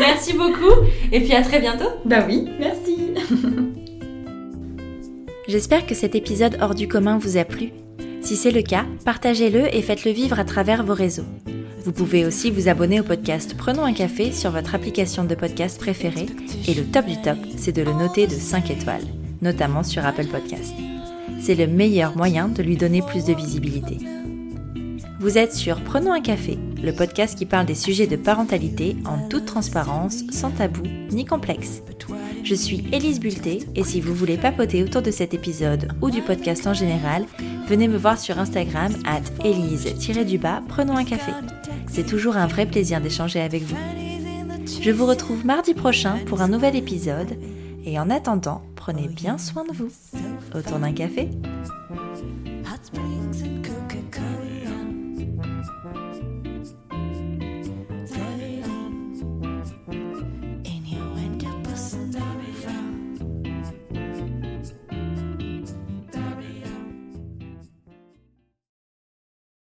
[0.00, 0.74] merci beaucoup.
[1.12, 1.90] Et puis à très bientôt.
[2.04, 3.14] Bah oui, merci.
[5.50, 7.72] J'espère que cet épisode hors du commun vous a plu.
[8.22, 11.24] Si c'est le cas, partagez-le et faites-le vivre à travers vos réseaux.
[11.84, 15.80] Vous pouvez aussi vous abonner au podcast Prenons un café sur votre application de podcast
[15.80, 16.28] préférée
[16.68, 19.02] et le top du top, c'est de le noter de 5 étoiles,
[19.42, 20.72] notamment sur Apple Podcast.
[21.40, 23.98] C'est le meilleur moyen de lui donner plus de visibilité.
[25.18, 29.26] Vous êtes sur Prenons un café, le podcast qui parle des sujets de parentalité en
[29.26, 31.82] toute transparence, sans tabou ni complexe.
[32.42, 36.22] Je suis Élise Bulté et si vous voulez papoter autour de cet épisode ou du
[36.22, 37.24] podcast en général,
[37.68, 41.32] venez me voir sur Instagram at Élise-du-bas Prenons un café.
[41.88, 43.76] C'est toujours un vrai plaisir d'échanger avec vous.
[44.80, 47.38] Je vous retrouve mardi prochain pour un nouvel épisode
[47.84, 49.90] et en attendant, prenez bien soin de vous.
[50.54, 51.28] Autour d'un café